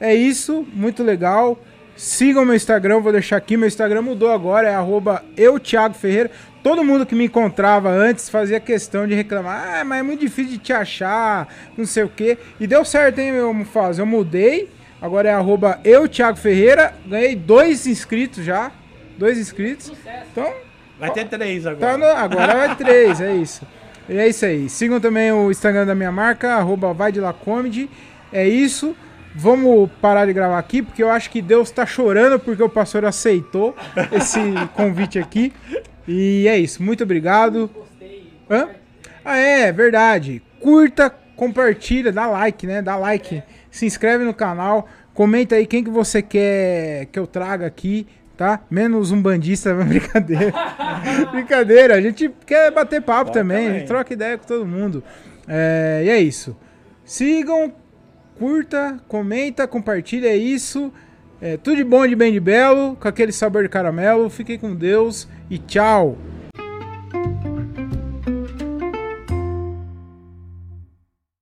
[0.00, 1.56] É isso, muito legal.
[1.96, 3.56] Sigam meu Instagram, vou deixar aqui.
[3.56, 6.30] Meu Instagram mudou agora, é arroba eu, Thiago Ferreira.
[6.62, 9.80] Todo mundo que me encontrava antes fazia questão de reclamar.
[9.80, 11.46] Ah, mas é muito difícil de te achar,
[11.76, 12.38] não sei o quê.
[12.58, 13.98] E deu certo, hein, meu Mufaz?
[13.98, 14.68] Eu mudei.
[15.00, 16.94] Agora é arroba eu, Thiago Ferreira.
[17.06, 18.72] Ganhei dois inscritos já.
[19.18, 19.92] Dois inscritos.
[20.32, 20.50] Então,
[20.98, 21.98] Vai ter três Tá agora.
[21.98, 23.66] no- agora vai três, é isso.
[24.08, 24.68] E é isso aí.
[24.68, 27.90] Sigam também o Instagram da minha marca, arroba vai de lá comedy.
[28.32, 28.96] É isso.
[29.34, 33.04] Vamos parar de gravar aqui, porque eu acho que Deus tá chorando porque o pastor
[33.04, 33.74] aceitou
[34.12, 34.38] esse
[34.74, 35.52] convite aqui.
[36.06, 36.82] E é isso.
[36.82, 37.68] Muito obrigado.
[38.48, 38.68] Hã?
[39.24, 40.40] Ah, é, verdade.
[40.60, 42.80] Curta, compartilha, dá like, né?
[42.80, 43.42] Dá like.
[43.70, 44.86] Se inscreve no canal.
[45.12, 48.06] Comenta aí quem que você quer que eu traga aqui,
[48.36, 48.60] tá?
[48.70, 50.52] Menos um bandista, brincadeira.
[51.32, 53.78] brincadeira, a gente quer bater papo Bom também, a também.
[53.80, 55.02] gente troca ideia com todo mundo.
[55.48, 56.56] É, e é isso.
[57.04, 57.72] Sigam,
[58.38, 60.92] curta, comenta, compartilha, é isso.
[61.40, 64.30] É, tudo de bom, de bem, de belo, com aquele sabor de caramelo.
[64.30, 66.16] Fiquem com Deus e tchau.